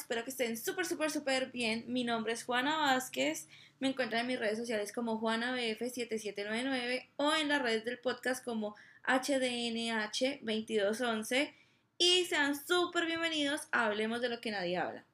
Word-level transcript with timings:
espero 0.00 0.24
que 0.24 0.30
estén 0.30 0.56
súper, 0.56 0.86
súper, 0.86 1.10
súper 1.10 1.52
bien. 1.52 1.84
Mi 1.86 2.04
nombre 2.04 2.32
es 2.32 2.44
Juana 2.44 2.78
Vázquez. 2.78 3.46
Me 3.80 3.88
encuentran 3.88 4.22
en 4.22 4.28
mis 4.28 4.38
redes 4.38 4.56
sociales 4.58 4.92
como 4.92 5.20
JuanaBF7799 5.20 7.08
o 7.16 7.34
en 7.34 7.48
las 7.48 7.60
redes 7.60 7.84
del 7.84 7.98
podcast 7.98 8.42
como 8.44 8.76
HDNH2211. 9.06 11.52
Y 11.98 12.24
sean 12.24 12.54
súper 12.66 13.04
bienvenidos 13.04 13.68
a 13.72 13.84
Hablemos 13.86 14.22
de 14.22 14.30
lo 14.30 14.40
que 14.40 14.50
nadie 14.50 14.78
habla. 14.78 15.04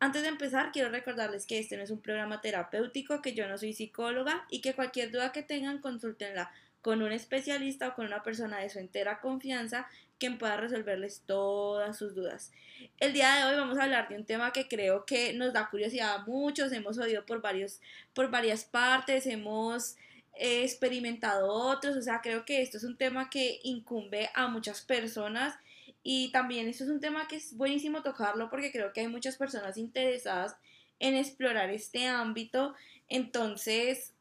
Antes 0.00 0.22
de 0.22 0.28
empezar, 0.28 0.72
quiero 0.72 0.90
recordarles 0.90 1.46
que 1.46 1.60
este 1.60 1.76
no 1.76 1.84
es 1.84 1.90
un 1.90 2.02
programa 2.02 2.40
terapéutico, 2.40 3.22
que 3.22 3.34
yo 3.34 3.46
no 3.48 3.56
soy 3.56 3.72
psicóloga 3.72 4.46
y 4.50 4.60
que 4.60 4.74
cualquier 4.74 5.12
duda 5.12 5.30
que 5.30 5.44
tengan, 5.44 5.80
consúltenla 5.80 6.50
con 6.82 7.02
un 7.02 7.12
especialista 7.12 7.86
o 7.88 7.94
con 7.94 8.06
una 8.06 8.24
persona 8.24 8.58
de 8.58 8.68
su 8.68 8.80
entera 8.80 9.20
confianza 9.20 9.86
quien 10.18 10.38
pueda 10.38 10.56
resolverles 10.56 11.22
todas 11.26 11.96
sus 11.96 12.14
dudas. 12.14 12.52
El 12.98 13.12
día 13.12 13.34
de 13.36 13.44
hoy 13.44 13.56
vamos 13.56 13.78
a 13.78 13.84
hablar 13.84 14.08
de 14.08 14.16
un 14.16 14.24
tema 14.24 14.52
que 14.52 14.68
creo 14.68 15.04
que 15.04 15.32
nos 15.32 15.52
da 15.52 15.70
curiosidad 15.70 16.14
a 16.14 16.24
muchos, 16.24 16.72
hemos 16.72 16.98
oído 16.98 17.24
por, 17.24 17.40
varios, 17.40 17.80
por 18.14 18.30
varias 18.30 18.64
partes, 18.64 19.26
hemos 19.26 19.96
eh, 20.34 20.64
experimentado 20.64 21.52
otros, 21.52 21.96
o 21.96 22.02
sea, 22.02 22.20
creo 22.20 22.44
que 22.44 22.62
esto 22.62 22.76
es 22.76 22.84
un 22.84 22.96
tema 22.96 23.30
que 23.30 23.60
incumbe 23.62 24.30
a 24.34 24.48
muchas 24.48 24.80
personas 24.82 25.54
y 26.02 26.30
también 26.32 26.68
esto 26.68 26.84
es 26.84 26.90
un 26.90 27.00
tema 27.00 27.28
que 27.28 27.36
es 27.36 27.56
buenísimo 27.56 28.02
tocarlo 28.02 28.50
porque 28.50 28.72
creo 28.72 28.92
que 28.92 29.00
hay 29.00 29.08
muchas 29.08 29.36
personas 29.36 29.76
interesadas 29.76 30.56
en 31.00 31.14
explorar 31.14 31.70
este 31.70 32.06
ámbito, 32.06 32.74
entonces 33.08 34.12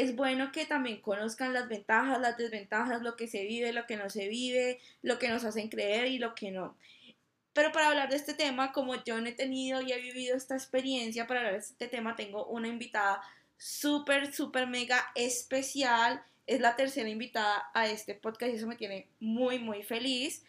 es 0.00 0.16
bueno 0.16 0.52
que 0.52 0.66
también 0.66 1.00
conozcan 1.00 1.52
las 1.52 1.68
ventajas, 1.68 2.20
las 2.20 2.36
desventajas, 2.36 3.02
lo 3.02 3.16
que 3.16 3.28
se 3.28 3.44
vive, 3.44 3.72
lo 3.72 3.86
que 3.86 3.96
no 3.96 4.10
se 4.10 4.28
vive, 4.28 4.78
lo 5.02 5.18
que 5.18 5.28
nos 5.28 5.44
hacen 5.44 5.68
creer 5.68 6.06
y 6.06 6.18
lo 6.18 6.34
que 6.34 6.50
no. 6.50 6.76
Pero 7.52 7.72
para 7.72 7.88
hablar 7.88 8.10
de 8.10 8.16
este 8.16 8.34
tema, 8.34 8.72
como 8.72 9.02
yo 9.04 9.18
no 9.20 9.26
he 9.26 9.32
tenido 9.32 9.80
y 9.80 9.92
he 9.92 10.00
vivido 10.00 10.36
esta 10.36 10.54
experiencia, 10.54 11.26
para 11.26 11.40
hablar 11.40 11.54
de 11.54 11.60
este 11.60 11.88
tema 11.88 12.14
tengo 12.14 12.44
una 12.46 12.68
invitada 12.68 13.22
súper, 13.56 14.34
súper 14.34 14.66
mega 14.66 15.10
especial. 15.14 16.22
Es 16.46 16.60
la 16.60 16.76
tercera 16.76 17.08
invitada 17.08 17.70
a 17.72 17.86
este 17.86 18.14
podcast 18.14 18.52
y 18.52 18.56
eso 18.56 18.66
me 18.66 18.76
tiene 18.76 19.08
muy, 19.20 19.58
muy 19.58 19.82
feliz. 19.82 20.44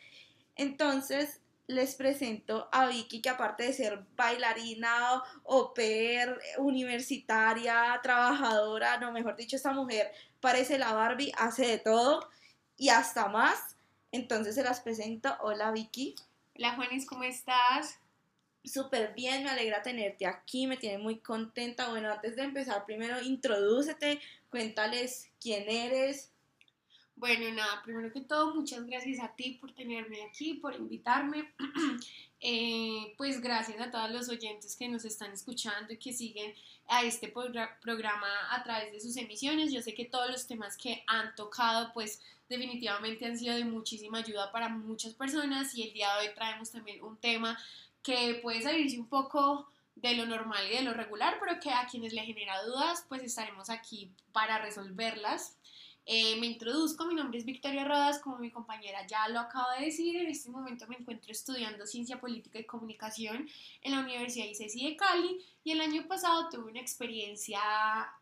Entonces, 0.56 1.40
les 1.68 1.96
presento 1.96 2.70
a 2.72 2.88
Vicky, 2.88 3.22
que 3.22 3.30
aparte 3.30 3.64
de 3.64 3.74
ser 3.74 4.06
bailarina, 4.16 5.22
per, 5.76 6.40
universitaria, 6.58 8.00
trabajadora, 8.02 8.98
no, 8.98 9.12
mejor 9.12 9.36
dicho, 9.36 9.58
esta 9.58 9.74
mujer 9.74 10.12
parece 10.40 10.78
la 10.78 10.94
Barbie, 10.94 11.34
hace 11.38 11.68
de 11.68 11.78
todo 11.78 12.30
y 12.78 12.90
hasta 12.90 13.28
más. 13.28 13.76
Entonces 14.14 14.56
se 14.56 14.64
las 14.64 14.80
presento. 14.80 15.36
Hola 15.42 15.72
Vicky. 15.72 16.16
Hola 16.56 16.76
Juanis, 16.76 17.06
¿cómo 17.06 17.24
estás? 17.24 18.00
Súper 18.64 19.14
bien, 19.14 19.44
me 19.44 19.50
alegra 19.50 19.82
tenerte 19.82 20.26
aquí, 20.26 20.68
me 20.68 20.78
tiene 20.78 20.98
muy 20.98 21.20
contenta. 21.20 21.90
Bueno, 21.90 22.12
antes 22.12 22.36
de 22.38 22.44
empezar, 22.44 22.86
primero 22.86 23.22
introdúcete, 23.22 24.22
cuéntales 24.50 25.30
quién 25.42 25.70
eres, 25.70 26.32
bueno, 27.18 27.52
nada, 27.54 27.82
primero 27.84 28.12
que 28.12 28.22
todo, 28.22 28.54
muchas 28.54 28.86
gracias 28.86 29.20
a 29.20 29.36
ti 29.36 29.58
por 29.60 29.74
tenerme 29.74 30.24
aquí, 30.24 30.56
por 30.56 30.76
invitarme. 30.76 31.52
Eh, 32.40 33.16
pues 33.18 33.42
gracias 33.42 33.82
a 33.82 33.90
todos 33.90 34.12
los 34.12 34.30
oyentes 34.30 34.76
que 34.76 34.88
nos 34.88 35.06
están 35.06 35.32
escuchando 35.32 35.92
y 35.92 35.98
que 35.98 36.14
siguen 36.14 36.54
a 36.88 37.02
este 37.02 37.30
programa 37.30 38.28
a 38.52 38.64
través 38.64 38.92
de 38.92 39.00
sus 39.00 39.18
emisiones. 39.18 39.74
Yo 39.74 39.82
sé 39.82 39.96
que 39.96 40.06
todos 40.06 40.30
los 40.30 40.46
temas 40.46 40.78
que 40.78 41.04
han 41.08 41.34
tocado, 41.34 41.92
pues 41.94 42.22
definitivamente 42.48 43.26
han 43.26 43.40
sido 43.40 43.56
de 43.56 43.66
muchísima 43.66 44.20
ayuda 44.20 44.52
para 44.52 44.70
muchas 44.70 45.16
personas 45.16 45.74
y 45.74 45.82
el 45.82 45.94
día 45.94 46.14
de 46.14 46.28
hoy 46.28 46.36
traemos 46.36 46.70
también 46.70 47.04
un 47.04 47.18
tema 47.18 47.58
que 48.04 48.40
puede 48.44 48.62
salirse 48.62 49.00
un 49.00 49.08
poco 49.08 49.68
de 49.96 50.14
lo 50.14 50.28
normal 50.28 50.64
y 50.68 50.76
de 50.76 50.84
lo 50.84 50.94
regular, 50.94 51.38
pero 51.40 51.60
que 51.60 51.72
a 51.72 51.88
quienes 51.88 52.14
le 52.14 52.22
genera 52.22 52.62
dudas, 52.64 53.04
pues 53.10 53.24
estaremos 53.24 53.72
aquí 53.72 54.12
para 54.32 54.60
resolverlas. 54.60 55.57
Eh, 56.10 56.38
me 56.40 56.46
introduzco, 56.46 57.06
mi 57.06 57.16
nombre 57.16 57.38
es 57.38 57.44
Victoria 57.44 57.84
Rodas, 57.84 58.20
como 58.20 58.38
mi 58.38 58.50
compañera 58.50 59.06
ya 59.06 59.28
lo 59.28 59.42
acaba 59.42 59.76
de 59.76 59.88
decir, 59.88 60.16
en 60.16 60.28
este 60.28 60.50
momento 60.50 60.88
me 60.88 60.96
encuentro 60.96 61.34
estudiando 61.34 61.86
Ciencia 61.86 62.22
Política 62.22 62.60
y 62.60 62.64
Comunicación 62.64 63.46
en 63.82 63.92
la 63.92 64.00
Universidad 64.00 64.46
ICESI 64.46 64.92
de 64.92 64.96
Cali 64.96 65.46
y 65.66 65.72
el 65.72 65.82
año 65.82 66.08
pasado 66.08 66.48
tuve 66.48 66.72
una 66.72 66.80
experiencia 66.80 67.60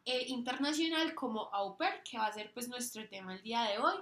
eh, 0.03 0.25
internacional 0.29 1.13
como 1.13 1.53
au 1.53 1.77
que 2.03 2.17
va 2.17 2.25
a 2.25 2.33
ser 2.33 2.51
pues 2.53 2.67
nuestro 2.67 3.07
tema 3.07 3.35
el 3.35 3.43
día 3.43 3.61
de 3.65 3.77
hoy. 3.77 3.93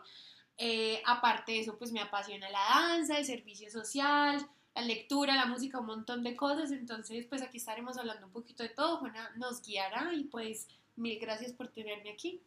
Eh, 0.57 1.01
aparte 1.05 1.51
de 1.51 1.59
eso, 1.59 1.77
pues 1.77 1.91
me 1.91 1.99
apasiona 1.99 2.49
la 2.49 2.59
danza, 2.59 3.17
el 3.17 3.25
servicio 3.25 3.69
social, 3.69 4.47
la 4.75 4.81
lectura, 4.81 5.35
la 5.35 5.45
música, 5.45 5.81
un 5.81 5.87
montón 5.87 6.23
de 6.23 6.37
cosas. 6.37 6.71
Entonces, 6.71 7.25
pues 7.25 7.41
aquí 7.41 7.57
estaremos 7.57 7.97
hablando 7.97 8.27
un 8.27 8.31
poquito 8.31 8.63
de 8.63 8.69
todo. 8.69 8.99
Juana 8.99 9.31
nos 9.35 9.61
guiará 9.61 10.13
y 10.13 10.23
pues 10.23 10.69
mil 10.95 11.19
gracias 11.19 11.51
por 11.51 11.67
tenerme 11.67 12.11
aquí. 12.11 12.41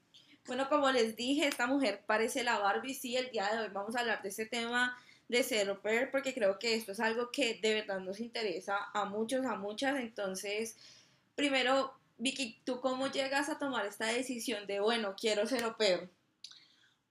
Bueno, 0.47 0.69
como 0.69 0.91
les 0.93 1.17
dije, 1.17 1.49
esta 1.49 1.67
mujer 1.67 2.05
parece 2.07 2.45
la 2.45 2.59
Barbie. 2.59 2.95
Sí, 2.95 3.17
el 3.17 3.31
día 3.31 3.53
de 3.53 3.61
hoy 3.61 3.69
vamos 3.73 3.97
a 3.97 4.01
hablar 4.01 4.23
de 4.23 4.29
este 4.29 4.47
tema 4.47 4.97
de 5.29 5.43
ser 5.43 5.81
porque 6.13 6.33
creo 6.33 6.57
que 6.59 6.75
esto 6.75 6.93
es 6.93 7.01
algo 7.01 7.33
que 7.33 7.55
de 7.55 7.75
verdad 7.75 7.99
nos 7.99 8.21
interesa 8.21 8.91
a 8.95 9.05
muchos, 9.07 9.45
a 9.45 9.57
muchas. 9.57 9.99
Entonces, 9.99 10.77
primero, 11.35 11.93
Vicky, 12.19 12.61
¿tú 12.65 12.81
cómo 12.81 13.09
llegas 13.09 13.49
a 13.49 13.59
tomar 13.59 13.87
esta 13.87 14.07
decisión 14.07 14.69
de, 14.69 14.79
bueno, 14.79 15.17
quiero 15.19 15.47
ser 15.47 15.65
au 15.65 15.75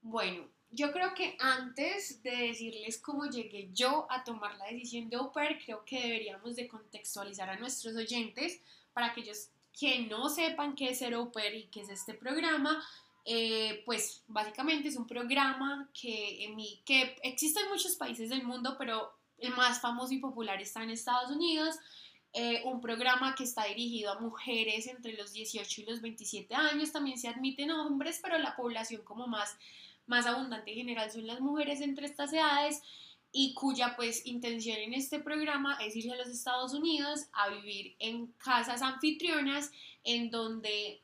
Bueno, 0.00 0.48
yo 0.70 0.90
creo 0.92 1.12
que 1.12 1.36
antes 1.38 2.22
de 2.22 2.30
decirles 2.30 2.98
cómo 2.98 3.26
llegué 3.26 3.68
yo 3.74 4.06
a 4.10 4.24
tomar 4.24 4.56
la 4.56 4.64
decisión 4.66 5.10
de 5.10 5.16
au 5.16 5.30
creo 5.30 5.84
que 5.84 6.00
deberíamos 6.00 6.56
de 6.56 6.68
contextualizar 6.68 7.50
a 7.50 7.58
nuestros 7.58 7.94
oyentes 7.96 8.60
para 8.94 9.08
aquellos 9.08 9.50
que 9.78 9.98
no 10.06 10.30
sepan 10.30 10.74
qué 10.74 10.90
es 10.90 10.98
ser 10.98 11.12
au 11.12 11.30
y 11.52 11.64
qué 11.64 11.82
es 11.82 11.90
este 11.90 12.14
programa, 12.14 12.82
eh, 13.28 13.82
pues 13.84 14.22
básicamente 14.28 14.88
es 14.88 14.96
un 14.96 15.06
programa 15.06 15.90
que, 15.92 16.44
en 16.44 16.54
mi, 16.54 16.80
que 16.84 17.16
existe 17.24 17.58
en 17.60 17.68
muchos 17.68 17.96
países 17.96 18.30
del 18.30 18.44
mundo, 18.44 18.76
pero 18.78 19.12
el 19.38 19.50
más 19.50 19.80
famoso 19.80 20.14
y 20.14 20.18
popular 20.18 20.62
está 20.62 20.84
en 20.84 20.90
Estados 20.90 21.32
Unidos. 21.32 21.74
Eh, 22.32 22.62
un 22.64 22.80
programa 22.80 23.34
que 23.34 23.42
está 23.42 23.64
dirigido 23.64 24.12
a 24.12 24.20
mujeres 24.20 24.86
entre 24.86 25.14
los 25.14 25.32
18 25.32 25.80
y 25.80 25.84
los 25.86 26.00
27 26.00 26.54
años. 26.54 26.92
También 26.92 27.18
se 27.18 27.26
admiten 27.26 27.72
hombres, 27.72 28.20
pero 28.22 28.38
la 28.38 28.54
población 28.54 29.02
como 29.02 29.26
más, 29.26 29.56
más 30.06 30.26
abundante 30.26 30.70
en 30.70 30.76
general 30.76 31.10
son 31.10 31.26
las 31.26 31.40
mujeres 31.40 31.80
entre 31.80 32.06
estas 32.06 32.32
edades 32.32 32.80
y 33.32 33.54
cuya 33.54 33.96
pues 33.96 34.24
intención 34.24 34.76
en 34.78 34.94
este 34.94 35.18
programa 35.18 35.78
es 35.82 35.96
ir 35.96 36.12
a 36.12 36.16
los 36.16 36.28
Estados 36.28 36.74
Unidos 36.74 37.26
a 37.32 37.48
vivir 37.48 37.96
en 37.98 38.28
casas 38.38 38.82
anfitrionas 38.82 39.72
en 40.04 40.30
donde 40.30 41.02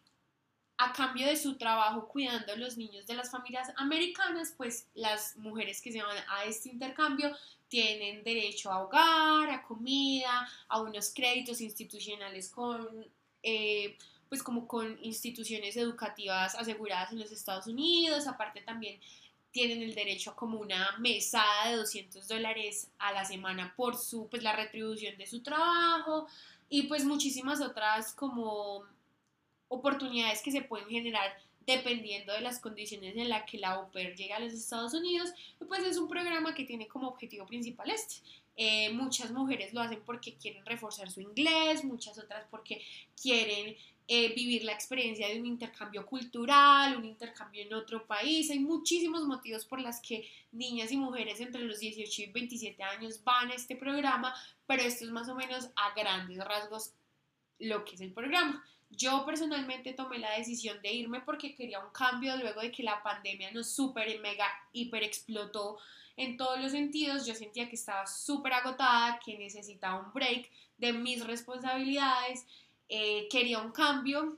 a 0.85 0.93
cambio 0.93 1.27
de 1.27 1.37
su 1.37 1.57
trabajo 1.57 2.09
cuidando 2.09 2.53
a 2.53 2.57
los 2.57 2.77
niños 2.77 3.07
de 3.07 3.15
las 3.15 3.31
familias 3.31 3.69
americanas, 3.77 4.53
pues 4.57 4.89
las 4.95 5.37
mujeres 5.37 5.81
que 5.81 5.93
se 5.93 6.03
van 6.03 6.17
a 6.29 6.45
este 6.45 6.71
intercambio 6.71 7.31
tienen 7.69 8.25
derecho 8.25 8.71
a 8.71 8.83
hogar, 8.83 9.51
a 9.51 9.63
comida, 9.63 10.49
a 10.69 10.81
unos 10.81 11.13
créditos 11.15 11.61
institucionales 11.61 12.51
con, 12.51 13.07
eh, 13.43 13.97
pues 14.29 14.43
como 14.43 14.67
con 14.67 14.99
instituciones 15.03 15.77
educativas 15.77 16.55
aseguradas 16.55 17.13
en 17.13 17.21
los 17.21 17.31
Estados 17.31 17.67
Unidos, 17.67 18.27
aparte 18.27 18.61
también 18.61 19.01
tienen 19.53 19.83
el 19.83 19.95
derecho 19.95 20.31
a 20.31 20.37
como 20.37 20.59
una 20.59 20.97
mesada 20.99 21.71
de 21.71 21.77
200 21.77 22.27
dólares 22.27 22.89
a 22.99 23.13
la 23.13 23.25
semana 23.25 23.73
por 23.77 23.97
su, 23.97 24.29
pues 24.29 24.43
la 24.43 24.57
retribución 24.57 25.17
de 25.17 25.27
su 25.27 25.43
trabajo 25.43 26.27
y 26.69 26.85
pues 26.85 27.05
muchísimas 27.05 27.61
otras 27.61 28.15
como 28.15 28.85
oportunidades 29.73 30.43
que 30.43 30.53
se 30.53 30.63
pueden 30.63 30.89
generar 30.89 31.37
dependiendo 31.67 32.33
de 32.33 32.41
las 32.41 32.59
condiciones 32.59 33.17
en 33.17 33.29
las 33.29 33.45
que 33.49 33.59
la 33.59 33.71
au 33.73 33.91
llega 33.93 34.37
a 34.37 34.41
los 34.41 34.53
Estados 34.53 34.95
Unidos, 34.95 35.31
pues 35.69 35.83
es 35.85 35.97
un 35.97 36.09
programa 36.09 36.55
que 36.55 36.65
tiene 36.65 36.89
como 36.89 37.09
objetivo 37.09 37.47
principal 37.47 37.91
este. 37.91 38.17
Eh, 38.57 38.91
muchas 38.93 39.31
mujeres 39.31 39.73
lo 39.73 39.81
hacen 39.81 40.03
porque 40.05 40.35
quieren 40.35 40.67
reforzar 40.67 41.11
su 41.11 41.21
inglés, 41.21 41.85
muchas 41.85 42.19
otras 42.19 42.45
porque 42.51 42.83
quieren 43.21 43.77
eh, 44.09 44.35
vivir 44.35 44.65
la 44.65 44.73
experiencia 44.73 45.29
de 45.29 45.41
un 45.41 45.47
intercambio 45.47 46.05
cultural, 46.05 46.97
un 46.97 47.05
intercambio 47.05 47.63
en 47.63 47.73
otro 47.73 48.07
país. 48.07 48.51
Hay 48.51 48.59
muchísimos 48.59 49.25
motivos 49.25 49.65
por 49.65 49.81
los 49.81 50.01
que 50.01 50.29
niñas 50.51 50.93
y 50.93 50.97
mujeres 50.97 51.41
entre 51.41 51.63
los 51.63 51.79
18 51.79 52.23
y 52.23 52.27
27 52.27 52.83
años 52.83 53.25
van 53.25 53.51
a 53.51 53.55
este 53.55 53.77
programa, 53.77 54.35
pero 54.67 54.83
esto 54.83 55.05
es 55.05 55.11
más 55.11 55.29
o 55.29 55.35
menos 55.35 55.71
a 55.77 55.95
grandes 55.95 56.45
rasgos 56.45 56.93
lo 57.59 57.85
que 57.85 57.95
es 57.95 58.01
el 58.03 58.13
programa. 58.13 58.63
Yo 58.97 59.25
personalmente 59.25 59.95
tomé 59.95 60.19
la 60.19 60.37
decisión 60.37 60.81
de 60.83 60.93
irme 60.93 61.21
porque 61.21 61.55
quería 61.55 61.81
un 61.81 61.91
cambio 61.93 62.37
luego 62.37 62.61
de 62.61 62.71
que 62.71 62.83
la 62.83 63.03
pandemia 63.03 63.51
nos 63.51 63.69
super, 63.69 64.21
mega, 64.21 64.47
hiper 64.73 65.03
explotó 65.03 65.79
en 66.17 66.37
todos 66.37 66.61
los 66.61 66.73
sentidos. 66.73 67.27
Yo 67.27 67.35
sentía 67.35 67.69
que 67.69 67.77
estaba 67.77 68.07
súper 68.07 68.53
agotada, 68.53 69.19
que 69.25 69.39
necesitaba 69.39 70.01
un 70.01 70.13
break 70.13 70.51
de 70.77 70.93
mis 70.93 71.25
responsabilidades, 71.25 72.45
eh, 72.89 73.29
quería 73.31 73.61
un 73.61 73.73
cambio 73.73 74.37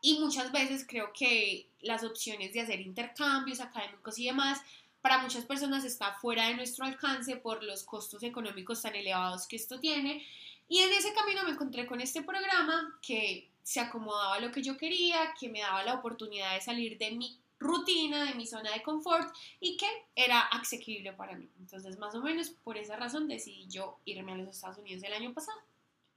y 0.00 0.18
muchas 0.20 0.52
veces 0.52 0.86
creo 0.88 1.12
que 1.12 1.68
las 1.80 2.04
opciones 2.04 2.52
de 2.52 2.60
hacer 2.60 2.80
intercambios 2.80 3.60
académicos 3.60 4.18
y 4.18 4.26
demás 4.26 4.60
para 5.02 5.18
muchas 5.18 5.44
personas 5.44 5.84
está 5.84 6.14
fuera 6.14 6.48
de 6.48 6.54
nuestro 6.54 6.84
alcance 6.84 7.36
por 7.36 7.62
los 7.62 7.84
costos 7.84 8.22
económicos 8.22 8.82
tan 8.82 8.94
elevados 8.94 9.46
que 9.46 9.56
esto 9.56 9.78
tiene. 9.78 10.26
Y 10.68 10.80
en 10.80 10.92
ese 10.92 11.12
camino 11.12 11.44
me 11.44 11.50
encontré 11.50 11.86
con 11.86 12.00
este 12.00 12.22
programa 12.22 12.98
que 13.00 13.48
se 13.66 13.80
acomodaba 13.80 14.38
lo 14.38 14.52
que 14.52 14.62
yo 14.62 14.76
quería, 14.76 15.34
que 15.38 15.48
me 15.48 15.58
daba 15.58 15.82
la 15.82 15.94
oportunidad 15.94 16.54
de 16.54 16.60
salir 16.60 16.98
de 16.98 17.10
mi 17.10 17.36
rutina, 17.58 18.24
de 18.24 18.34
mi 18.36 18.46
zona 18.46 18.70
de 18.70 18.80
confort 18.80 19.34
y 19.58 19.76
que 19.76 19.88
era 20.14 20.38
asequible 20.38 21.12
para 21.12 21.34
mí. 21.34 21.48
Entonces, 21.58 21.98
más 21.98 22.14
o 22.14 22.22
menos 22.22 22.50
por 22.50 22.76
esa 22.76 22.94
razón 22.94 23.26
decidí 23.26 23.66
yo 23.66 23.98
irme 24.04 24.30
a 24.30 24.36
los 24.36 24.50
Estados 24.50 24.78
Unidos 24.78 25.02
el 25.02 25.12
año 25.14 25.34
pasado. 25.34 25.58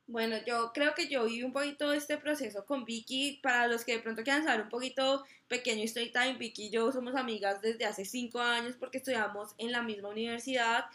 Bueno, 0.06 0.36
yo 0.46 0.72
creo 0.76 0.94
que 0.94 1.08
yo 1.08 1.26
viví 1.26 1.42
un 1.42 1.52
poquito 1.52 1.92
este 1.92 2.18
proceso 2.18 2.66
con 2.66 2.86
Vicky. 2.86 3.40
Para 3.42 3.66
los 3.66 3.84
que 3.84 3.94
de 3.94 4.00
pronto 4.00 4.22
quieran 4.22 4.44
saber 4.44 4.62
un 4.62 4.70
poquito 4.70 5.26
pequeño 5.48 5.86
story 5.86 6.12
time, 6.12 6.36
Vicky 6.36 6.68
y 6.68 6.70
yo 6.70 6.92
somos 6.92 7.16
amigas 7.16 7.64
desde 7.64 7.86
hace 7.86 8.06
cinco 8.06 8.40
años 8.42 8.76
porque 8.80 9.00
estudiamos 9.00 9.56
en 9.58 9.72
la 9.72 9.82
misma 9.82 10.10
universidad 10.10 10.86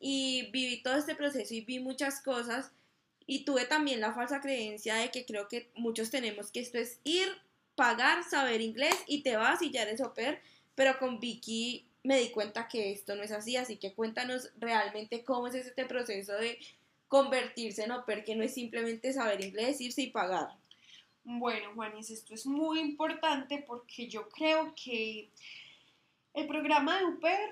y 0.00 0.48
viví 0.52 0.82
todo 0.82 0.94
este 0.94 1.14
proceso 1.14 1.52
y 1.52 1.60
vi 1.60 1.80
muchas 1.80 2.22
cosas 2.22 2.72
y 3.26 3.44
tuve 3.44 3.64
también 3.64 4.00
la 4.00 4.12
falsa 4.12 4.40
creencia 4.40 4.96
de 4.96 5.10
que 5.10 5.24
creo 5.24 5.48
que 5.48 5.70
muchos 5.74 6.10
tenemos 6.10 6.50
que 6.50 6.60
esto 6.60 6.78
es 6.78 7.00
ir, 7.04 7.28
pagar, 7.74 8.24
saber 8.24 8.60
inglés 8.60 8.96
y 9.06 9.22
te 9.22 9.36
vas 9.36 9.62
y 9.62 9.70
ya 9.70 9.82
eres 9.82 10.00
au 10.00 10.12
pero 10.74 10.98
con 10.98 11.20
Vicky 11.20 11.86
me 12.04 12.18
di 12.18 12.30
cuenta 12.30 12.68
que 12.68 12.90
esto 12.90 13.14
no 13.14 13.22
es 13.22 13.32
así, 13.32 13.56
así 13.56 13.76
que 13.76 13.94
cuéntanos 13.94 14.50
realmente 14.58 15.24
cómo 15.24 15.46
es 15.46 15.54
este 15.54 15.84
proceso 15.84 16.32
de 16.34 16.58
convertirse 17.08 17.84
en 17.84 17.92
au 17.92 18.04
pair, 18.04 18.24
que 18.24 18.34
no 18.34 18.42
es 18.42 18.54
simplemente 18.54 19.12
saber 19.12 19.40
inglés, 19.44 19.80
irse 19.80 20.02
y 20.02 20.10
pagar. 20.10 20.48
Bueno, 21.24 21.72
Juanis, 21.74 22.10
esto 22.10 22.34
es 22.34 22.46
muy 22.46 22.80
importante 22.80 23.62
porque 23.66 24.08
yo 24.08 24.28
creo 24.28 24.74
que 24.74 25.28
el 26.34 26.46
programa 26.46 26.98
de 26.98 27.04
au 27.04 27.20
pair 27.20 27.50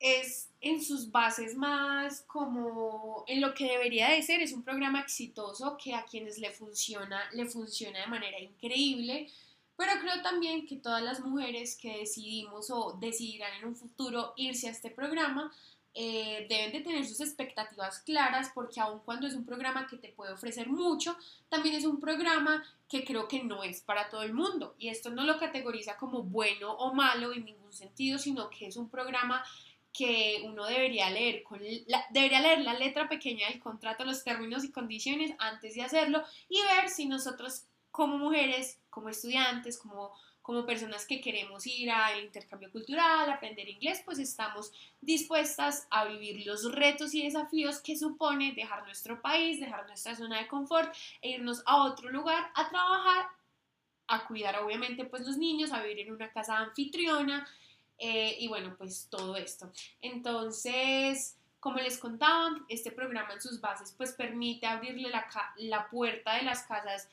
es 0.00 0.48
en 0.60 0.82
sus 0.82 1.10
bases 1.10 1.56
más 1.56 2.22
como 2.22 3.24
en 3.26 3.40
lo 3.40 3.54
que 3.54 3.64
debería 3.64 4.10
de 4.10 4.22
ser, 4.22 4.40
es 4.40 4.52
un 4.52 4.62
programa 4.62 5.00
exitoso 5.00 5.76
que 5.76 5.94
a 5.94 6.04
quienes 6.04 6.38
le 6.38 6.50
funciona, 6.50 7.30
le 7.32 7.46
funciona 7.46 8.00
de 8.00 8.06
manera 8.06 8.40
increíble, 8.40 9.28
pero 9.76 9.92
creo 10.00 10.20
también 10.22 10.66
que 10.66 10.76
todas 10.76 11.02
las 11.02 11.20
mujeres 11.20 11.76
que 11.76 11.98
decidimos 11.98 12.70
o 12.70 12.96
decidirán 13.00 13.54
en 13.60 13.68
un 13.68 13.76
futuro 13.76 14.32
irse 14.36 14.68
a 14.68 14.72
este 14.72 14.90
programa, 14.90 15.52
eh, 15.94 16.46
deben 16.48 16.70
de 16.72 16.80
tener 16.80 17.04
sus 17.06 17.20
expectativas 17.20 18.00
claras 18.00 18.50
porque 18.54 18.80
aun 18.80 19.00
cuando 19.00 19.26
es 19.26 19.34
un 19.34 19.44
programa 19.44 19.86
que 19.88 19.96
te 19.96 20.10
puede 20.10 20.32
ofrecer 20.32 20.68
mucho, 20.68 21.16
también 21.48 21.74
es 21.74 21.84
un 21.84 21.98
programa 21.98 22.62
que 22.88 23.04
creo 23.04 23.26
que 23.26 23.42
no 23.42 23.64
es 23.64 23.80
para 23.80 24.08
todo 24.08 24.22
el 24.22 24.32
mundo. 24.32 24.74
Y 24.78 24.88
esto 24.88 25.10
no 25.10 25.24
lo 25.24 25.38
categoriza 25.38 25.96
como 25.96 26.22
bueno 26.22 26.72
o 26.72 26.94
malo 26.94 27.32
en 27.32 27.44
ningún 27.44 27.72
sentido, 27.72 28.18
sino 28.18 28.50
que 28.50 28.66
es 28.66 28.76
un 28.76 28.88
programa 28.88 29.44
que 29.98 30.42
uno 30.44 30.64
debería 30.66 31.10
leer, 31.10 31.42
con 31.42 31.58
debería 32.10 32.40
leer 32.40 32.60
la 32.60 32.74
letra 32.74 33.08
pequeña 33.08 33.48
del 33.48 33.58
contrato, 33.58 34.04
los 34.04 34.22
términos 34.22 34.62
y 34.62 34.70
condiciones 34.70 35.32
antes 35.38 35.74
de 35.74 35.82
hacerlo 35.82 36.22
y 36.48 36.62
ver 36.62 36.88
si 36.88 37.06
nosotros 37.06 37.64
como 37.90 38.16
mujeres, 38.16 38.78
como 38.90 39.08
estudiantes, 39.08 39.76
como 39.76 40.12
como 40.48 40.64
personas 40.64 41.04
que 41.04 41.20
queremos 41.20 41.66
ir 41.66 41.90
al 41.90 42.24
intercambio 42.24 42.72
cultural, 42.72 43.28
aprender 43.28 43.68
inglés, 43.68 44.00
pues 44.02 44.18
estamos 44.18 44.72
dispuestas 45.02 45.86
a 45.90 46.06
vivir 46.06 46.46
los 46.46 46.72
retos 46.72 47.12
y 47.12 47.22
desafíos 47.22 47.80
que 47.80 47.98
supone 47.98 48.54
dejar 48.54 48.82
nuestro 48.86 49.20
país, 49.20 49.60
dejar 49.60 49.86
nuestra 49.86 50.16
zona 50.16 50.38
de 50.38 50.48
confort 50.48 50.90
e 51.20 51.32
irnos 51.32 51.62
a 51.66 51.84
otro 51.84 52.08
lugar 52.08 52.50
a 52.54 52.66
trabajar, 52.70 53.26
a 54.06 54.26
cuidar 54.26 54.58
obviamente 54.60 55.04
pues 55.04 55.26
los 55.26 55.36
niños, 55.36 55.70
a 55.70 55.82
vivir 55.82 56.06
en 56.06 56.14
una 56.14 56.32
casa 56.32 56.56
anfitriona 56.56 57.46
eh, 57.98 58.36
y 58.38 58.48
bueno, 58.48 58.74
pues 58.76 59.08
todo 59.10 59.36
esto. 59.36 59.70
Entonces... 60.00 61.34
Como 61.60 61.78
les 61.78 61.98
contaba, 61.98 62.56
este 62.68 62.92
programa 62.92 63.32
en 63.32 63.40
sus 63.40 63.60
bases 63.60 63.92
pues 63.98 64.12
permite 64.12 64.64
abrirle 64.64 65.10
la, 65.10 65.26
la 65.56 65.90
puerta 65.90 66.36
de 66.36 66.44
las 66.44 66.62
casas 66.62 67.08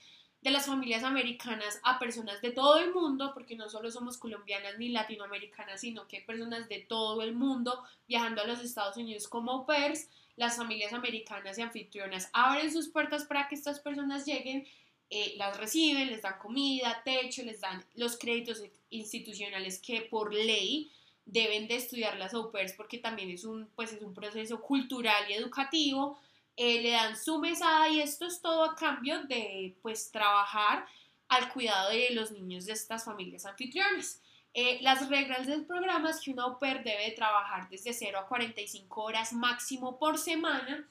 de 0.46 0.52
las 0.52 0.68
familias 0.68 1.04
americanas 1.04 1.80
a 1.82 1.98
personas 1.98 2.40
de 2.40 2.52
todo 2.52 2.78
el 2.78 2.94
mundo, 2.94 3.32
porque 3.34 3.56
no 3.56 3.68
solo 3.68 3.90
somos 3.90 4.16
colombianas 4.16 4.78
ni 4.78 4.90
latinoamericanas, 4.90 5.82
sino 5.82 6.08
que 6.08 6.18
hay 6.18 6.24
personas 6.24 6.70
de 6.70 6.86
todo 6.88 7.24
el 7.24 7.34
mundo 7.34 7.84
viajando 8.08 8.44
a 8.44 8.46
los 8.46 8.60
Estados 8.60 8.96
Unidos 8.96 9.28
como 9.28 9.52
au 9.52 9.66
pairs. 9.66 10.08
Las 10.36 10.58
familias 10.58 10.94
americanas 10.94 11.58
y 11.58 11.64
anfitrionas 11.64 12.30
abren 12.32 12.72
sus 12.72 12.90
puertas 12.90 13.26
para 13.26 13.48
que 13.48 13.56
estas 13.56 13.80
personas 13.80 14.28
lleguen, 14.28 14.68
eh, 15.18 15.34
las 15.38 15.56
reciben, 15.58 16.10
les 16.10 16.22
dan 16.22 16.38
comida, 16.40 17.02
techo, 17.06 17.42
les 17.44 17.62
dan 17.62 17.84
los 17.96 18.18
créditos 18.18 18.62
institucionales 18.90 19.80
que 19.80 20.02
por 20.02 20.34
ley 20.34 20.92
deben 21.26 21.68
de 21.68 21.76
estudiar 21.78 22.18
las 22.18 22.34
au 22.34 22.52
pairs 22.52 22.74
porque 22.74 22.98
también 22.98 23.30
es 23.30 23.46
un, 23.46 23.68
pues 23.76 23.94
es 23.94 24.02
un 24.02 24.14
proceso 24.14 24.62
cultural 24.62 25.24
y 25.30 25.34
educativo 25.34 26.20
eh, 26.58 26.82
le 26.82 26.92
dan 26.92 27.18
su 27.18 27.38
mesada 27.40 27.90
y 27.90 28.02
esto 28.02 28.26
es 28.26 28.42
todo 28.42 28.64
a 28.64 28.76
cambio 28.76 29.24
de 29.24 29.76
pues 29.82 30.12
trabajar 30.12 30.86
al 31.28 31.52
cuidado 31.52 31.90
de 31.90 32.12
los 32.12 32.32
niños 32.32 32.66
de 32.66 32.74
estas 32.74 33.04
familias 33.04 33.46
anfitriones. 33.46 34.22
Eh, 34.54 34.80
las 34.82 35.10
reglas 35.10 35.48
del 35.48 35.66
programa 35.66 36.12
es 36.12 36.22
que 36.22 36.32
una 36.32 36.44
au 36.44 36.58
pair 36.60 36.82
debe 36.84 37.12
trabajar 37.12 37.68
desde 37.70 37.92
0 37.92 38.20
a 38.20 38.28
45 38.28 39.04
horas 39.04 39.34
máximo 39.34 39.98
por 40.00 40.18
semana, 40.18 40.88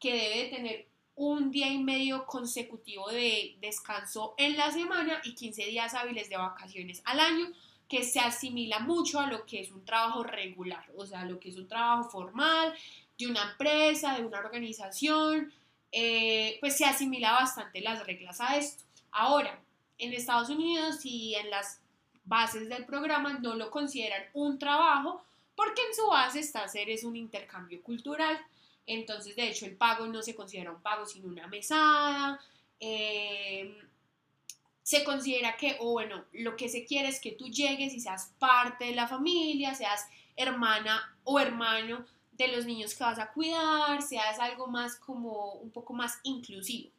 que 0.00 0.12
debe 0.12 0.50
tener 0.50 0.86
un 1.16 1.50
día 1.50 1.68
y 1.70 1.78
medio 1.78 2.26
consecutivo 2.26 3.08
de 3.08 3.56
descanso 3.60 4.34
en 4.36 4.56
la 4.56 4.70
semana 4.70 5.20
y 5.24 5.34
15 5.34 5.66
días 5.66 5.94
hábiles 5.94 6.28
de 6.28 6.36
vacaciones 6.36 7.02
al 7.04 7.20
año, 7.20 7.46
que 7.88 8.02
se 8.02 8.20
asimila 8.20 8.80
mucho 8.80 9.20
a 9.20 9.26
lo 9.26 9.44
que 9.44 9.60
es 9.60 9.70
un 9.70 9.84
trabajo 9.84 10.22
regular, 10.22 10.84
o 10.96 11.06
sea, 11.06 11.24
lo 11.24 11.38
que 11.38 11.50
es 11.50 11.56
un 11.56 11.68
trabajo 11.68 12.08
formal, 12.10 12.74
de 13.18 13.26
una 13.26 13.50
empresa, 13.50 14.16
de 14.16 14.24
una 14.24 14.38
organización, 14.38 15.52
eh, 15.92 16.56
pues 16.60 16.76
se 16.76 16.84
asimila 16.84 17.32
bastante 17.32 17.80
las 17.80 18.04
reglas 18.04 18.40
a 18.40 18.56
esto. 18.56 18.84
Ahora, 19.12 19.60
en 19.98 20.12
Estados 20.12 20.48
Unidos 20.48 21.04
y 21.04 21.34
en 21.36 21.50
las 21.50 21.80
bases 22.24 22.68
del 22.68 22.84
programa 22.84 23.38
no 23.38 23.54
lo 23.54 23.70
consideran 23.70 24.24
un 24.32 24.58
trabajo 24.58 25.22
porque 25.54 25.82
en 25.88 25.94
su 25.94 26.06
base 26.08 26.40
está 26.40 26.64
hacer 26.64 26.90
es 26.90 27.04
un 27.04 27.16
intercambio 27.16 27.80
cultural. 27.82 28.38
Entonces, 28.86 29.36
de 29.36 29.48
hecho, 29.48 29.66
el 29.66 29.76
pago 29.76 30.06
no 30.06 30.22
se 30.22 30.34
considera 30.34 30.72
un 30.72 30.82
pago, 30.82 31.06
sino 31.06 31.28
una 31.28 31.46
mesada. 31.46 32.40
Em, 32.80 33.74
se 34.82 35.04
considera 35.04 35.56
que, 35.56 35.76
o 35.80 35.92
bueno, 35.92 36.24
lo 36.32 36.56
que 36.56 36.68
se 36.68 36.84
quiere 36.84 37.08
es 37.08 37.20
que 37.20 37.32
tú 37.32 37.48
llegues 37.48 37.94
y 37.94 38.00
seas 38.00 38.34
parte 38.38 38.84
de 38.86 38.94
la 38.94 39.08
familia, 39.08 39.74
seas 39.74 40.06
hermana 40.36 41.16
o 41.24 41.40
hermano 41.40 42.04
de 42.32 42.48
los 42.48 42.66
niños 42.66 42.94
que 42.94 43.04
vas 43.04 43.18
a 43.18 43.32
cuidar, 43.32 44.02
seas 44.02 44.38
algo 44.38 44.66
más 44.66 44.96
como 44.96 45.54
un 45.54 45.70
poco 45.70 45.94
más 45.94 46.18
inclusivo. 46.24 46.90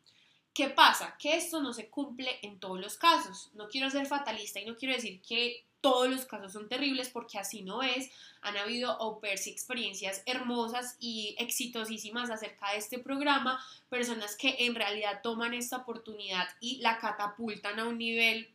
¿Qué 0.54 0.70
pasa? 0.70 1.15
Que 1.20 1.36
esto 1.36 1.62
no 1.62 1.74
se 1.74 1.89
cumple 1.89 2.39
en 2.42 2.60
todos 2.60 2.80
los 2.80 2.98
casos. 2.98 3.51
No 3.54 3.68
quiero 3.68 3.89
ser 3.89 4.08
fatalista 4.08 4.60
y 4.60 4.65
no 4.65 4.77
quiero 4.77 4.96
decir 4.96 5.22
que 5.22 5.65
todos 5.86 6.10
los 6.10 6.25
casos 6.25 6.51
son 6.51 6.68
terribles 6.68 7.10
porque 7.10 7.38
así 7.38 7.62
no 7.62 7.84
es. 7.84 8.10
Han 8.42 8.58
habido 8.58 8.89
au 9.00 9.20
pairs 9.20 9.46
y 9.46 9.51
experiencias 9.51 10.24
hermosas 10.25 10.98
y 11.00 11.36
exitosísimas 11.38 12.32
acerca 12.32 12.72
de 12.72 12.80
este 12.80 12.98
programa, 12.98 13.63
personas 13.88 14.36
que 14.36 14.56
en 14.65 14.74
realidad 14.74 15.22
toman 15.22 15.54
esta 15.54 15.77
oportunidad 15.77 16.48
y 16.60 16.80
la 16.82 16.98
catapultan 16.98 17.80
a 17.80 17.88
un 17.88 18.00
nivel 18.00 18.50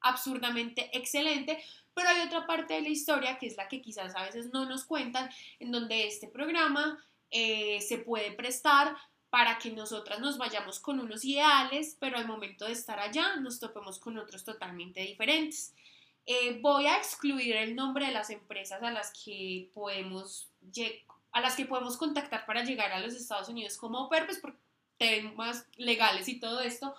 absurdamente 0.00 0.96
excelente, 0.96 1.60
pero 1.92 2.08
hay 2.08 2.20
otra 2.20 2.46
parte 2.46 2.74
de 2.74 2.82
la 2.82 2.88
historia 2.88 3.36
que 3.36 3.48
es 3.48 3.56
la 3.56 3.66
que 3.66 3.82
quizás 3.82 4.14
a 4.14 4.22
veces 4.22 4.52
no 4.52 4.64
nos 4.64 4.84
cuentan, 4.84 5.28
en 5.58 5.72
donde 5.72 6.06
este 6.06 6.28
programa 6.28 7.04
eh, 7.32 7.80
se 7.80 7.98
puede 7.98 8.30
prestar 8.30 8.96
para 9.28 9.58
que 9.58 9.72
nosotras 9.72 10.20
nos 10.20 10.38
vayamos 10.38 10.78
con 10.78 11.00
unos 11.00 11.24
ideales, 11.24 11.96
pero 11.98 12.16
al 12.16 12.28
momento 12.28 12.66
de 12.66 12.72
estar 12.74 13.00
allá 13.00 13.34
nos 13.40 13.58
topemos 13.58 13.98
con 13.98 14.18
otros 14.18 14.44
totalmente 14.44 15.00
diferentes. 15.00 15.74
Eh, 16.32 16.60
voy 16.60 16.86
a 16.86 16.96
excluir 16.96 17.56
el 17.56 17.74
nombre 17.74 18.06
de 18.06 18.12
las 18.12 18.30
empresas 18.30 18.80
a 18.84 18.92
las 18.92 19.12
que 19.12 19.68
podemos 19.74 20.48
a 21.32 21.40
las 21.40 21.56
que 21.56 21.64
podemos 21.64 21.96
contactar 21.96 22.46
para 22.46 22.62
llegar 22.62 22.92
a 22.92 23.00
los 23.00 23.14
Estados 23.14 23.48
Unidos 23.48 23.76
como 23.76 23.98
au 23.98 24.08
pues 24.08 24.38
por 24.38 24.56
temas 24.96 25.66
legales 25.76 26.28
y 26.28 26.38
todo 26.38 26.60
esto, 26.60 26.94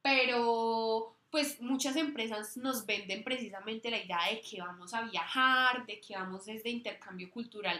pero 0.00 1.14
pues 1.30 1.60
muchas 1.60 1.94
empresas 1.96 2.56
nos 2.56 2.86
venden 2.86 3.22
precisamente 3.22 3.90
la 3.90 3.98
idea 3.98 4.30
de 4.30 4.40
que 4.40 4.62
vamos 4.62 4.94
a 4.94 5.02
viajar, 5.02 5.84
de 5.84 6.00
que 6.00 6.14
vamos 6.16 6.46
desde 6.46 6.70
intercambio 6.70 7.30
cultural, 7.30 7.78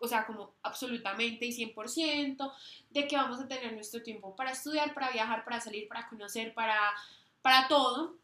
o 0.00 0.08
sea, 0.08 0.26
como 0.26 0.56
absolutamente 0.64 1.46
y 1.46 1.52
100%, 1.52 2.52
de 2.90 3.06
que 3.06 3.16
vamos 3.16 3.38
a 3.38 3.46
tener 3.46 3.72
nuestro 3.72 4.02
tiempo 4.02 4.34
para 4.34 4.50
estudiar, 4.50 4.92
para 4.94 5.12
viajar, 5.12 5.44
para 5.44 5.60
salir, 5.60 5.86
para 5.86 6.08
conocer, 6.08 6.54
para, 6.54 6.76
para 7.40 7.68
todo. 7.68 8.17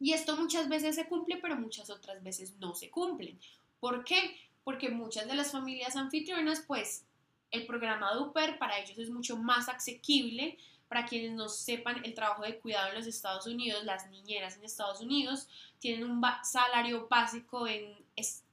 Y 0.00 0.12
esto 0.12 0.36
muchas 0.36 0.68
veces 0.68 0.94
se 0.94 1.06
cumple, 1.06 1.38
pero 1.38 1.56
muchas 1.56 1.90
otras 1.90 2.22
veces 2.22 2.56
no 2.58 2.74
se 2.74 2.90
cumplen. 2.90 3.38
¿Por 3.80 4.04
qué? 4.04 4.36
Porque 4.64 4.90
muchas 4.90 5.26
de 5.26 5.34
las 5.34 5.52
familias 5.52 5.96
anfitrionas, 5.96 6.62
pues 6.66 7.04
el 7.50 7.66
programa 7.66 8.12
de 8.12 8.20
UPER 8.20 8.58
para 8.58 8.78
ellos 8.78 8.98
es 8.98 9.10
mucho 9.10 9.36
más 9.36 9.68
asequible, 9.68 10.58
Para 10.88 11.04
quienes 11.04 11.32
no 11.32 11.50
sepan, 11.50 12.02
el 12.02 12.14
trabajo 12.14 12.42
de 12.44 12.58
cuidado 12.60 12.88
en 12.88 12.94
los 12.94 13.06
Estados 13.06 13.46
Unidos, 13.46 13.84
las 13.84 14.08
niñeras 14.08 14.56
en 14.56 14.64
Estados 14.64 15.02
Unidos 15.02 15.46
tienen 15.80 16.10
un 16.10 16.22
salario 16.42 17.06
básico 17.08 17.66
en, 17.68 17.94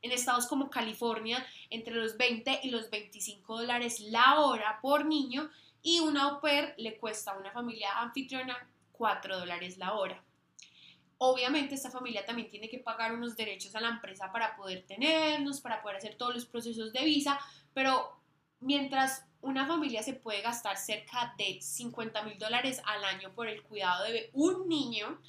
estados 0.02 0.46
como 0.46 0.70
California 0.70 1.46
entre 1.70 1.96
los 1.96 2.18
20 2.18 2.60
y 2.64 2.72
los 2.72 2.90
25 2.90 3.60
dólares 3.60 4.02
la 4.02 4.42
hora 4.42 4.80
por 4.82 5.06
niño 5.06 5.50
y 5.82 6.02
una 6.02 6.24
au 6.24 6.42
le 6.78 6.98
cuesta 6.98 7.32
a 7.32 7.38
una 7.38 7.52
familia 7.52 8.02
anfitriona 8.02 8.68
4 8.92 9.40
dólares 9.40 9.78
la 9.78 9.94
hora. 9.94 10.25
Obviamente 11.18 11.76
esta 11.76 11.90
familia 11.90 12.26
también 12.26 12.50
tiene 12.50 12.70
que 12.70 12.80
pagar 12.80 13.14
unos 13.14 13.36
derechos 13.36 13.76
a 13.76 13.82
la 13.82 13.90
empresa 13.90 14.32
para 14.32 14.56
poder 14.56 14.86
tenernos, 14.86 15.62
para 15.62 15.82
poder 15.82 15.98
hacer 15.98 16.16
todos 16.16 16.34
los 16.34 16.46
procesos 16.46 16.92
de 16.92 17.06
visa, 17.06 17.40
pero 17.74 18.20
mientras 18.60 19.26
una 19.42 19.66
familia 19.66 20.04
se 20.04 20.14
puede 20.14 20.42
gastar 20.42 20.78
cerca 20.78 21.34
de 21.38 21.62
50 21.62 22.24
mil 22.24 22.38
dólares 22.38 22.82
al 22.86 23.04
año 23.04 23.34
por 23.34 23.48
el 23.48 23.64
cuidado 23.64 24.04
de 24.06 24.30
un 24.34 24.68
niño, 24.68 25.22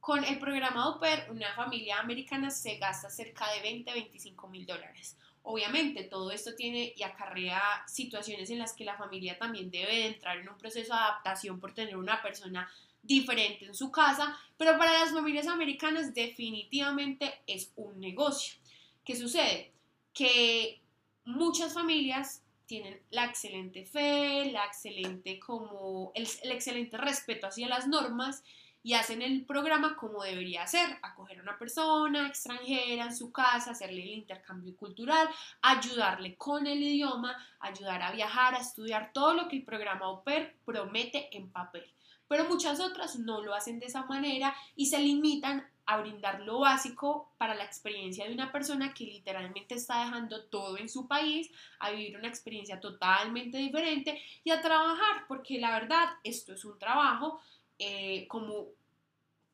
con 0.00 0.24
el 0.24 0.38
programa 0.38 0.84
Au 0.84 1.00
una 1.30 1.54
familia 1.54 1.98
americana 1.98 2.50
se 2.50 2.78
gasta 2.78 3.10
cerca 3.10 3.50
de 3.52 3.60
20 3.60 3.92
25 3.92 4.48
mil 4.48 4.64
dólares. 4.64 5.18
Obviamente 5.42 6.04
todo 6.04 6.30
esto 6.30 6.54
tiene 6.54 6.94
y 6.96 7.02
acarrea 7.02 7.60
situaciones 7.86 8.50
en 8.50 8.58
las 8.58 8.72
que 8.72 8.84
la 8.84 8.96
familia 8.96 9.38
también 9.38 9.70
debe 9.70 10.06
entrar 10.06 10.38
en 10.38 10.48
un 10.48 10.56
proceso 10.56 10.94
de 10.94 11.00
adaptación 11.00 11.60
por 11.60 11.74
tener 11.74 11.96
una 11.96 12.22
persona 12.22 12.70
diferente 13.02 13.64
en 13.64 13.74
su 13.74 13.90
casa, 13.90 14.38
pero 14.56 14.78
para 14.78 14.92
las 14.92 15.12
familias 15.12 15.46
americanas 15.46 16.14
definitivamente 16.14 17.40
es 17.46 17.72
un 17.76 18.00
negocio. 18.00 18.58
¿Qué 19.04 19.16
sucede? 19.16 19.72
Que 20.12 20.80
muchas 21.24 21.74
familias 21.74 22.42
tienen 22.66 23.00
la 23.10 23.24
excelente 23.24 23.86
fe, 23.86 24.50
la 24.52 24.64
excelente 24.66 25.40
como 25.40 26.12
el, 26.14 26.28
excelente 26.42 26.98
respeto 26.98 27.46
hacia 27.46 27.66
las 27.66 27.88
normas 27.88 28.44
y 28.82 28.94
hacen 28.94 29.22
el 29.22 29.44
programa 29.44 29.96
como 29.96 30.22
debería 30.22 30.66
ser, 30.66 30.98
acoger 31.02 31.40
a 31.40 31.42
una 31.42 31.58
persona 31.58 32.28
extranjera 32.28 33.04
en 33.04 33.16
su 33.16 33.32
casa, 33.32 33.72
hacerle 33.72 34.02
el 34.02 34.10
intercambio 34.10 34.76
cultural, 34.76 35.28
ayudarle 35.62 36.36
con 36.36 36.66
el 36.66 36.82
idioma, 36.82 37.36
ayudar 37.60 38.02
a 38.02 38.12
viajar, 38.12 38.54
a 38.54 38.60
estudiar 38.60 39.12
todo 39.12 39.34
lo 39.34 39.48
que 39.48 39.56
el 39.56 39.64
programa 39.64 40.06
Au 40.06 40.22
promete 40.64 41.36
en 41.36 41.50
papel 41.50 41.84
pero 42.28 42.48
muchas 42.48 42.78
otras 42.80 43.18
no 43.18 43.42
lo 43.42 43.54
hacen 43.54 43.78
de 43.78 43.86
esa 43.86 44.04
manera 44.04 44.54
y 44.76 44.86
se 44.86 45.00
limitan 45.00 45.66
a 45.86 45.96
brindar 45.96 46.40
lo 46.40 46.60
básico 46.60 47.32
para 47.38 47.54
la 47.54 47.64
experiencia 47.64 48.26
de 48.26 48.34
una 48.34 48.52
persona 48.52 48.92
que 48.92 49.04
literalmente 49.04 49.74
está 49.74 50.04
dejando 50.04 50.44
todo 50.44 50.76
en 50.76 50.90
su 50.90 51.08
país, 51.08 51.50
a 51.78 51.90
vivir 51.90 52.18
una 52.18 52.28
experiencia 52.28 52.78
totalmente 52.78 53.56
diferente 53.56 54.20
y 54.44 54.50
a 54.50 54.60
trabajar, 54.60 55.24
porque 55.26 55.58
la 55.58 55.70
verdad 55.72 56.10
esto 56.24 56.52
es 56.52 56.64
un 56.66 56.78
trabajo 56.78 57.40
eh, 57.78 58.28
como 58.28 58.66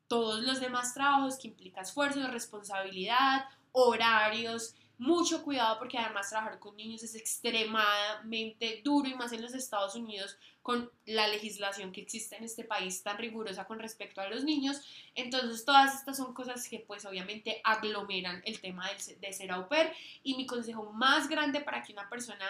todos 0.08 0.42
los 0.42 0.58
demás 0.58 0.92
trabajos 0.92 1.38
que 1.38 1.48
implica 1.48 1.82
esfuerzo, 1.82 2.26
responsabilidad, 2.26 3.44
horarios, 3.70 4.74
mucho 4.98 5.42
cuidado 5.42 5.78
porque 5.78 5.98
además 5.98 6.30
trabajar 6.30 6.58
con 6.58 6.76
niños 6.76 7.02
es 7.02 7.14
extremadamente 7.14 8.80
duro 8.84 9.08
y 9.08 9.14
más 9.14 9.32
en 9.32 9.42
los 9.42 9.54
Estados 9.54 9.94
Unidos 9.96 10.38
con 10.62 10.90
la 11.04 11.28
legislación 11.28 11.92
que 11.92 12.00
existe 12.00 12.36
en 12.36 12.44
este 12.44 12.64
país 12.64 13.02
tan 13.02 13.18
rigurosa 13.18 13.66
con 13.66 13.78
respecto 13.78 14.20
a 14.20 14.28
los 14.28 14.44
niños. 14.44 14.80
Entonces 15.14 15.64
todas 15.64 15.94
estas 15.94 16.16
son 16.16 16.32
cosas 16.32 16.68
que 16.68 16.78
pues 16.80 17.04
obviamente 17.04 17.60
aglomeran 17.64 18.42
el 18.44 18.60
tema 18.60 18.88
de, 19.20 19.32
ser 19.32 19.50
au 19.50 19.68
pair 19.68 19.92
y 20.22 20.36
mi 20.36 20.46
consejo 20.46 20.92
más 20.92 21.28
grande 21.28 21.60
para 21.60 21.82
que 21.82 21.92
una 21.92 22.08
persona 22.08 22.46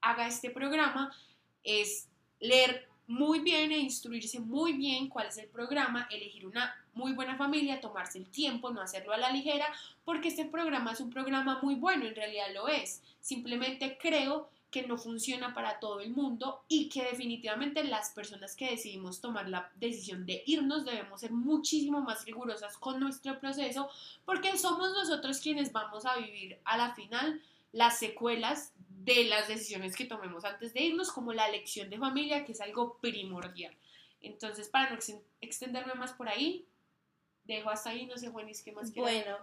haga 0.00 0.26
este 0.26 0.50
programa 0.50 1.14
es 1.64 2.08
leer 2.40 2.88
muy 3.06 3.40
bien 3.40 3.72
e 3.72 3.78
instruirse 3.78 4.40
muy 4.40 4.72
bien 4.72 5.08
cuál 5.08 5.26
es 5.26 5.36
el 5.36 5.48
programa, 5.48 6.08
elegir 6.10 6.46
una 6.46 6.74
muy 6.94 7.12
buena 7.12 7.36
familia, 7.36 7.80
tomarse 7.80 8.18
el 8.18 8.28
tiempo, 8.28 8.70
no 8.70 8.80
hacerlo 8.80 9.12
a 9.12 9.18
la 9.18 9.30
ligera, 9.30 9.66
porque 10.04 10.28
este 10.28 10.44
programa 10.44 10.92
es 10.92 11.00
un 11.00 11.10
programa 11.10 11.60
muy 11.62 11.74
bueno, 11.74 12.06
en 12.06 12.14
realidad 12.14 12.46
lo 12.54 12.68
es. 12.68 13.02
Simplemente 13.20 13.98
creo 14.00 14.48
que 14.70 14.86
no 14.86 14.96
funciona 14.96 15.52
para 15.52 15.78
todo 15.78 16.00
el 16.00 16.10
mundo 16.10 16.62
y 16.66 16.88
que 16.88 17.04
definitivamente 17.04 17.84
las 17.84 18.10
personas 18.10 18.56
que 18.56 18.70
decidimos 18.70 19.20
tomar 19.20 19.48
la 19.48 19.70
decisión 19.76 20.24
de 20.24 20.42
irnos 20.46 20.86
debemos 20.86 21.20
ser 21.20 21.30
muchísimo 21.30 22.00
más 22.00 22.24
rigurosas 22.24 22.78
con 22.78 22.98
nuestro 22.98 23.38
proceso 23.38 23.90
porque 24.24 24.56
somos 24.56 24.90
nosotros 24.92 25.40
quienes 25.40 25.72
vamos 25.72 26.06
a 26.06 26.16
vivir 26.16 26.58
a 26.64 26.78
la 26.78 26.94
final 26.94 27.42
las 27.72 27.98
secuelas 27.98 28.72
de 29.04 29.24
las 29.24 29.48
decisiones 29.48 29.96
que 29.96 30.04
tomemos 30.04 30.44
antes 30.44 30.72
de 30.72 30.82
irnos, 30.82 31.10
como 31.10 31.32
la 31.32 31.48
elección 31.48 31.90
de 31.90 31.98
familia, 31.98 32.44
que 32.44 32.52
es 32.52 32.60
algo 32.60 32.98
primordial. 33.00 33.74
Entonces, 34.20 34.68
para 34.68 34.90
no 34.90 34.98
extenderme 35.40 35.94
más 35.94 36.12
por 36.12 36.28
ahí, 36.28 36.64
dejo 37.44 37.70
hasta 37.70 37.90
ahí, 37.90 38.06
no 38.06 38.16
sé, 38.16 38.28
Juanis, 38.28 38.62
¿qué 38.62 38.72
más 38.72 38.92
Bueno, 38.94 39.36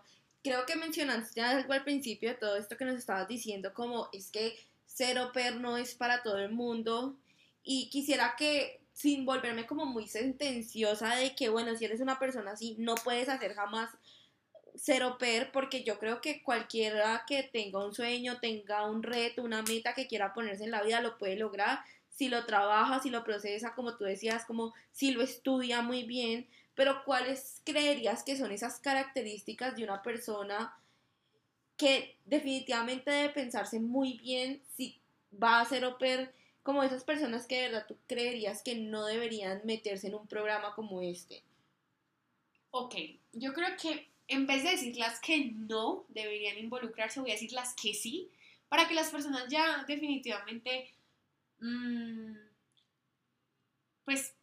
creo 0.44 0.66
que 0.66 0.76
mencionaste 0.76 1.42
algo 1.42 1.74
al 1.74 1.84
principio 1.84 2.30
de 2.30 2.36
todo 2.36 2.58
esto 2.58 2.78
que 2.78 2.86
nos 2.86 2.96
estabas 2.96 3.28
diciendo, 3.28 3.74
como 3.74 4.10
es 4.14 4.32
que 4.32 4.58
cero 4.86 5.32
per 5.34 5.58
no 5.58 5.78
es 5.78 5.96
para 5.96 6.24
todo 6.24 6.40
el 6.40 6.52
mundo, 6.52 7.18
y 7.64 7.90
quisiera 7.90 8.36
que, 8.38 8.82
sin 8.94 9.26
volverme 9.26 9.66
como 9.66 9.86
muy 9.86 10.08
sentenciosa 10.08 11.16
de 11.16 11.36
que, 11.36 11.50
bueno, 11.50 11.76
si 11.76 11.86
eres 11.86 12.02
una 12.02 12.20
persona 12.20 12.52
así, 12.52 12.76
no 12.80 12.96
puedes 12.96 13.30
hacer 13.30 13.54
jamás 13.54 13.90
cero 14.76 15.18
per 15.20 15.52
porque 15.52 15.84
yo 15.84 16.00
creo 16.00 16.22
que 16.22 16.42
cualquiera 16.42 17.24
que 17.28 17.44
tenga 17.44 17.84
un 17.86 17.94
sueño, 17.94 18.40
tenga 18.40 18.86
un 18.90 19.04
reto, 19.04 19.44
una 19.44 19.62
meta 19.62 19.94
que 19.94 20.08
quiera 20.08 20.34
ponerse 20.34 20.64
en 20.64 20.72
la 20.72 20.84
vida 20.84 21.02
lo 21.02 21.18
puede 21.18 21.36
lograr. 21.36 21.80
Si 22.10 22.28
lo 22.28 22.46
trabaja, 22.46 23.00
si 23.00 23.10
lo 23.10 23.24
procesa, 23.24 23.74
como 23.76 23.96
tú 23.96 24.04
decías, 24.04 24.46
como 24.46 24.74
si 24.92 25.12
lo 25.12 25.22
estudia 25.22 25.82
muy 25.82 26.04
bien, 26.04 26.48
pero 26.80 27.04
¿cuáles 27.04 27.62
creerías 27.66 28.24
que 28.24 28.38
son 28.38 28.54
esas 28.54 28.80
características 28.80 29.76
de 29.76 29.84
una 29.84 30.02
persona 30.02 30.80
que 31.76 32.16
definitivamente 32.24 33.12
debe 33.12 33.34
pensarse 33.34 33.82
muy 33.82 34.18
bien 34.20 34.64
si 34.78 34.98
va 35.32 35.60
a 35.60 35.66
ser 35.66 35.84
oper 35.84 36.34
como 36.64 36.82
esas 36.82 37.04
personas 37.04 37.48
que 37.48 37.58
de 37.58 37.62
verdad 37.64 37.86
tú 37.86 37.98
creerías 38.08 38.64
que 38.64 38.76
no 38.76 39.06
deberían 39.06 39.60
meterse 39.66 40.08
en 40.08 40.16
un 40.16 40.26
programa 40.26 40.74
como 40.74 41.02
este? 41.02 41.44
Ok, 42.72 42.96
yo 43.34 43.52
creo 43.54 43.76
que 43.76 44.08
en 44.30 44.48
vez 44.48 44.64
de 44.64 44.70
decir 44.70 44.96
las 44.96 45.20
que 45.20 45.52
no 45.52 46.06
deberían 46.08 46.58
involucrarse, 46.60 47.20
voy 47.20 47.32
a 47.32 47.34
decir 47.34 47.52
las 47.52 47.74
que 47.74 47.94
sí, 47.94 48.30
para 48.70 48.88
que 48.88 48.94
las 48.94 49.12
personas 49.12 49.50
ya 49.50 49.84
definitivamente, 49.86 50.94
mm, 51.60 52.36
pues, 54.06 54.34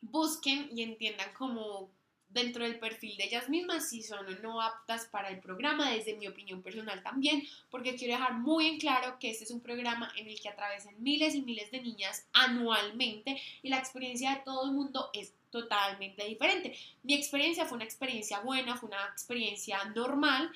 busquen 0.00 0.68
y 0.74 0.82
entiendan 0.82 1.32
como 1.34 1.90
dentro 2.28 2.64
del 2.64 2.78
perfil 2.78 3.16
de 3.16 3.24
ellas 3.24 3.48
mismas 3.48 3.88
si 3.88 4.02
son 4.02 4.26
o 4.26 4.38
no 4.42 4.60
aptas 4.60 5.06
para 5.06 5.30
el 5.30 5.40
programa, 5.40 5.90
desde 5.90 6.16
mi 6.16 6.26
opinión 6.26 6.62
personal 6.62 7.02
también, 7.02 7.42
porque 7.70 7.96
quiero 7.96 8.14
dejar 8.14 8.34
muy 8.34 8.66
en 8.66 8.78
claro 8.78 9.18
que 9.18 9.30
este 9.30 9.44
es 9.44 9.50
un 9.50 9.60
programa 9.60 10.12
en 10.16 10.28
el 10.28 10.40
que 10.40 10.48
atraviesan 10.48 11.02
miles 11.02 11.34
y 11.34 11.42
miles 11.42 11.70
de 11.70 11.80
niñas 11.80 12.26
anualmente 12.32 13.40
y 13.62 13.70
la 13.70 13.78
experiencia 13.78 14.30
de 14.30 14.42
todo 14.44 14.66
el 14.66 14.72
mundo 14.72 15.10
es 15.14 15.32
totalmente 15.50 16.24
diferente. 16.24 16.76
Mi 17.02 17.14
experiencia 17.14 17.64
fue 17.64 17.76
una 17.76 17.84
experiencia 17.84 18.40
buena, 18.40 18.76
fue 18.76 18.88
una 18.88 19.06
experiencia 19.06 19.82
normal. 19.96 20.50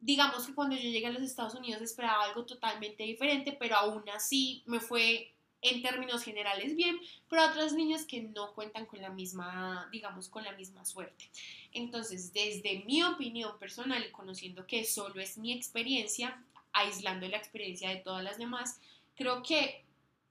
Digamos 0.00 0.46
que 0.46 0.54
cuando 0.54 0.74
yo 0.74 0.82
llegué 0.82 1.06
a 1.06 1.12
los 1.12 1.22
Estados 1.22 1.54
Unidos 1.54 1.80
esperaba 1.82 2.24
algo 2.24 2.44
totalmente 2.44 3.04
diferente, 3.04 3.56
pero 3.58 3.76
aún 3.76 4.02
así 4.08 4.62
me 4.66 4.80
fue 4.80 5.32
en 5.62 5.82
términos 5.82 6.22
generales 6.22 6.76
bien, 6.76 6.98
pero 7.28 7.44
otras 7.44 7.72
niñas 7.72 8.04
que 8.04 8.22
no 8.22 8.54
cuentan 8.54 8.86
con 8.86 9.02
la 9.02 9.10
misma, 9.10 9.88
digamos, 9.90 10.28
con 10.28 10.44
la 10.44 10.52
misma 10.52 10.84
suerte. 10.84 11.30
Entonces, 11.72 12.32
desde 12.32 12.84
mi 12.84 13.02
opinión 13.02 13.58
personal 13.58 14.04
y 14.06 14.12
conociendo 14.12 14.66
que 14.66 14.84
solo 14.84 15.20
es 15.20 15.36
mi 15.36 15.52
experiencia, 15.52 16.42
aislando 16.72 17.26
la 17.28 17.38
experiencia 17.38 17.90
de 17.90 17.96
todas 17.96 18.22
las 18.22 18.38
demás, 18.38 18.80
creo 19.16 19.42
que 19.42 19.84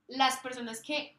las 0.07 0.37
personas 0.37 0.81
que 0.81 1.15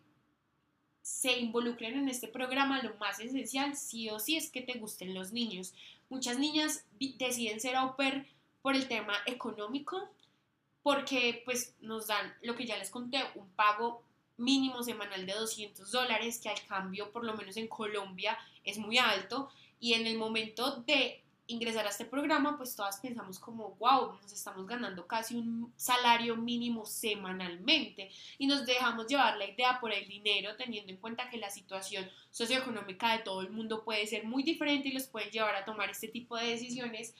se 1.02 1.38
involucren 1.38 1.98
en 1.98 2.08
este 2.08 2.28
programa, 2.28 2.82
lo 2.82 2.94
más 2.96 3.18
esencial, 3.20 3.76
sí 3.76 4.10
o 4.10 4.18
sí, 4.18 4.36
es 4.36 4.50
que 4.50 4.60
te 4.60 4.78
gusten 4.78 5.14
los 5.14 5.32
niños. 5.32 5.74
Muchas 6.10 6.38
niñas 6.38 6.84
deciden 6.98 7.60
ser 7.60 7.76
au 7.76 7.96
pair 7.96 8.26
por 8.62 8.74
el 8.74 8.88
tema 8.88 9.14
económico, 9.26 10.08
porque 10.82 11.42
pues 11.44 11.74
nos 11.80 12.06
dan 12.06 12.34
lo 12.42 12.54
que 12.54 12.66
ya 12.66 12.76
les 12.76 12.90
conté, 12.90 13.22
un 13.34 13.48
pago 13.50 14.02
mínimo 14.36 14.82
semanal 14.82 15.26
de 15.26 15.34
200 15.34 15.90
dólares, 15.90 16.40
que 16.42 16.48
al 16.48 16.66
cambio, 16.66 17.10
por 17.10 17.24
lo 17.24 17.34
menos 17.34 17.56
en 17.56 17.68
Colombia, 17.68 18.38
es 18.64 18.78
muy 18.78 18.98
alto, 18.98 19.50
y 19.80 19.94
en 19.94 20.06
el 20.06 20.16
momento 20.16 20.82
de 20.86 21.22
ingresar 21.48 21.86
a 21.86 21.88
este 21.88 22.04
programa, 22.04 22.58
pues 22.58 22.76
todas 22.76 23.00
pensamos 23.00 23.38
como, 23.38 23.74
wow, 23.76 24.18
nos 24.20 24.32
estamos 24.32 24.66
ganando 24.66 25.06
casi 25.06 25.34
un 25.34 25.72
salario 25.76 26.36
mínimo 26.36 26.84
semanalmente 26.84 28.10
y 28.36 28.46
nos 28.46 28.66
dejamos 28.66 29.06
llevar 29.06 29.38
la 29.38 29.46
idea 29.46 29.80
por 29.80 29.90
el 29.90 30.06
dinero, 30.06 30.54
teniendo 30.56 30.92
en 30.92 30.98
cuenta 30.98 31.30
que 31.30 31.38
la 31.38 31.48
situación 31.48 32.08
socioeconómica 32.30 33.16
de 33.16 33.24
todo 33.24 33.40
el 33.40 33.50
mundo 33.50 33.82
puede 33.82 34.06
ser 34.06 34.24
muy 34.24 34.42
diferente 34.42 34.88
y 34.88 34.92
los 34.92 35.06
puede 35.06 35.30
llevar 35.30 35.56
a 35.56 35.64
tomar 35.64 35.88
este 35.88 36.08
tipo 36.08 36.36
de 36.36 36.48
decisiones. 36.48 37.14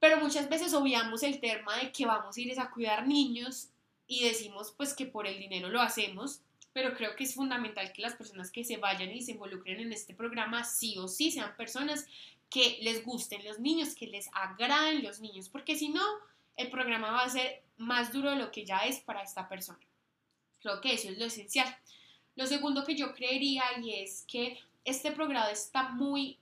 Pero 0.00 0.18
muchas 0.18 0.48
veces 0.48 0.74
obviamos 0.74 1.22
el 1.22 1.38
tema 1.40 1.76
de 1.76 1.92
que 1.92 2.06
vamos 2.06 2.36
a 2.36 2.40
ir 2.40 2.58
a 2.58 2.70
cuidar 2.70 3.06
niños 3.06 3.68
y 4.06 4.24
decimos 4.24 4.74
pues 4.76 4.94
que 4.94 5.06
por 5.06 5.26
el 5.26 5.38
dinero 5.38 5.68
lo 5.68 5.80
hacemos 5.80 6.42
pero 6.72 6.94
creo 6.94 7.16
que 7.16 7.24
es 7.24 7.34
fundamental 7.34 7.92
que 7.92 8.02
las 8.02 8.14
personas 8.14 8.50
que 8.50 8.64
se 8.64 8.76
vayan 8.76 9.10
y 9.10 9.22
se 9.22 9.32
involucren 9.32 9.80
en 9.80 9.92
este 9.92 10.14
programa 10.14 10.64
sí 10.64 10.96
o 10.98 11.08
sí 11.08 11.30
sean 11.30 11.56
personas 11.56 12.06
que 12.48 12.78
les 12.82 13.04
gusten 13.04 13.44
los 13.44 13.58
niños, 13.58 13.94
que 13.94 14.06
les 14.06 14.28
agraden 14.32 15.02
los 15.02 15.20
niños, 15.20 15.48
porque 15.48 15.76
si 15.76 15.88
no, 15.88 16.02
el 16.56 16.70
programa 16.70 17.10
va 17.10 17.22
a 17.22 17.28
ser 17.28 17.62
más 17.76 18.12
duro 18.12 18.30
de 18.30 18.36
lo 18.36 18.50
que 18.50 18.64
ya 18.64 18.78
es 18.78 19.00
para 19.00 19.22
esta 19.22 19.48
persona. 19.48 19.80
Creo 20.60 20.80
que 20.80 20.94
eso 20.94 21.08
es 21.08 21.18
lo 21.18 21.24
esencial. 21.26 21.76
Lo 22.36 22.46
segundo 22.46 22.84
que 22.84 22.96
yo 22.96 23.14
creería 23.14 23.64
y 23.80 23.94
es 23.94 24.24
que 24.26 24.58
este 24.84 25.12
programa 25.12 25.50
está 25.50 25.90
muy 25.90 26.38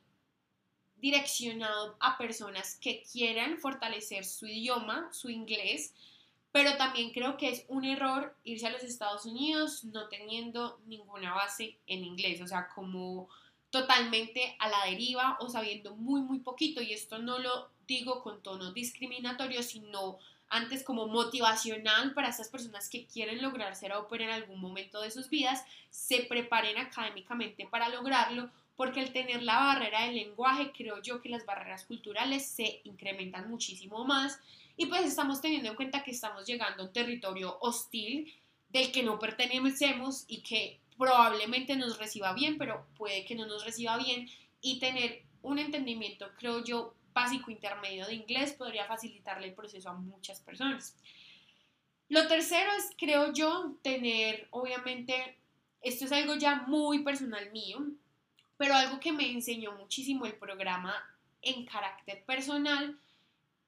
direccionado 1.01 1.97
a 2.01 2.19
personas 2.19 2.77
que 2.81 3.03
quieran 3.03 3.59
fortalecer 3.59 4.25
su 4.25 4.47
idioma, 4.47 5.09
su 5.13 5.31
inglés, 5.31 5.95
pero 6.53 6.77
también 6.77 7.13
creo 7.13 7.37
que 7.37 7.51
es 7.51 7.65
un 7.69 7.85
error 7.85 8.35
irse 8.45 8.67
a 8.67 8.71
los 8.71 8.83
Estados 8.83 9.27
Unidos 9.27 9.85
no 9.85 10.09
teniendo 10.09 10.81
ninguna 10.87 11.35
base 11.35 11.77
en 11.87 12.05
inglés, 12.05 12.41
o 12.41 12.47
sea, 12.47 12.69
como 12.75 13.29
totalmente 13.71 14.57
a 14.59 14.69
la 14.69 14.85
deriva 14.87 15.37
o 15.41 15.49
sabiendo 15.49 15.95
muy, 15.95 16.21
muy 16.23 16.41
poquito. 16.41 16.81
Y 16.81 16.93
esto 16.93 17.19
no 17.19 17.39
lo 17.39 17.71
digo 17.87 18.23
con 18.23 18.43
tono 18.43 18.73
discriminatorio, 18.73 19.63
sino 19.63 20.19
antes 20.49 20.83
como 20.83 21.07
motivacional 21.07 22.15
para 22.15 22.29
estas 22.29 22.49
personas 22.49 22.89
que 22.89 23.07
quieren 23.07 23.43
lograr 23.43 23.77
ser 23.77 23.93
ópera 23.93 24.25
en 24.25 24.31
algún 24.31 24.61
momento 24.61 25.03
de 25.03 25.11
sus 25.11 25.29
vidas, 25.29 25.65
se 25.91 26.23
preparen 26.23 26.79
académicamente 26.79 27.67
para 27.67 27.89
lograrlo, 27.91 28.51
porque 28.79 29.01
al 29.01 29.13
tener 29.13 29.43
la 29.43 29.59
barrera 29.59 30.05
del 30.05 30.15
lenguaje, 30.15 30.71
creo 30.71 31.03
yo 31.03 31.21
que 31.21 31.29
las 31.29 31.45
barreras 31.45 31.85
culturales 31.85 32.47
se 32.47 32.81
incrementan 32.85 33.51
muchísimo 33.51 34.05
más 34.05 34.39
y 34.77 34.87
pues 34.87 35.05
estamos 35.05 35.41
teniendo 35.41 35.71
en 35.71 35.75
cuenta 35.75 36.05
que 36.05 36.13
estamos 36.13 36.47
llegando 36.47 36.85
a 36.85 36.87
un 36.87 36.93
territorio 36.93 37.59
hostil 37.61 38.33
del 38.69 38.93
que 38.93 39.03
no 39.03 39.19
pertenecemos 39.19 40.25
y 40.29 40.43
que 40.43 40.79
probablemente 40.97 41.75
nos 41.75 41.99
reciba 41.99 42.33
bien, 42.35 42.57
pero 42.57 42.87
puede 42.97 43.25
que 43.25 43.35
no 43.35 43.47
nos 43.47 43.65
reciba 43.65 43.97
bien 43.97 44.29
y 44.61 44.79
tener 44.79 45.25
un 45.43 45.59
entendimiento, 45.59 46.31
creo 46.39 46.63
yo, 46.63 46.95
básico 47.13 47.51
intermedio 47.51 48.07
de 48.07 48.15
inglés 48.15 48.53
podría 48.53 48.87
facilitarle 48.87 49.49
el 49.49 49.55
proceso 49.55 49.89
a 49.89 49.95
muchas 49.95 50.41
personas. 50.41 50.95
Lo 52.09 52.29
tercero 52.29 52.71
es, 52.79 52.93
creo 52.97 53.33
yo, 53.33 53.75
tener, 53.83 54.47
obviamente, 54.53 55.37
esto 55.83 56.05
es 56.05 56.13
algo 56.13 56.37
ya 56.37 56.63
muy 56.69 57.01
personal 57.01 57.51
mío, 57.51 57.85
pero 58.59 58.75
algo 58.75 59.01
que 59.01 59.13
me 59.13 59.31
enseñó 59.31 59.73
muchísimo 59.73 60.27
el 60.27 60.35
programa 60.35 60.95
en 61.41 61.65
carácter 61.65 62.25
personal 62.25 62.99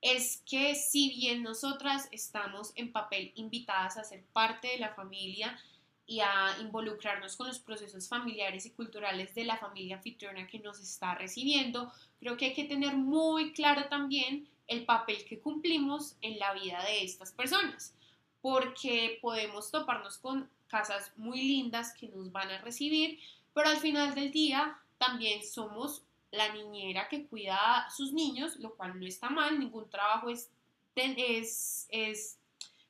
es 0.03 0.43
que 0.45 0.75
si 0.75 1.11
bien 1.11 1.43
nosotras 1.43 2.09
estamos 2.11 2.73
en 2.75 2.93
papel 2.93 3.33
invitadas 3.37 3.97
a 3.97 4.05
ser 4.05 4.25
parte 4.33 4.69
de 4.69 4.79
la 4.79 4.95
familia 4.95 5.59
y 6.07 6.21
a 6.21 6.57
involucrarnos 6.61 7.37
con 7.37 7.47
los 7.47 7.61
procesos 7.61 8.09
familiares 8.09 8.67
y 8.67 8.71
culturales 8.71 9.35
de 9.35 9.45
la 9.45 9.57
familia 9.57 9.97
anfitriona 9.97 10.47
que 10.49 10.59
nos 10.59 10.81
está 10.81 11.15
recibiendo, 11.15 11.93
creo 12.19 12.37
que 12.37 12.47
hay 12.47 12.55
que 12.55 12.65
tener 12.65 12.97
muy 12.97 13.53
claro 13.53 13.85
también 13.89 14.49
el 14.67 14.85
papel 14.85 15.25
que 15.25 15.39
cumplimos 15.39 16.17
en 16.21 16.39
la 16.39 16.53
vida 16.55 16.83
de 16.85 17.05
estas 17.05 17.31
personas, 17.31 17.95
porque 18.41 19.19
podemos 19.23 19.71
toparnos 19.71 20.19
con 20.19 20.51
casas 20.67 21.13
muy 21.17 21.43
lindas 21.43 21.93
que 21.93 22.09
nos 22.09 22.33
van 22.33 22.51
a 22.51 22.61
recibir, 22.61 23.21
pero 23.53 23.69
al 23.69 23.79
final 23.79 24.15
del 24.15 24.33
día 24.33 24.80
también 25.01 25.43
somos 25.43 26.05
la 26.31 26.53
niñera 26.53 27.09
que 27.09 27.27
cuida 27.27 27.57
a 27.57 27.91
sus 27.91 28.13
niños, 28.13 28.57
lo 28.57 28.77
cual 28.77 29.01
no 29.01 29.07
está 29.07 29.31
mal, 29.31 29.59
ningún 29.59 29.89
trabajo 29.89 30.29
es, 30.29 30.51
es, 30.95 31.87
es 31.89 32.39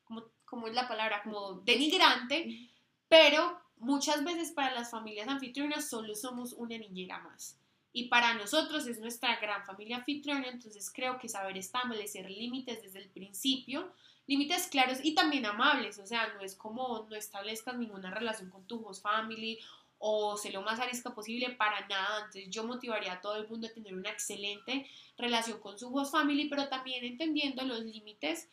como, 0.05 0.25
como 0.45 0.67
es 0.67 0.75
la 0.75 0.89
palabra, 0.89 1.23
como 1.23 1.53
denigrante, 1.61 2.69
pero 3.09 3.59
muchas 3.79 4.25
veces 4.25 4.51
para 4.51 4.75
las 4.75 4.91
familias 4.91 5.29
anfitrionas 5.29 5.89
solo 5.89 6.15
somos 6.17 6.53
una 6.53 6.77
niñera 6.77 7.21
más. 7.21 7.57
Y 7.93 8.09
para 8.09 8.35
nosotros 8.35 8.87
es 8.87 8.99
nuestra 8.99 9.37
gran 9.37 9.65
familia 9.65 9.97
anfitriona, 9.97 10.49
entonces 10.49 10.91
creo 10.93 11.19
que 11.19 11.29
saber 11.29 11.57
establecer 11.57 12.29
límites 12.29 12.83
desde 12.83 12.99
el 12.99 13.09
principio, 13.09 13.93
límites 14.27 14.67
claros 14.67 14.99
y 15.03 15.15
también 15.15 15.47
amables, 15.47 15.99
o 15.99 16.07
sea, 16.07 16.33
no 16.35 16.41
es 16.41 16.55
como 16.57 17.07
no 17.09 17.17
establezcas 17.17 17.77
ninguna 17.77 18.11
relación 18.11 18.51
con 18.51 18.65
tu 18.65 18.85
host 18.85 19.03
family 19.03 19.59
o 20.03 20.37
sé 20.37 20.51
lo 20.51 20.63
más 20.63 20.81
arisca 20.81 21.15
posible 21.15 21.51
para 21.51 21.87
nada. 21.87 22.21
Entonces 22.21 22.49
yo 22.49 22.65
motivaría 22.65 23.13
a 23.13 23.21
todo 23.21 23.37
el 23.37 23.47
mundo 23.49 23.69
a 23.69 23.73
tener 23.73 23.95
una 23.95 24.11
excelente 24.11 24.87
relación 25.17 25.61
con 25.61 25.79
su 25.79 25.95
host 25.95 26.13
family, 26.13 26.49
pero 26.49 26.69
también 26.69 27.05
entendiendo 27.05 27.63
los 27.63 27.81
límites 27.81 28.49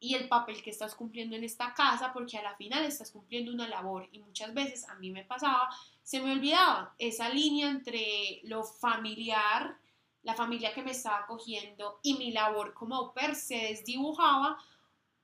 y 0.00 0.14
el 0.14 0.28
papel 0.28 0.62
que 0.62 0.70
estás 0.70 0.94
cumpliendo 0.94 1.36
en 1.36 1.44
esta 1.44 1.74
casa, 1.74 2.12
porque 2.12 2.38
a 2.38 2.42
la 2.42 2.56
final 2.56 2.84
estás 2.84 3.10
cumpliendo 3.10 3.52
una 3.52 3.68
labor 3.68 4.08
y 4.12 4.20
muchas 4.20 4.54
veces 4.54 4.88
a 4.88 4.94
mí 4.94 5.10
me 5.10 5.24
pasaba, 5.24 5.68
se 6.02 6.20
me 6.20 6.32
olvidaba 6.32 6.94
esa 6.98 7.28
línea 7.28 7.68
entre 7.68 8.40
lo 8.44 8.64
familiar, 8.64 9.76
la 10.22 10.34
familia 10.34 10.72
que 10.72 10.82
me 10.82 10.92
estaba 10.92 11.18
acogiendo 11.18 12.00
y 12.02 12.14
mi 12.14 12.32
labor 12.32 12.72
como 12.72 12.94
au 12.94 13.12
pair 13.12 13.34
se 13.34 13.56
desdibujaba 13.56 14.56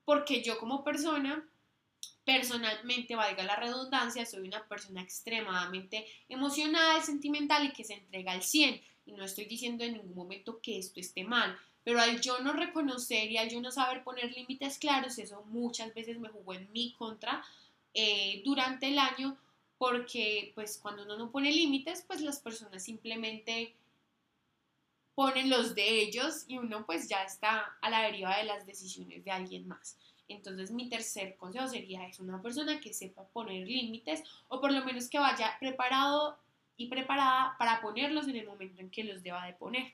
porque 0.05 0.43
yo 0.43 0.59
como 0.59 0.85
persona 0.85 1.49
Personalmente, 2.25 3.17
valga 3.17 3.43
la 3.43 3.57
redundancia, 3.57 4.25
soy 4.25 4.49
una 4.49 4.67
persona 4.67 5.03
extremadamente 5.03 6.07
emocionada 6.29 6.99
y 6.99 7.03
sentimental 7.03 7.67
y 7.67 7.73
que 7.73 7.85
se 7.85 7.95
entrega 7.95 8.33
al 8.33 8.43
100. 8.43 8.81
Y 9.07 9.13
no 9.13 9.25
estoy 9.25 9.45
diciendo 9.45 9.85
en 9.85 9.95
ningún 9.95 10.15
momento 10.15 10.61
que 10.63 10.79
esto 10.79 11.01
esté 11.01 11.25
mal, 11.25 11.59
pero 11.83 12.01
al 12.01 12.21
yo 12.23 12.39
no 12.41 12.55
reconocer 12.55 13.31
y 13.31 13.37
al 13.37 13.51
yo 13.51 13.61
no 13.61 13.71
saber 13.71 14.03
poner 14.03 14.33
límites 14.33 14.79
claros, 14.79 15.19
eso 15.19 15.45
muchas 15.45 15.93
veces 15.93 16.19
me 16.19 16.31
jugó 16.31 16.55
en 16.55 16.73
mi 16.73 16.93
contra 16.95 17.45
eh, 17.93 18.41
durante 18.45 18.89
el 18.89 18.99
año, 18.99 19.37
porque 19.77 20.53
pues 20.55 20.79
cuando 20.79 21.03
uno 21.03 21.19
no 21.19 21.31
pone 21.31 21.53
límites, 21.53 22.03
pues 22.07 22.23
las 22.23 22.41
personas 22.41 22.83
simplemente 22.83 23.75
ponen 25.15 25.51
los 25.51 25.75
de 25.75 26.01
ellos 26.01 26.45
y 26.49 26.57
uno 26.57 26.87
pues 26.87 27.09
ya 27.09 27.23
está 27.23 27.77
a 27.83 27.91
la 27.91 28.03
deriva 28.03 28.37
de 28.39 28.45
las 28.45 28.67
decisiones 28.67 29.23
de 29.25 29.31
alguien 29.31 29.69
más. 29.69 29.99
Entonces 30.29 30.71
mi 30.71 30.89
tercer 30.89 31.37
consejo 31.37 31.69
sería 31.69 32.07
es 32.07 32.19
una 32.21 32.41
persona 32.41 32.81
que 32.81 32.95
sepa 32.95 33.25
poner 33.29 33.67
límites 33.67 34.23
o 34.49 34.61
por 34.61 34.73
lo 34.73 34.85
menos 34.85 35.09
que 35.09 35.19
vaya 35.19 35.57
preparado 35.61 36.39
y 36.77 36.89
preparada 36.89 37.57
para 37.59 37.81
ponerlos 37.81 38.29
en 38.29 38.37
el 38.37 38.47
momento 38.47 38.81
en 38.81 38.91
que 38.91 39.05
los 39.05 39.23
deba 39.23 39.47
de 39.47 39.53
poner. 39.53 39.93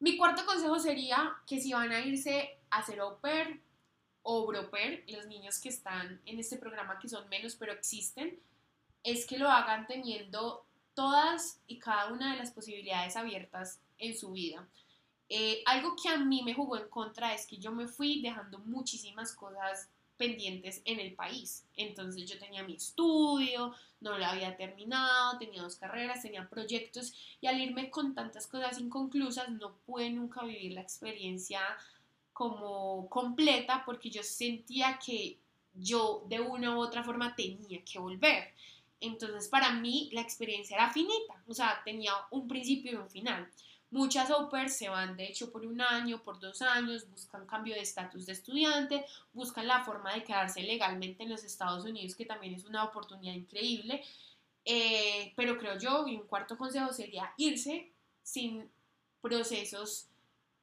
Mi 0.00 0.16
cuarto 0.16 0.44
consejo 0.44 0.78
sería 0.78 1.34
que 1.46 1.60
si 1.60 1.72
van 1.72 1.92
a 1.92 2.00
irse 2.00 2.58
a 2.70 2.78
hacer 2.78 3.00
au 3.00 3.20
pair 3.20 3.60
o 4.22 4.46
broper, 4.46 5.04
los 5.08 5.26
niños 5.26 5.58
que 5.60 5.68
están 5.68 6.20
en 6.24 6.38
este 6.38 6.56
programa 6.56 6.98
que 6.98 7.08
son 7.08 7.28
menos 7.28 7.56
pero 7.56 7.72
existen, 7.72 8.38
es 9.02 9.26
que 9.26 9.38
lo 9.38 9.48
hagan 9.50 9.86
teniendo 9.86 10.66
todas 10.94 11.60
y 11.66 11.78
cada 11.78 12.12
una 12.12 12.32
de 12.32 12.38
las 12.38 12.50
posibilidades 12.50 13.16
abiertas 13.16 13.80
en 13.98 14.16
su 14.16 14.32
vida. 14.32 14.66
Eh, 15.28 15.62
algo 15.66 15.96
que 16.00 16.08
a 16.08 16.18
mí 16.18 16.42
me 16.42 16.54
jugó 16.54 16.76
en 16.76 16.88
contra 16.88 17.34
es 17.34 17.46
que 17.46 17.56
yo 17.56 17.72
me 17.72 17.88
fui 17.88 18.20
dejando 18.20 18.58
muchísimas 18.58 19.32
cosas 19.32 19.88
pendientes 20.16 20.82
en 20.84 21.00
el 21.00 21.14
país. 21.14 21.64
Entonces 21.76 22.28
yo 22.30 22.38
tenía 22.38 22.62
mi 22.62 22.74
estudio, 22.74 23.74
no 24.00 24.18
lo 24.18 24.24
había 24.24 24.56
terminado, 24.56 25.38
tenía 25.38 25.62
dos 25.62 25.76
carreras, 25.76 26.22
tenía 26.22 26.48
proyectos 26.48 27.12
y 27.40 27.46
al 27.46 27.60
irme 27.60 27.90
con 27.90 28.14
tantas 28.14 28.46
cosas 28.46 28.78
inconclusas 28.78 29.48
no 29.50 29.76
pude 29.86 30.10
nunca 30.10 30.44
vivir 30.44 30.74
la 30.74 30.82
experiencia 30.82 31.60
como 32.32 33.08
completa 33.08 33.82
porque 33.84 34.10
yo 34.10 34.22
sentía 34.22 34.98
que 35.04 35.38
yo 35.74 36.24
de 36.28 36.40
una 36.40 36.76
u 36.76 36.80
otra 36.80 37.02
forma 37.02 37.34
tenía 37.34 37.82
que 37.84 37.98
volver. 37.98 38.52
Entonces 39.00 39.48
para 39.48 39.72
mí 39.72 40.08
la 40.12 40.20
experiencia 40.20 40.76
era 40.76 40.92
finita, 40.92 41.42
o 41.46 41.54
sea, 41.54 41.82
tenía 41.84 42.12
un 42.30 42.46
principio 42.46 42.92
y 42.92 42.94
un 42.96 43.10
final. 43.10 43.48
Muchas 43.94 44.28
au 44.32 44.50
se 44.68 44.88
van, 44.88 45.16
de 45.16 45.26
hecho, 45.26 45.52
por 45.52 45.64
un 45.64 45.80
año, 45.80 46.20
por 46.20 46.40
dos 46.40 46.62
años, 46.62 47.08
buscan 47.08 47.46
cambio 47.46 47.76
de 47.76 47.82
estatus 47.82 48.26
de 48.26 48.32
estudiante, 48.32 49.06
buscan 49.32 49.68
la 49.68 49.84
forma 49.84 50.12
de 50.12 50.24
quedarse 50.24 50.64
legalmente 50.64 51.22
en 51.22 51.30
los 51.30 51.44
Estados 51.44 51.84
Unidos, 51.84 52.16
que 52.16 52.26
también 52.26 52.54
es 52.54 52.64
una 52.64 52.82
oportunidad 52.82 53.34
increíble. 53.34 54.02
Eh, 54.64 55.32
pero 55.36 55.56
creo 55.56 55.78
yo, 55.78 56.08
y 56.08 56.16
un 56.16 56.26
cuarto 56.26 56.58
consejo 56.58 56.92
sería 56.92 57.32
irse 57.36 57.92
sin 58.24 58.68
procesos 59.20 60.08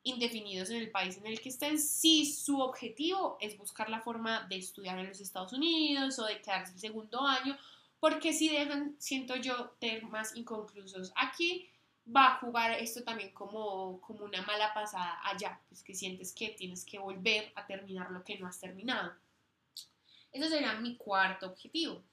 indefinidos 0.03 0.69
en 0.69 0.77
el 0.77 0.91
país 0.91 1.15
en 1.15 1.25
el 1.25 1.39
que 1.39 1.47
estén, 1.47 1.79
si 1.79 2.25
su 2.25 2.59
objetivo 2.59 3.37
es 3.39 3.57
buscar 3.57 3.89
la 3.89 4.01
forma 4.01 4.45
de 4.49 4.57
estudiar 4.57 4.99
en 4.99 5.07
los 5.07 5.21
Estados 5.21 5.53
Unidos 5.53 6.19
o 6.19 6.25
de 6.25 6.41
quedarse 6.41 6.73
el 6.73 6.79
segundo 6.81 7.21
año, 7.21 7.57
porque 8.01 8.33
si 8.33 8.49
dejan, 8.49 8.97
siento 8.99 9.37
yo, 9.37 9.73
temas 9.79 10.35
inconclusos 10.35 11.13
aquí, 11.15 11.69
va 12.15 12.27
a 12.27 12.37
jugar 12.37 12.71
esto 12.71 13.03
también 13.03 13.31
como, 13.31 13.99
como 14.01 14.25
una 14.25 14.41
mala 14.43 14.73
pasada 14.73 15.19
allá, 15.23 15.59
pues 15.69 15.83
que 15.83 15.93
sientes 15.93 16.33
que 16.33 16.49
tienes 16.49 16.85
que 16.85 16.99
volver 16.99 17.51
a 17.55 17.65
terminar 17.65 18.11
lo 18.11 18.23
que 18.23 18.37
no 18.37 18.47
has 18.47 18.59
terminado. 18.59 19.13
Eso 20.31 20.49
sería 20.49 20.73
mi 20.73 20.95
cuarto 20.97 21.47
objetivo. 21.47 22.03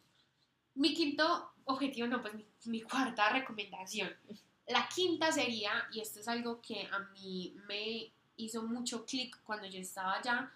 Mi 0.74 0.94
quinto 0.94 1.52
objetivo, 1.64 2.06
no, 2.06 2.20
pues 2.20 2.34
mi, 2.64 2.82
cuarta 2.82 3.30
recomendación. 3.30 4.11
La 4.66 4.88
quinta 4.88 5.32
sería, 5.32 5.88
y 5.92 6.00
esto 6.00 6.20
es 6.20 6.28
algo 6.28 6.61
que 6.61 6.88
a 6.90 6.98
mí 6.98 7.56
me 7.66 8.12
hizo 8.37 8.62
mucho 8.62 9.04
clic 9.04 9.40
cuando 9.42 9.66
yo 9.66 9.80
estaba 9.80 10.18
allá, 10.18 10.52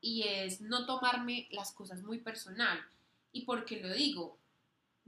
y 0.00 0.22
es 0.22 0.60
no 0.60 0.86
tomarme 0.86 1.48
las 1.50 1.72
cosas 1.72 2.02
muy 2.02 2.18
personal. 2.20 2.78
¿Y 3.32 3.42
por 3.42 3.64
qué 3.64 3.80
lo 3.80 3.92
digo? 3.92 4.38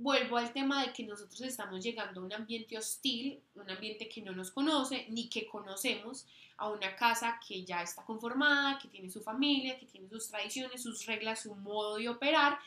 Vuelvo 0.02 0.38
al 0.38 0.50
tema 0.54 0.82
de 0.82 0.94
que 0.94 1.02
nosotros 1.02 1.42
estamos 1.42 1.84
llegando 1.84 2.22
a 2.22 2.24
un 2.24 2.32
ambiente 2.32 2.78
hostil, 2.78 3.38
un 3.54 3.68
ambiente 3.68 4.08
que 4.08 4.22
no 4.22 4.32
nos 4.32 4.50
conoce 4.50 5.04
ni 5.10 5.28
que 5.28 5.46
conocemos, 5.46 6.26
a 6.56 6.70
una 6.70 6.96
casa 6.96 7.38
que 7.46 7.66
ya 7.66 7.82
está 7.82 8.02
conformada, 8.02 8.78
que 8.78 8.88
tiene 8.88 9.10
su 9.10 9.20
familia, 9.20 9.78
que 9.78 9.84
tiene 9.84 10.08
sus 10.08 10.28
tradiciones, 10.28 10.82
sus 10.82 11.04
reglas, 11.04 11.42
su 11.42 11.54
modo 11.54 11.96
de 11.96 12.08
operar. 12.08 12.58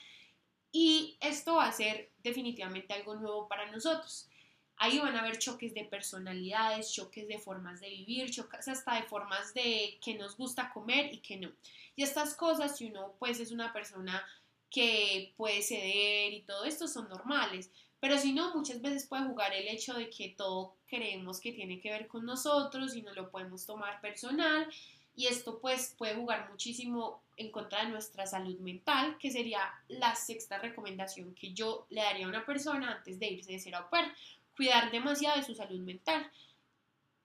Y 0.72 1.18
esto 1.22 1.56
va 1.56 1.66
a 1.66 1.72
ser 1.72 2.12
definitivamente 2.22 2.94
algo 2.94 3.16
nuevo 3.16 3.48
para 3.48 3.72
nosotros. 3.72 4.30
Ahí 4.78 5.00
van 5.00 5.16
a 5.16 5.22
haber 5.22 5.40
choques 5.40 5.74
de 5.74 5.86
personalidades, 5.86 6.94
choques 6.94 7.28
de 7.28 7.40
formas 7.40 7.82
de 7.82 7.90
vivir, 7.90 8.30
choques 8.30 8.68
hasta 8.68 8.94
de 8.94 9.08
formas 9.08 9.56
de 9.56 9.98
que 10.06 10.14
nos 10.14 10.38
gusta 10.38 10.70
comer 10.72 11.12
y 11.12 11.18
que 11.18 11.38
no. 11.38 11.52
Y 11.96 12.04
estas 12.04 12.36
cosas, 12.36 12.78
si 12.78 12.92
uno 12.92 13.16
pues 13.18 13.40
es 13.40 13.52
una 13.52 13.74
persona 13.74 14.24
que 14.74 15.34
puede 15.38 15.62
ceder 15.62 16.34
y 16.34 16.42
todo 16.42 16.66
esto 16.66 16.88
son 16.88 17.08
normales, 17.08 17.70
pero 18.00 18.18
si 18.18 18.34
no, 18.34 18.54
muchas 18.56 18.82
veces 18.82 19.08
puede 19.08 19.24
jugar 19.24 19.54
el 19.54 19.68
hecho 19.68 19.94
de 19.94 20.10
que 20.10 20.30
todo 20.36 20.76
creemos 20.88 21.40
que 21.40 21.54
tiene 21.54 21.80
que 21.80 21.92
ver 21.92 22.08
con 22.08 22.26
nosotros 22.26 22.96
y 22.96 23.04
no 23.04 23.14
lo 23.14 23.30
podemos 23.30 23.66
tomar 23.66 24.02
personal 24.02 24.68
y 25.16 25.28
esto 25.28 25.60
pues 25.60 25.94
puede 25.98 26.16
jugar 26.16 26.50
muchísimo 26.50 27.22
en 27.38 27.52
contra 27.52 27.84
de 27.84 27.92
nuestra 27.92 28.26
salud 28.26 28.58
mental, 28.60 29.18
que 29.20 29.32
sería 29.32 29.62
la 29.88 30.16
sexta 30.16 30.58
recomendación 30.58 31.36
que 31.36 31.54
yo 31.54 31.86
le 31.90 32.02
daría 32.02 32.26
a 32.26 32.30
una 32.30 32.46
persona 32.46 32.94
antes 32.94 33.20
de 33.20 33.28
irse 33.28 33.52
de 33.52 33.60
ser 33.60 33.76
au 33.76 33.90
pair 33.90 34.12
cuidar 34.56 34.92
demasiado 34.92 35.38
de 35.38 35.46
su 35.46 35.56
salud 35.56 35.80
mental. 35.80 36.30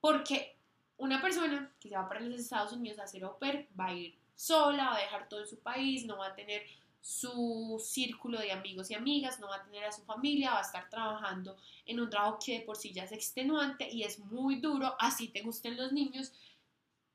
Porque 0.00 0.56
una 0.98 1.20
persona 1.20 1.72
que 1.80 1.88
se 1.88 1.96
va 1.96 2.08
para 2.08 2.20
los 2.20 2.38
Estados 2.38 2.72
Unidos 2.72 2.98
a 2.98 3.04
hacer 3.04 3.24
au 3.24 3.38
pair 3.38 3.68
va 3.78 3.86
a 3.86 3.94
ir 3.94 4.16
sola, 4.36 4.90
va 4.90 4.96
a 4.96 5.00
dejar 5.00 5.28
todo 5.28 5.40
en 5.40 5.48
su 5.48 5.58
país, 5.58 6.04
no 6.04 6.18
va 6.18 6.28
a 6.28 6.34
tener 6.34 6.62
su 7.08 7.82
círculo 7.82 8.38
de 8.38 8.52
amigos 8.52 8.90
y 8.90 8.94
amigas, 8.94 9.40
no 9.40 9.48
va 9.48 9.56
a 9.56 9.64
tener 9.64 9.82
a 9.82 9.92
su 9.92 10.02
familia, 10.02 10.50
va 10.50 10.58
a 10.58 10.62
estar 10.62 10.90
trabajando 10.90 11.56
en 11.86 12.00
un 12.00 12.10
trabajo 12.10 12.38
que 12.44 12.58
de 12.58 12.66
por 12.66 12.76
sí 12.76 12.92
ya 12.92 13.04
es 13.04 13.12
extenuante 13.12 13.88
y 13.90 14.02
es 14.02 14.18
muy 14.18 14.56
duro, 14.56 14.94
así 14.98 15.28
te 15.28 15.40
gusten 15.40 15.78
los 15.78 15.90
niños, 15.90 16.34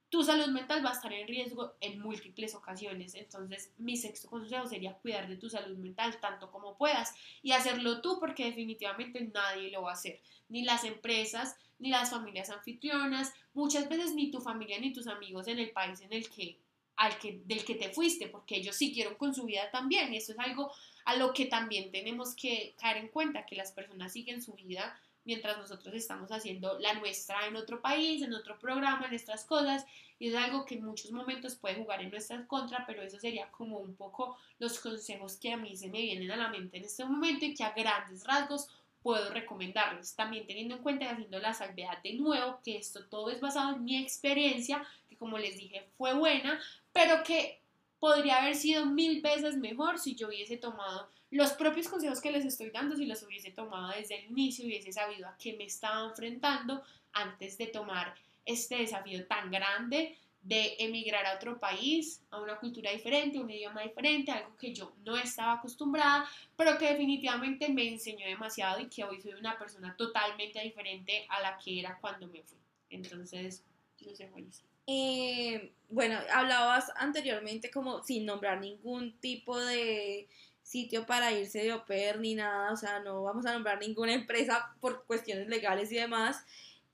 tu 0.10 0.24
salud 0.24 0.48
mental 0.48 0.84
va 0.84 0.90
a 0.90 0.94
estar 0.94 1.14
en 1.14 1.28
riesgo 1.28 1.74
en 1.80 2.00
múltiples 2.00 2.56
ocasiones. 2.56 3.14
Entonces, 3.14 3.72
mi 3.78 3.96
sexto 3.96 4.28
consejo 4.28 4.66
sería 4.66 4.94
cuidar 4.94 5.28
de 5.28 5.38
tu 5.38 5.48
salud 5.48 5.78
mental 5.78 6.20
tanto 6.20 6.50
como 6.50 6.76
puedas 6.76 7.14
y 7.44 7.52
hacerlo 7.52 8.02
tú 8.02 8.20
porque 8.20 8.46
definitivamente 8.46 9.22
nadie 9.32 9.70
lo 9.70 9.84
va 9.84 9.92
a 9.92 9.94
hacer. 9.94 10.22
Ni 10.50 10.64
las 10.64 10.86
empresas, 10.86 11.56
ni 11.78 11.90
las 11.90 12.10
familias 12.10 12.50
anfitrionas, 12.50 13.32
muchas 13.54 13.88
veces 13.90 14.16
ni 14.16 14.32
tu 14.32 14.42
familia 14.42 14.80
ni 14.80 14.92
tus 14.92 15.06
amigos 15.06 15.48
en 15.48 15.60
el 15.60 15.70
país 15.70 16.02
en 16.02 16.14
el 16.14 16.28
que, 16.32 16.58
al 16.96 17.18
que, 17.18 17.42
del 17.46 17.64
que 17.66 17.76
te 17.76 17.90
fuiste, 17.90 18.28
porque 18.28 18.58
ellos 18.58 18.76
siguieron 18.76 19.16
con 19.16 19.34
su 19.34 19.46
vida 19.46 19.70
también. 19.72 20.14
Y 20.14 20.18
eso 20.18 20.34
es 20.34 20.40
algo 20.40 20.72
a 21.06 21.16
lo 21.16 21.34
que 21.34 21.46
también 21.46 21.92
tenemos 21.92 22.36
que 22.36 22.76
caer 22.80 22.98
en 22.98 23.10
cuenta, 23.10 23.46
que 23.46 23.56
las 23.56 23.72
personas 23.72 24.14
siguen 24.14 24.42
su 24.42 24.54
vida 24.54 25.00
mientras 25.26 25.58
nosotros 25.58 25.94
estamos 25.96 26.32
haciendo 26.32 26.78
la 26.80 26.94
nuestra 26.96 27.48
en 27.48 27.56
otro 27.56 27.82
país, 27.82 28.22
en 28.22 28.34
otro 28.34 28.60
programa, 28.60 29.08
en 29.08 29.14
estas 29.14 29.46
cosas, 29.46 29.86
y 30.20 30.30
es 30.30 30.36
algo 30.36 30.66
que 30.66 30.76
en 30.76 30.86
muchos 30.86 31.12
momentos 31.12 31.56
puede 31.56 31.76
jugar 31.76 32.02
en 32.02 32.12
nuestra 32.12 32.46
contra, 32.48 32.86
pero 32.86 33.02
eso 33.02 33.20
sería 33.20 33.50
como 33.52 33.80
un 33.80 33.96
poco 33.96 34.38
los 34.60 34.80
consejos 34.80 35.38
que 35.38 35.52
a 35.52 35.58
mí 35.58 35.76
se 35.76 35.90
me 35.90 36.02
vienen 36.02 36.32
a 36.32 36.38
la 36.38 36.50
mente 36.50 36.78
en 36.78 36.86
este 36.86 37.06
momento 37.06 37.46
y 37.46 37.54
que 37.54 37.64
a 37.64 37.72
grandes 37.72 38.24
rasgos 38.26 38.68
puedo 39.02 39.30
recomendarles, 39.32 40.16
también 40.16 40.48
teniendo 40.48 40.76
en 40.76 40.82
cuenta 40.82 41.06
y 41.06 41.08
haciendo 41.10 41.40
la 41.40 41.54
salvedad 41.54 42.02
de 42.02 42.14
nuevo, 42.14 42.60
que 42.64 42.78
esto 42.78 43.06
todo 43.06 43.30
es 43.30 43.42
basado 43.42 43.76
en 43.76 43.84
mi 43.84 44.02
experiencia, 44.02 44.86
que 45.10 45.18
como 45.18 45.38
les 45.38 45.58
dije 45.58 45.90
fue 45.98 46.14
buena, 46.14 46.62
pero 46.94 47.24
que 47.24 47.60
podría 48.00 48.42
haber 48.42 48.56
sido 48.56 48.86
mil 48.86 49.22
veces 49.22 49.58
mejor 49.58 50.00
si 50.00 50.16
yo 50.16 50.28
hubiese 50.28 50.58
tomado 50.58 51.10
los 51.32 51.54
propios 51.54 51.88
consejos 51.88 52.22
que 52.22 52.32
les 52.32 52.46
estoy 52.46 52.70
dando, 52.70 52.96
si 52.96 53.06
los 53.06 53.24
hubiese 53.24 53.52
tomado 53.52 53.92
desde 53.98 54.20
el 54.20 54.26
inicio, 54.26 54.66
hubiese 54.66 54.94
sabido 54.94 55.28
a 55.28 55.36
qué 55.38 55.54
me 55.54 55.66
estaba 55.66 56.08
enfrentando 56.08 56.84
antes 57.12 57.58
de 57.58 57.68
tomar 57.68 58.14
este 58.46 58.76
desafío 58.76 59.26
tan 59.26 59.50
grande 59.50 60.18
de 60.44 60.76
emigrar 60.78 61.26
a 61.26 61.36
otro 61.36 61.58
país, 61.58 62.22
a 62.30 62.42
una 62.42 62.58
cultura 62.58 62.92
diferente, 62.92 63.40
un 63.40 63.50
idioma 63.50 63.82
diferente, 63.82 64.32
algo 64.32 64.58
que 64.58 64.74
yo 64.74 64.94
no 65.06 65.16
estaba 65.16 65.54
acostumbrada, 65.54 66.30
pero 66.58 66.78
que 66.78 66.90
definitivamente 66.90 67.70
me 67.70 67.88
enseñó 67.88 68.28
demasiado 68.28 68.82
y 68.82 68.88
que 68.88 69.06
hoy 69.06 69.22
soy 69.22 69.34
una 69.34 69.58
persona 69.58 69.96
totalmente 69.96 70.60
diferente 70.60 71.26
a 71.30 71.42
la 71.42 71.58
que 71.58 71.80
era 71.80 71.98
cuando 72.00 72.28
me 72.28 72.44
fui. 72.44 72.58
Entonces, 72.90 73.64
no 74.06 74.14
sé, 74.14 74.28
buenísimo. 74.28 74.73
Eh, 74.88 75.74
bueno, 75.90 76.18
hablabas 76.34 76.92
anteriormente 76.96 77.72
como 77.72 78.04
sin 78.04 78.26
nombrar 78.26 78.60
ningún 78.60 79.18
tipo 79.20 79.60
de 79.60 80.28
sitio 80.62 81.06
para 81.06 81.32
irse 81.32 81.60
de 81.60 81.78
pair 81.80 82.20
ni 82.20 82.36
nada, 82.36 82.72
o 82.72 82.78
sea, 82.78 83.00
no 83.00 83.24
vamos 83.24 83.46
a 83.46 83.54
nombrar 83.54 83.80
ninguna 83.80 84.14
empresa 84.14 84.76
por 84.80 85.06
cuestiones 85.06 85.48
legales 85.48 85.92
y 85.92 85.96
demás. 85.96 86.44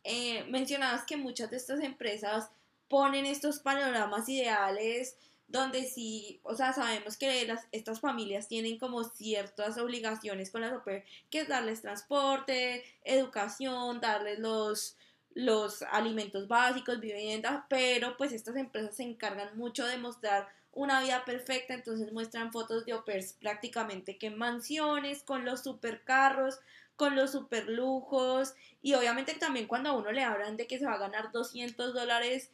Eh, 0.03 0.43
mencionabas 0.49 1.05
que 1.05 1.17
muchas 1.17 1.49
de 1.49 1.57
estas 1.57 1.81
empresas 1.81 2.49
ponen 2.89 3.25
estos 3.25 3.59
panoramas 3.59 4.27
ideales 4.27 5.15
donde 5.49 5.83
sí, 5.83 6.39
o 6.43 6.55
sea, 6.55 6.73
sabemos 6.73 7.17
que 7.17 7.45
las, 7.45 7.67
estas 7.71 7.99
familias 7.99 8.47
tienen 8.47 8.77
como 8.77 9.03
ciertas 9.03 9.77
obligaciones 9.79 10.51
con 10.51 10.61
las 10.61 10.79
pair, 10.83 11.03
que 11.31 11.41
es 11.41 11.47
darles 11.47 11.81
transporte, 11.81 12.83
educación, 13.03 13.99
darles 13.99 14.37
los, 14.37 14.95
los 15.33 15.83
alimentos 15.83 16.47
básicos, 16.47 16.99
vivienda, 16.99 17.65
pero 17.69 18.17
pues 18.17 18.31
estas 18.33 18.55
empresas 18.55 18.95
se 18.95 19.03
encargan 19.03 19.57
mucho 19.57 19.85
de 19.85 19.97
mostrar 19.97 20.47
una 20.71 21.01
vida 21.01 21.25
perfecta, 21.25 21.73
entonces 21.73 22.11
muestran 22.11 22.51
fotos 22.51 22.85
de 22.85 22.93
au 22.93 23.03
prácticamente 23.39 24.17
que 24.17 24.27
en 24.27 24.37
mansiones, 24.37 25.23
con 25.23 25.45
los 25.45 25.63
supercarros, 25.63 26.59
con 26.95 27.15
los 27.15 27.31
super 27.31 27.69
lujos 27.69 28.53
y 28.81 28.93
obviamente 28.93 29.33
también 29.33 29.67
cuando 29.67 29.89
a 29.89 29.93
uno 29.93 30.11
le 30.11 30.23
hablan 30.23 30.57
de 30.57 30.67
que 30.67 30.79
se 30.79 30.85
va 30.85 30.93
a 30.93 30.99
ganar 30.99 31.31
200 31.31 31.93
dólares 31.93 32.51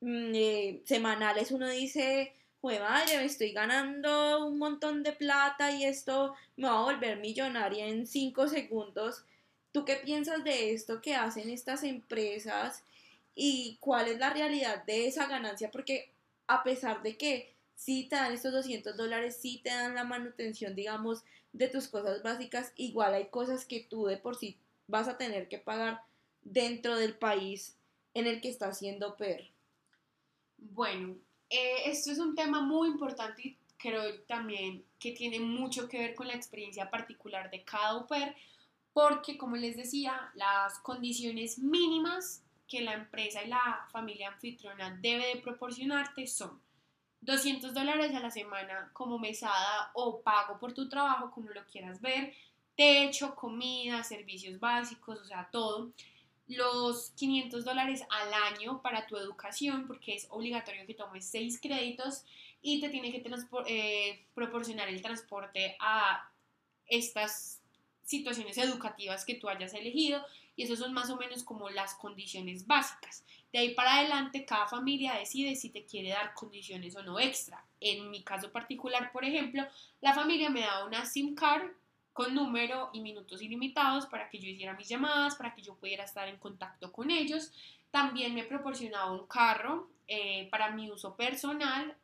mm, 0.00 0.34
eh, 0.34 0.82
semanales, 0.84 1.52
uno 1.52 1.68
dice, 1.68 2.34
pues 2.60 2.80
madre, 2.80 3.18
me 3.18 3.24
estoy 3.26 3.52
ganando 3.52 4.46
un 4.46 4.58
montón 4.58 5.02
de 5.02 5.12
plata 5.12 5.70
y 5.70 5.84
esto 5.84 6.34
me 6.56 6.66
va 6.68 6.78
a 6.78 6.82
volver 6.82 7.18
millonaria 7.18 7.86
en 7.86 8.06
5 8.06 8.48
segundos. 8.48 9.24
¿Tú 9.74 9.84
qué 9.84 9.96
piensas 9.96 10.44
de 10.44 10.72
esto 10.72 11.02
que 11.02 11.16
hacen 11.16 11.50
estas 11.50 11.82
empresas 11.82 12.84
y 13.34 13.76
cuál 13.80 14.06
es 14.06 14.20
la 14.20 14.32
realidad 14.32 14.84
de 14.84 15.08
esa 15.08 15.26
ganancia? 15.26 15.72
Porque 15.72 16.12
a 16.46 16.62
pesar 16.62 17.02
de 17.02 17.16
que 17.16 17.52
sí 17.74 18.06
te 18.08 18.14
dan 18.14 18.32
estos 18.32 18.52
200 18.52 18.96
dólares, 18.96 19.36
sí 19.36 19.60
te 19.64 19.70
dan 19.70 19.96
la 19.96 20.04
manutención, 20.04 20.76
digamos, 20.76 21.24
de 21.52 21.66
tus 21.66 21.88
cosas 21.88 22.22
básicas, 22.22 22.72
igual 22.76 23.14
hay 23.14 23.26
cosas 23.30 23.64
que 23.64 23.80
tú 23.80 24.06
de 24.06 24.16
por 24.16 24.36
sí 24.36 24.56
vas 24.86 25.08
a 25.08 25.18
tener 25.18 25.48
que 25.48 25.58
pagar 25.58 26.02
dentro 26.42 26.94
del 26.96 27.16
país 27.16 27.76
en 28.14 28.28
el 28.28 28.40
que 28.40 28.50
estás 28.50 28.78
siendo 28.78 29.16
PER. 29.16 29.50
Bueno, 30.56 31.16
eh, 31.50 31.78
esto 31.86 32.12
es 32.12 32.20
un 32.20 32.36
tema 32.36 32.62
muy 32.62 32.86
importante 32.86 33.42
y 33.42 33.56
creo 33.76 34.20
también 34.28 34.84
que 35.00 35.10
tiene 35.10 35.40
mucho 35.40 35.88
que 35.88 35.98
ver 35.98 36.14
con 36.14 36.28
la 36.28 36.34
experiencia 36.34 36.88
particular 36.90 37.50
de 37.50 37.64
cada 37.64 38.06
PER, 38.06 38.36
porque 38.94 39.36
como 39.36 39.56
les 39.56 39.76
decía, 39.76 40.30
las 40.34 40.78
condiciones 40.78 41.58
mínimas 41.58 42.42
que 42.66 42.80
la 42.80 42.94
empresa 42.94 43.42
y 43.42 43.48
la 43.48 43.86
familia 43.92 44.28
anfitriona 44.28 44.96
debe 45.02 45.26
de 45.34 45.42
proporcionarte 45.42 46.26
son 46.26 46.62
200 47.20 47.74
dólares 47.74 48.14
a 48.14 48.20
la 48.20 48.30
semana 48.30 48.90
como 48.92 49.18
mesada 49.18 49.90
o 49.94 50.22
pago 50.22 50.58
por 50.58 50.72
tu 50.72 50.88
trabajo, 50.88 51.32
como 51.32 51.50
lo 51.50 51.66
quieras 51.66 52.00
ver, 52.00 52.32
techo, 52.76 53.34
comida, 53.34 54.02
servicios 54.04 54.60
básicos, 54.60 55.20
o 55.20 55.24
sea, 55.24 55.48
todo. 55.50 55.90
Los 56.46 57.10
500 57.16 57.64
dólares 57.64 58.04
al 58.10 58.32
año 58.54 58.80
para 58.80 59.06
tu 59.06 59.16
educación, 59.16 59.86
porque 59.86 60.14
es 60.14 60.26
obligatorio 60.30 60.86
que 60.86 60.94
tomes 60.94 61.26
6 61.26 61.58
créditos 61.60 62.24
y 62.62 62.80
te 62.80 62.90
tiene 62.90 63.10
que 63.10 63.24
eh, 63.66 64.24
proporcionar 64.34 64.88
el 64.88 65.02
transporte 65.02 65.76
a 65.80 66.30
estas 66.86 67.63
situaciones 68.04 68.58
educativas 68.58 69.24
que 69.24 69.34
tú 69.34 69.48
hayas 69.48 69.74
elegido 69.74 70.24
y 70.56 70.62
eso 70.62 70.76
son 70.76 70.92
más 70.92 71.10
o 71.10 71.16
menos 71.16 71.42
como 71.42 71.70
las 71.70 71.94
condiciones 71.94 72.66
básicas. 72.66 73.24
De 73.52 73.58
ahí 73.58 73.74
para 73.74 73.98
adelante, 73.98 74.44
cada 74.44 74.66
familia 74.66 75.14
decide 75.14 75.56
si 75.56 75.70
te 75.70 75.84
quiere 75.84 76.10
dar 76.10 76.34
condiciones 76.34 76.96
o 76.96 77.02
no 77.02 77.18
extra. 77.18 77.64
En 77.80 78.10
mi 78.10 78.22
caso 78.22 78.50
particular, 78.50 79.12
por 79.12 79.24
ejemplo, 79.24 79.66
la 80.00 80.14
familia 80.14 80.50
me 80.50 80.60
da 80.60 80.84
una 80.84 81.04
SIM 81.04 81.34
card 81.34 81.70
con 82.12 82.34
número 82.34 82.90
y 82.92 83.00
minutos 83.00 83.42
ilimitados 83.42 84.06
para 84.06 84.30
que 84.30 84.38
yo 84.38 84.48
hiciera 84.48 84.74
mis 84.74 84.88
llamadas, 84.88 85.34
para 85.34 85.54
que 85.54 85.62
yo 85.62 85.74
pudiera 85.74 86.04
estar 86.04 86.28
en 86.28 86.36
contacto 86.36 86.92
con 86.92 87.10
ellos. 87.10 87.52
También 87.90 88.34
me 88.34 88.44
proporcionaba 88.44 89.12
un 89.12 89.26
carro 89.26 89.88
eh, 90.06 90.48
para 90.50 90.70
mi 90.70 90.90
uso 90.90 91.16
personal. 91.16 91.96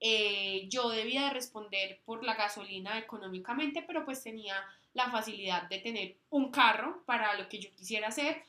Eh, 0.00 0.66
yo 0.70 0.88
debía 0.88 1.24
de 1.24 1.30
responder 1.30 2.00
por 2.06 2.24
la 2.24 2.34
gasolina 2.34 2.98
económicamente, 2.98 3.82
pero 3.86 4.04
pues 4.06 4.22
tenía 4.22 4.54
la 4.92 5.10
facilidad 5.10 5.68
de 5.68 5.78
tener 5.78 6.16
un 6.30 6.50
carro 6.50 7.02
para 7.06 7.34
lo 7.34 7.48
que 7.48 7.60
yo 7.60 7.74
quisiera 7.74 8.08
hacer. 8.08 8.44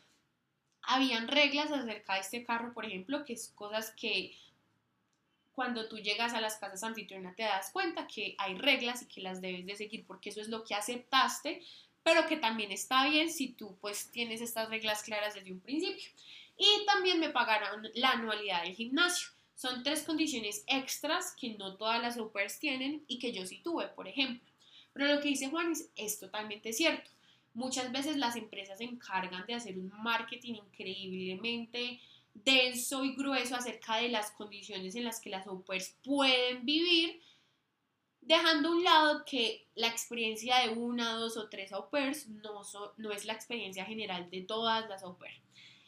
Habían 0.84 1.28
reglas 1.28 1.72
acerca 1.72 2.16
de 2.16 2.22
este 2.22 2.44
carro, 2.44 2.74
por 2.74 2.86
ejemplo, 2.86 3.24
que 3.24 3.34
es 3.34 3.52
cosas 3.56 3.92
que 3.92 4.36
cuando 5.52 5.88
tú 5.88 5.98
llegas 5.98 6.34
a 6.34 6.42
las 6.42 6.58
casas 6.58 6.84
anfitrionas 6.84 7.36
te 7.36 7.44
das 7.44 7.72
cuenta 7.72 8.08
que 8.08 8.36
hay 8.38 8.56
reglas 8.56 9.04
y 9.04 9.08
que 9.08 9.22
las 9.22 9.42
debes 9.42 9.66
de 9.66 9.76
seguir 9.76 10.06
porque 10.08 10.30
eso 10.30 10.42
es 10.42 10.48
lo 10.48 10.64
que 10.64 10.74
aceptaste, 10.74 11.62
pero 12.04 12.26
que 12.26 12.38
también 12.38 12.72
está 12.72 13.08
bien 13.08 13.32
si 13.32 13.50
tú 13.50 13.78
pues 13.80 14.10
tienes 14.12 14.42
estas 14.42 14.70
reglas 14.70 15.04
claras 15.04 15.36
desde 15.36 15.52
un 15.52 15.60
principio. 15.60 16.10
Y 16.58 16.86
también 16.86 17.20
me 17.20 17.30
pagaron 17.30 17.90
la 17.96 18.12
anualidad 18.12 18.64
del 18.64 18.76
gimnasio. 18.76 19.30
Son 19.56 19.84
tres 19.84 20.04
condiciones 20.04 20.64
extras 20.68 21.36
que 21.40 21.56
no 21.56 21.76
todas 21.76 22.02
las 22.02 22.18
au 22.18 22.32
tienen 22.60 23.04
y 23.08 23.20
que 23.20 23.32
yo 23.32 23.46
sí 23.46 23.62
tuve, 23.64 23.88
por 23.90 24.08
ejemplo. 24.08 24.51
Pero 24.94 25.14
lo 25.14 25.22
que 25.22 25.30
dice 25.30 25.50
Juan 25.50 25.74
es 25.96 26.20
totalmente 26.20 26.74
cierto. 26.74 27.10
Muchas 27.54 27.92
veces 27.92 28.18
las 28.18 28.36
empresas 28.36 28.78
se 28.78 28.86
encargan 28.86 29.46
de 29.46 29.56
hacer 29.56 29.78
un 29.78 29.92
marketing 30.02 30.56
increíblemente 30.56 32.00
denso 32.34 33.04
y 33.04 33.16
grueso 33.16 33.56
acerca 33.56 33.98
de 33.98 34.10
las 34.10 34.32
condiciones 34.32 34.96
en 34.96 35.04
las 35.04 35.20
que 35.20 35.30
las 35.30 35.48
au 35.48 35.64
pueden 36.04 36.66
vivir, 36.66 37.22
dejando 38.22 38.70
a 38.70 38.72
un 38.72 38.84
lado 38.84 39.26
que 39.26 39.68
la 39.76 39.88
experiencia 39.88 40.60
de 40.60 40.70
una, 40.70 41.14
dos 41.16 41.38
o 41.38 41.50
tres 41.50 41.74
au 41.74 41.90
no, 42.28 42.62
no 42.98 43.12
es 43.12 43.26
la 43.26 43.34
experiencia 43.34 43.86
general 43.86 44.30
de 44.30 44.42
todas 44.42 44.88
las 44.90 45.04
au. 45.04 45.18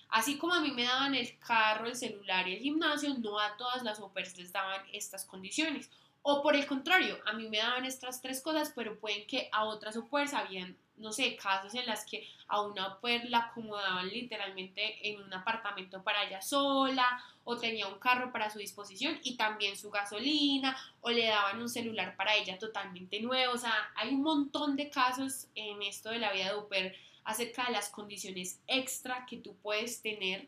Así 0.09 0.37
como 0.37 0.53
a 0.53 0.61
mí 0.61 0.71
me 0.71 0.83
daban 0.83 1.15
el 1.15 1.39
carro, 1.39 1.87
el 1.87 1.95
celular 1.95 2.47
y 2.47 2.55
el 2.55 2.59
gimnasio, 2.61 3.15
no 3.15 3.39
a 3.39 3.55
todas 3.57 3.83
las 3.83 3.99
au 3.99 4.11
les 4.15 4.51
daban 4.51 4.85
estas 4.91 5.25
condiciones. 5.25 5.89
O 6.23 6.41
por 6.41 6.55
el 6.55 6.65
contrario, 6.65 7.19
a 7.25 7.33
mí 7.33 7.47
me 7.49 7.57
daban 7.57 7.85
estas 7.85 8.21
tres 8.21 8.41
cosas, 8.41 8.71
pero 8.75 8.97
pueden 8.99 9.27
que 9.27 9.49
a 9.51 9.65
otras 9.65 9.95
au 9.95 10.07
pairs 10.07 10.33
habían 10.33 10.77
no 10.97 11.11
sé, 11.11 11.35
casos 11.35 11.73
en 11.73 11.85
las 11.85 12.05
que 12.05 12.27
a 12.47 12.61
una 12.61 12.99
pues 12.99 13.29
la 13.29 13.39
acomodaban 13.39 14.07
literalmente 14.07 15.09
en 15.09 15.21
un 15.21 15.33
apartamento 15.33 16.03
para 16.03 16.23
ella 16.23 16.41
sola 16.41 17.23
o 17.43 17.57
tenía 17.57 17.87
un 17.87 17.99
carro 17.99 18.31
para 18.31 18.49
su 18.49 18.59
disposición 18.59 19.19
y 19.23 19.35
también 19.35 19.75
su 19.75 19.89
gasolina 19.89 20.77
o 21.01 21.09
le 21.09 21.27
daban 21.27 21.61
un 21.61 21.69
celular 21.69 22.15
para 22.15 22.35
ella 22.35 22.57
totalmente 22.59 23.19
nuevo. 23.21 23.53
O 23.53 23.57
sea, 23.57 23.73
hay 23.95 24.13
un 24.13 24.21
montón 24.21 24.75
de 24.75 24.89
casos 24.89 25.47
en 25.55 25.81
esto 25.81 26.09
de 26.09 26.19
la 26.19 26.31
vida 26.31 26.51
de 26.51 26.57
Uper 26.57 26.95
acerca 27.23 27.65
de 27.65 27.71
las 27.71 27.89
condiciones 27.89 28.61
extra 28.67 29.25
que 29.25 29.37
tú 29.37 29.55
puedes 29.61 30.01
tener 30.01 30.47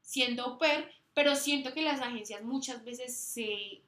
siendo 0.00 0.54
Uper, 0.54 0.90
pero 1.14 1.36
siento 1.36 1.72
que 1.74 1.82
las 1.82 2.00
agencias 2.00 2.42
muchas 2.42 2.84
veces 2.84 3.14
se 3.16 3.82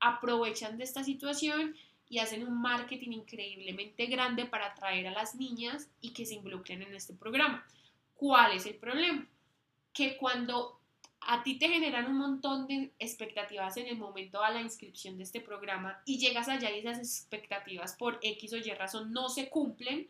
aprovechan 0.00 0.78
de 0.78 0.84
esta 0.84 1.04
situación 1.04 1.74
y 2.08 2.18
hacen 2.18 2.46
un 2.46 2.60
marketing 2.60 3.12
increíblemente 3.12 4.06
grande 4.06 4.46
para 4.46 4.66
atraer 4.66 5.06
a 5.08 5.12
las 5.12 5.34
niñas 5.34 5.88
y 6.00 6.12
que 6.12 6.26
se 6.26 6.34
involucren 6.34 6.82
en 6.82 6.94
este 6.94 7.14
programa. 7.14 7.66
¿Cuál 8.14 8.52
es 8.52 8.66
el 8.66 8.76
problema? 8.76 9.26
Que 9.92 10.16
cuando 10.16 10.78
a 11.20 11.42
ti 11.42 11.58
te 11.58 11.68
generan 11.68 12.06
un 12.06 12.16
montón 12.16 12.66
de 12.66 12.92
expectativas 12.98 13.76
en 13.76 13.86
el 13.86 13.98
momento 13.98 14.42
de 14.42 14.54
la 14.54 14.60
inscripción 14.60 15.18
de 15.18 15.24
este 15.24 15.40
programa 15.40 16.00
y 16.06 16.18
llegas 16.18 16.48
allá 16.48 16.70
y 16.70 16.78
esas 16.78 16.98
expectativas 16.98 17.94
por 17.96 18.18
X 18.22 18.52
o 18.52 18.56
Y 18.56 18.70
razón 18.72 19.12
no 19.12 19.28
se 19.28 19.48
cumplen, 19.50 20.08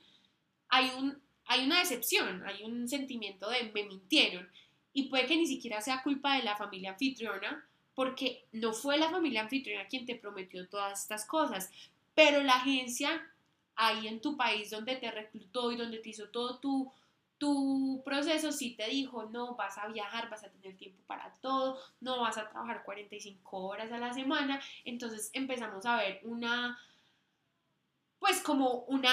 hay, 0.69 0.91
un, 0.97 1.21
hay 1.47 1.65
una 1.65 1.81
decepción, 1.81 2.45
hay 2.47 2.63
un 2.63 2.89
sentimiento 2.89 3.49
de 3.51 3.73
me 3.75 3.85
mintieron 3.85 4.49
y 4.93 5.09
puede 5.09 5.27
que 5.27 5.37
ni 5.37 5.47
siquiera 5.47 5.81
sea 5.81 6.03
culpa 6.03 6.37
de 6.37 6.45
la 6.45 6.57
familia 6.57 6.93
anfitriona, 6.93 7.68
porque 7.99 8.47
no 8.53 8.73
fue 8.73 8.97
la 8.97 9.11
familia 9.11 9.41
anfitriona 9.41 9.89
quien 9.89 10.07
te 10.07 10.15
prometió 10.15 10.69
todas 10.69 11.03
estas 11.03 11.25
cosas, 11.25 11.69
pero 12.15 12.45
la 12.45 12.53
agencia 12.53 13.29
ahí 13.75 14.07
en 14.07 14.21
tu 14.21 14.37
país 14.37 14.71
donde 14.71 14.95
te 14.95 15.11
reclutó 15.11 15.73
y 15.73 15.77
donde 15.77 15.99
te 15.99 16.11
hizo 16.11 16.29
todo 16.29 16.61
tu, 16.61 18.03
proceso, 18.05 18.53
sí 18.53 18.77
te 18.77 18.87
dijo, 18.87 19.25
no, 19.25 19.57
vas 19.57 19.79
a 19.79 19.89
viajar, 19.89 20.31
vas 20.31 20.45
a 20.45 20.49
tener 20.49 20.77
tiempo 20.77 21.03
para 21.09 21.35
todo, 21.41 21.81
no 22.01 22.21
vas 22.21 22.39
a 22.39 22.49
trabajar 22.49 22.85
45 22.85 23.59
horas 23.59 23.91
a 23.91 23.99
la 23.99 24.13
semana, 24.13 24.61
entonces 24.85 25.31
empezamos 25.33 25.85
a 25.85 25.97
ver 25.97 26.21
una, 26.23 26.79
pues 28.21 28.41
como 28.43 28.85
una 28.87 29.13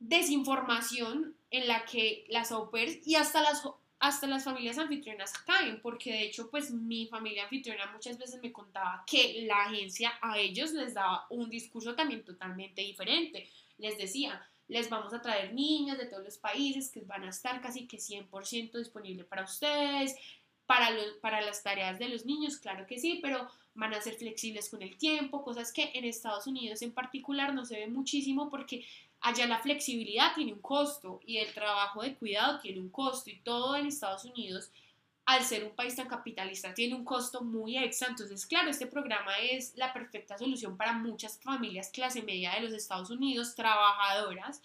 desinformación 0.00 1.36
en 1.52 1.68
la 1.68 1.84
que 1.84 2.26
las 2.28 2.50
au 2.50 2.68
y 2.74 3.14
hasta 3.14 3.42
las 3.42 3.62
hasta 4.04 4.26
las 4.26 4.44
familias 4.44 4.76
anfitrionas 4.76 5.32
caen, 5.46 5.80
porque 5.80 6.12
de 6.12 6.22
hecho, 6.24 6.50
pues 6.50 6.70
mi 6.70 7.06
familia 7.06 7.44
anfitriona 7.44 7.90
muchas 7.90 8.18
veces 8.18 8.38
me 8.42 8.52
contaba 8.52 9.02
que 9.06 9.46
la 9.46 9.62
agencia 9.62 10.12
a 10.20 10.38
ellos 10.38 10.72
les 10.72 10.92
daba 10.92 11.26
un 11.30 11.48
discurso 11.48 11.94
también 11.94 12.22
totalmente 12.22 12.82
diferente. 12.82 13.48
Les 13.78 13.96
decía, 13.96 14.46
les 14.68 14.90
vamos 14.90 15.14
a 15.14 15.22
traer 15.22 15.54
niñas 15.54 15.96
de 15.96 16.04
todos 16.04 16.22
los 16.22 16.36
países 16.36 16.90
que 16.90 17.00
van 17.00 17.24
a 17.24 17.30
estar 17.30 17.62
casi 17.62 17.86
que 17.86 17.96
100% 17.96 18.76
disponible 18.76 19.24
para 19.24 19.44
ustedes, 19.44 20.14
para, 20.66 20.90
los, 20.90 21.14
para 21.22 21.40
las 21.40 21.62
tareas 21.62 21.98
de 21.98 22.10
los 22.10 22.26
niños, 22.26 22.58
claro 22.58 22.86
que 22.86 22.98
sí, 22.98 23.20
pero 23.22 23.48
van 23.72 23.94
a 23.94 24.02
ser 24.02 24.16
flexibles 24.16 24.68
con 24.68 24.82
el 24.82 24.98
tiempo, 24.98 25.42
cosas 25.42 25.72
que 25.72 25.92
en 25.94 26.04
Estados 26.04 26.46
Unidos 26.46 26.82
en 26.82 26.92
particular 26.92 27.54
no 27.54 27.64
se 27.64 27.76
ve 27.76 27.86
muchísimo 27.86 28.50
porque 28.50 28.84
Allá 29.24 29.46
la 29.46 29.58
flexibilidad 29.58 30.34
tiene 30.34 30.52
un 30.52 30.60
costo 30.60 31.18
y 31.24 31.38
el 31.38 31.54
trabajo 31.54 32.02
de 32.02 32.14
cuidado 32.14 32.60
tiene 32.60 32.78
un 32.78 32.90
costo 32.90 33.30
y 33.30 33.40
todo 33.40 33.74
en 33.74 33.86
Estados 33.86 34.26
Unidos, 34.26 34.70
al 35.24 35.42
ser 35.42 35.64
un 35.64 35.74
país 35.74 35.96
tan 35.96 36.08
capitalista, 36.08 36.74
tiene 36.74 36.94
un 36.94 37.06
costo 37.06 37.42
muy 37.42 37.78
extra. 37.78 38.08
Entonces, 38.08 38.44
claro, 38.44 38.68
este 38.68 38.86
programa 38.86 39.38
es 39.38 39.74
la 39.76 39.94
perfecta 39.94 40.36
solución 40.36 40.76
para 40.76 40.92
muchas 40.92 41.40
familias 41.40 41.88
clase 41.88 42.22
media 42.22 42.52
de 42.52 42.60
los 42.60 42.74
Estados 42.74 43.08
Unidos, 43.08 43.54
trabajadoras. 43.54 44.60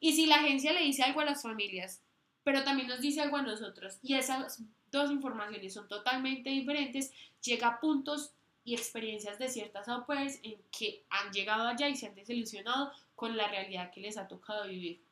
Y 0.00 0.14
si 0.14 0.24
la 0.24 0.36
agencia 0.36 0.72
le 0.72 0.84
dice 0.84 1.02
algo 1.02 1.20
a 1.20 1.26
las 1.26 1.42
familias, 1.42 2.00
pero 2.44 2.64
también 2.64 2.88
nos 2.88 3.02
dice 3.02 3.20
algo 3.20 3.36
a 3.36 3.42
nosotros, 3.42 3.98
y 4.02 4.14
esas 4.14 4.62
dos 4.90 5.10
informaciones 5.10 5.74
son 5.74 5.86
totalmente 5.86 6.48
diferentes, 6.48 7.12
llega 7.42 7.68
a 7.68 7.78
puntos 7.78 8.32
y 8.64 8.74
experiencias 8.74 9.38
de 9.38 9.50
ciertas 9.50 9.86
au 9.86 10.06
en 10.08 10.62
que 10.70 11.04
han 11.10 11.30
llegado 11.30 11.68
allá 11.68 11.90
y 11.90 11.96
se 11.96 12.06
han 12.06 12.14
desilusionado 12.14 12.90
con 13.18 13.36
la 13.36 13.48
realidad 13.48 13.90
que 13.90 14.00
les 14.00 14.16
ha 14.16 14.28
tocado 14.28 14.68
vivir. 14.68 15.02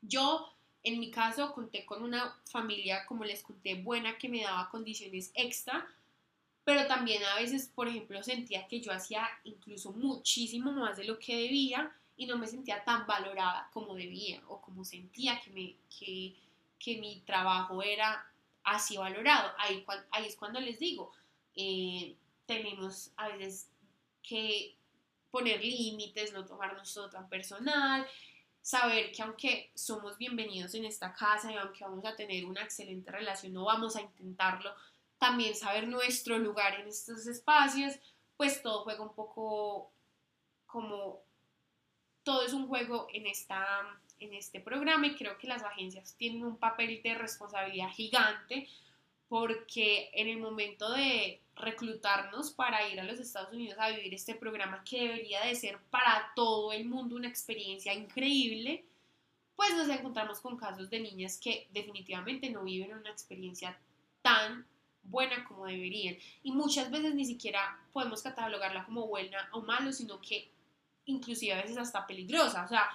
Yo, 0.00 0.50
en 0.82 0.98
mi 0.98 1.10
caso, 1.10 1.52
conté 1.52 1.84
con 1.84 2.02
una 2.02 2.34
familia, 2.50 3.04
como 3.04 3.22
les 3.22 3.42
conté, 3.42 3.74
buena 3.74 4.16
que 4.16 4.30
me 4.30 4.42
daba 4.42 4.70
condiciones 4.70 5.30
extra, 5.34 5.86
pero 6.64 6.86
también 6.86 7.22
a 7.22 7.34
veces, 7.34 7.68
por 7.68 7.86
ejemplo, 7.86 8.22
sentía 8.22 8.66
que 8.66 8.80
yo 8.80 8.92
hacía 8.92 9.28
incluso 9.44 9.92
muchísimo 9.92 10.72
más 10.72 10.96
de 10.96 11.04
lo 11.04 11.18
que 11.18 11.36
debía 11.36 11.94
y 12.16 12.24
no 12.24 12.38
me 12.38 12.46
sentía 12.46 12.82
tan 12.82 13.06
valorada 13.06 13.68
como 13.74 13.94
debía 13.94 14.40
o 14.48 14.62
como 14.62 14.82
sentía 14.82 15.38
que, 15.42 15.50
me, 15.50 15.76
que, 15.98 16.34
que 16.78 16.96
mi 16.96 17.20
trabajo 17.26 17.82
era 17.82 18.26
así 18.62 18.96
valorado. 18.96 19.52
Ahí, 19.58 19.84
es 20.26 20.36
cuando 20.36 20.60
les 20.60 20.78
digo, 20.78 21.12
eh, 21.54 22.16
tenemos 22.46 23.10
a 23.18 23.28
veces 23.28 23.68
que 24.22 24.78
poner 25.34 25.64
límites, 25.64 26.32
no 26.32 26.44
tomarnos 26.44 26.94
todo 26.94 27.10
tan 27.10 27.28
personal, 27.28 28.06
saber 28.60 29.10
que 29.10 29.20
aunque 29.20 29.72
somos 29.74 30.16
bienvenidos 30.16 30.74
en 30.74 30.84
esta 30.84 31.12
casa 31.12 31.50
y 31.50 31.56
aunque 31.56 31.82
vamos 31.82 32.04
a 32.04 32.14
tener 32.14 32.44
una 32.44 32.62
excelente 32.62 33.10
relación, 33.10 33.52
no 33.52 33.64
vamos 33.64 33.96
a 33.96 34.00
intentarlo, 34.00 34.72
también 35.18 35.56
saber 35.56 35.88
nuestro 35.88 36.38
lugar 36.38 36.78
en 36.78 36.86
estos 36.86 37.26
espacios, 37.26 37.94
pues 38.36 38.62
todo 38.62 38.84
juega 38.84 39.02
un 39.02 39.12
poco 39.12 39.90
como 40.66 41.24
todo 42.22 42.46
es 42.46 42.52
un 42.52 42.68
juego 42.68 43.08
en, 43.12 43.26
esta, 43.26 43.66
en 44.20 44.34
este 44.34 44.60
programa 44.60 45.08
y 45.08 45.16
creo 45.16 45.36
que 45.36 45.48
las 45.48 45.64
agencias 45.64 46.14
tienen 46.16 46.44
un 46.44 46.58
papel 46.58 47.02
de 47.02 47.14
responsabilidad 47.14 47.88
gigante 47.88 48.68
porque 49.34 50.10
en 50.12 50.28
el 50.28 50.38
momento 50.38 50.92
de 50.92 51.40
reclutarnos 51.56 52.52
para 52.52 52.88
ir 52.88 53.00
a 53.00 53.02
los 53.02 53.18
Estados 53.18 53.52
Unidos 53.52 53.76
a 53.80 53.90
vivir 53.90 54.14
este 54.14 54.36
programa 54.36 54.84
que 54.84 55.08
debería 55.08 55.44
de 55.44 55.56
ser 55.56 55.80
para 55.90 56.30
todo 56.36 56.70
el 56.72 56.84
mundo 56.84 57.16
una 57.16 57.26
experiencia 57.26 57.92
increíble, 57.92 58.84
pues 59.56 59.74
nos 59.74 59.88
encontramos 59.88 60.38
con 60.38 60.56
casos 60.56 60.88
de 60.88 61.00
niñas 61.00 61.36
que 61.42 61.66
definitivamente 61.72 62.48
no 62.48 62.62
viven 62.62 62.94
una 62.94 63.10
experiencia 63.10 63.76
tan 64.22 64.64
buena 65.02 65.44
como 65.46 65.66
deberían 65.66 66.16
y 66.44 66.52
muchas 66.52 66.88
veces 66.92 67.12
ni 67.16 67.24
siquiera 67.24 67.76
podemos 67.92 68.22
catalogarla 68.22 68.84
como 68.84 69.08
buena 69.08 69.48
o 69.50 69.62
malo, 69.62 69.92
sino 69.92 70.20
que 70.20 70.48
inclusive 71.06 71.54
a 71.54 71.62
veces 71.62 71.76
hasta 71.76 72.06
peligrosa. 72.06 72.66
O 72.66 72.68
sea, 72.68 72.88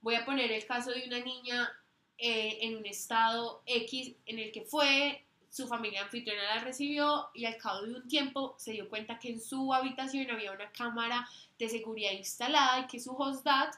voy 0.00 0.14
a 0.14 0.24
poner 0.24 0.52
el 0.52 0.64
caso 0.64 0.90
de 0.90 1.04
una 1.06 1.18
niña 1.18 1.70
eh, 2.16 2.60
en 2.62 2.78
un 2.78 2.86
estado 2.86 3.62
X 3.66 4.14
en 4.24 4.38
el 4.38 4.52
que 4.52 4.62
fue, 4.62 5.26
su 5.52 5.68
familia 5.68 6.02
anfitriona 6.02 6.54
la 6.54 6.64
recibió 6.64 7.28
y 7.34 7.44
al 7.44 7.58
cabo 7.58 7.82
de 7.82 7.94
un 7.94 8.08
tiempo 8.08 8.54
se 8.56 8.72
dio 8.72 8.88
cuenta 8.88 9.18
que 9.18 9.28
en 9.28 9.38
su 9.40 9.74
habitación 9.74 10.30
había 10.30 10.50
una 10.50 10.72
cámara 10.72 11.28
de 11.58 11.68
seguridad 11.68 12.12
instalada 12.12 12.80
y 12.80 12.86
que 12.86 12.98
su 12.98 13.12
host 13.12 13.44
dad 13.44 13.68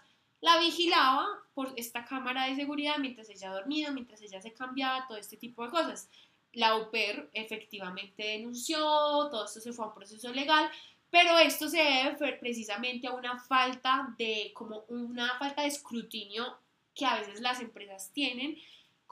la 0.40 0.60
vigilaba 0.60 1.26
por 1.52 1.72
esta 1.76 2.04
cámara 2.04 2.46
de 2.46 2.54
seguridad 2.54 2.98
mientras 2.98 3.28
ella 3.28 3.50
dormía, 3.50 3.90
mientras 3.90 4.22
ella 4.22 4.40
se 4.40 4.52
cambiaba, 4.52 5.08
todo 5.08 5.18
este 5.18 5.36
tipo 5.36 5.64
de 5.64 5.70
cosas. 5.70 6.08
La 6.52 6.76
UPER 6.76 7.28
efectivamente 7.32 8.22
denunció, 8.22 8.78
todo 8.78 9.44
esto 9.44 9.58
se 9.58 9.72
fue 9.72 9.84
a 9.84 9.88
un 9.88 9.94
proceso 9.94 10.32
legal, 10.32 10.70
pero 11.10 11.36
esto 11.40 11.68
se 11.68 11.78
debe 11.78 12.34
precisamente 12.34 13.08
a 13.08 13.14
una 13.14 13.36
falta 13.40 14.14
de, 14.16 14.52
como 14.54 14.84
una 14.86 15.36
falta 15.40 15.62
de 15.62 15.68
escrutinio 15.68 16.56
que 16.94 17.04
a 17.04 17.18
veces 17.18 17.40
las 17.40 17.60
empresas 17.60 18.12
tienen 18.12 18.56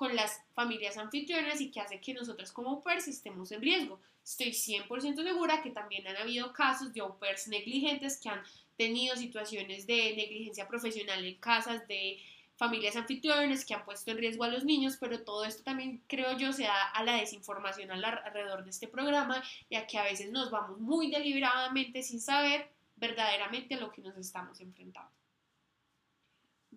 con 0.02 0.16
las 0.16 0.40
familias 0.52 0.96
anfitrionas 0.98 1.60
y 1.60 1.70
que 1.70 1.78
hace 1.78 2.00
que 2.00 2.12
nosotros 2.12 2.50
como 2.50 2.70
au 2.70 2.82
estemos 2.88 3.52
en 3.52 3.62
riesgo. 3.62 4.00
Estoy 4.24 4.48
100% 4.48 5.22
segura 5.22 5.62
que 5.62 5.70
también 5.70 6.08
han 6.08 6.16
habido 6.16 6.52
casos 6.52 6.92
de 6.92 7.02
au 7.02 7.16
negligentes 7.46 8.18
que 8.20 8.28
han 8.28 8.42
tenido 8.76 9.14
situaciones 9.14 9.86
de 9.86 10.16
negligencia 10.16 10.66
profesional 10.66 11.24
en 11.24 11.36
casas 11.36 11.86
de 11.86 12.18
familias 12.56 12.96
anfitriones 12.96 13.64
que 13.64 13.74
han 13.74 13.84
puesto 13.84 14.10
en 14.10 14.18
riesgo 14.18 14.42
a 14.42 14.48
los 14.48 14.64
niños, 14.64 14.96
pero 14.98 15.22
todo 15.22 15.44
esto 15.44 15.62
también 15.62 16.02
creo 16.08 16.36
yo 16.36 16.52
se 16.52 16.64
da 16.64 16.88
a 16.88 17.04
la 17.04 17.14
desinformación 17.18 17.92
alrededor 17.92 18.64
de 18.64 18.70
este 18.70 18.88
programa 18.88 19.40
y 19.68 19.76
a 19.76 19.86
que 19.86 19.98
a 19.98 20.02
veces 20.02 20.32
nos 20.32 20.50
vamos 20.50 20.80
muy 20.80 21.12
deliberadamente 21.12 22.02
sin 22.02 22.20
saber 22.20 22.72
verdaderamente 22.96 23.76
a 23.76 23.78
lo 23.78 23.92
que 23.92 24.02
nos 24.02 24.16
estamos 24.16 24.58
enfrentando. 24.60 25.21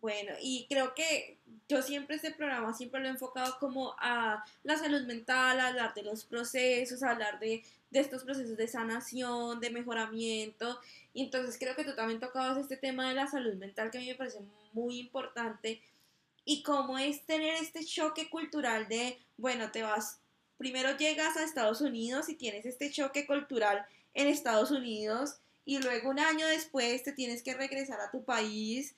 Bueno, 0.05 0.33
y 0.39 0.67
creo 0.69 0.93
que 0.93 1.39
yo 1.67 1.81
siempre 1.81 2.17
este 2.17 2.29
programa 2.29 2.75
siempre 2.75 3.01
lo 3.01 3.07
he 3.07 3.09
enfocado 3.09 3.57
como 3.59 3.95
a 3.97 4.45
la 4.61 4.77
salud 4.77 5.01
mental, 5.07 5.59
a 5.59 5.69
hablar 5.69 5.95
de 5.95 6.03
los 6.03 6.25
procesos, 6.25 7.01
a 7.01 7.09
hablar 7.09 7.39
de, 7.39 7.63
estos 7.89 8.23
procesos 8.23 8.55
de 8.55 8.67
sanación, 8.67 9.59
de 9.59 9.71
mejoramiento. 9.71 10.79
Y 11.11 11.23
entonces 11.23 11.57
creo 11.57 11.75
que 11.75 11.83
tú 11.83 11.95
también 11.95 12.19
tocabas 12.19 12.59
este 12.59 12.77
tema 12.77 13.09
de 13.09 13.15
la 13.15 13.25
salud 13.25 13.55
mental 13.55 13.89
que 13.89 13.97
a 13.97 14.01
mí 14.01 14.07
me 14.07 14.13
parece 14.13 14.41
muy 14.73 14.99
importante. 14.99 15.81
Y 16.45 16.61
cómo 16.61 16.99
es 16.99 17.25
tener 17.25 17.55
este 17.55 17.83
choque 17.83 18.29
cultural 18.29 18.87
de, 18.87 19.17
bueno, 19.37 19.71
te 19.71 19.81
vas, 19.81 20.19
primero 20.59 20.95
llegas 20.97 21.35
a 21.35 21.43
Estados 21.43 21.81
Unidos 21.81 22.29
y 22.29 22.35
tienes 22.35 22.67
este 22.67 22.91
choque 22.91 23.25
cultural 23.25 23.83
en 24.13 24.27
Estados 24.27 24.69
Unidos 24.69 25.39
y 25.65 25.79
luego 25.79 26.11
un 26.11 26.19
año 26.19 26.45
después 26.45 27.01
te 27.01 27.11
tienes 27.11 27.41
que 27.41 27.55
regresar 27.55 27.99
a 28.01 28.11
tu 28.11 28.23
país 28.23 28.93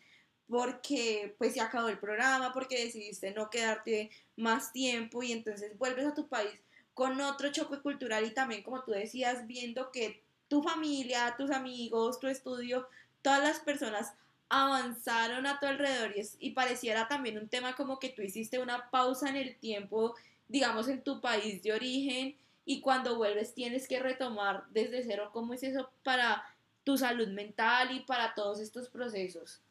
porque 0.50 1.36
pues 1.38 1.54
se 1.54 1.62
acabó 1.62 1.90
el 1.90 2.00
programa, 2.00 2.54
porque 2.54 2.84
decidiste 2.84 3.32
no 3.32 3.50
quedarte 3.50 4.10
más 4.36 4.72
tiempo 4.72 5.24
y 5.24 5.32
entonces 5.32 5.78
vuelves 5.78 6.06
a 6.06 6.14
tu 6.14 6.28
país 6.28 6.62
con 6.94 7.20
otro 7.22 7.52
choque 7.52 7.80
cultural 7.82 8.26
y 8.26 8.34
también 8.34 8.64
como 8.64 8.84
tú 8.84 8.92
decías, 8.92 9.46
viendo 9.46 9.92
que 9.92 10.24
tu 10.48 10.64
familia, 10.64 11.36
tus 11.38 11.52
amigos, 11.52 12.20
tu 12.20 12.28
estudio, 12.28 12.88
todas 13.22 13.44
las 13.44 13.60
personas 13.60 14.14
avanzaron 14.50 15.46
a 15.46 15.60
tu 15.60 15.66
alrededor 15.66 16.16
y, 16.16 16.22
y 16.40 16.52
pareciera 16.52 17.08
también 17.08 17.38
un 17.38 17.50
tema 17.50 17.76
como 17.76 18.00
que 18.00 18.10
tú 18.10 18.22
hiciste 18.22 18.60
una 18.60 18.90
pausa 18.90 19.30
en 19.30 19.36
el 19.36 19.58
tiempo, 19.58 20.16
digamos, 20.48 20.88
en 20.88 21.04
tu 21.04 21.20
país 21.20 21.62
de 21.62 21.74
origen 21.74 22.38
y 22.66 22.82
cuando 22.82 23.18
vuelves 23.18 23.54
tienes 23.54 23.88
que 23.88 24.00
retomar 24.00 24.66
desde 24.72 25.04
cero 25.04 25.30
cómo 25.34 25.54
es 25.54 25.64
eso 25.64 25.90
para 26.04 26.44
tu 26.84 26.98
salud 26.98 27.28
mental 27.28 27.96
y 27.96 28.00
para 28.02 28.34
todos 28.34 28.60
estos 28.60 28.90
procesos. 28.90 29.62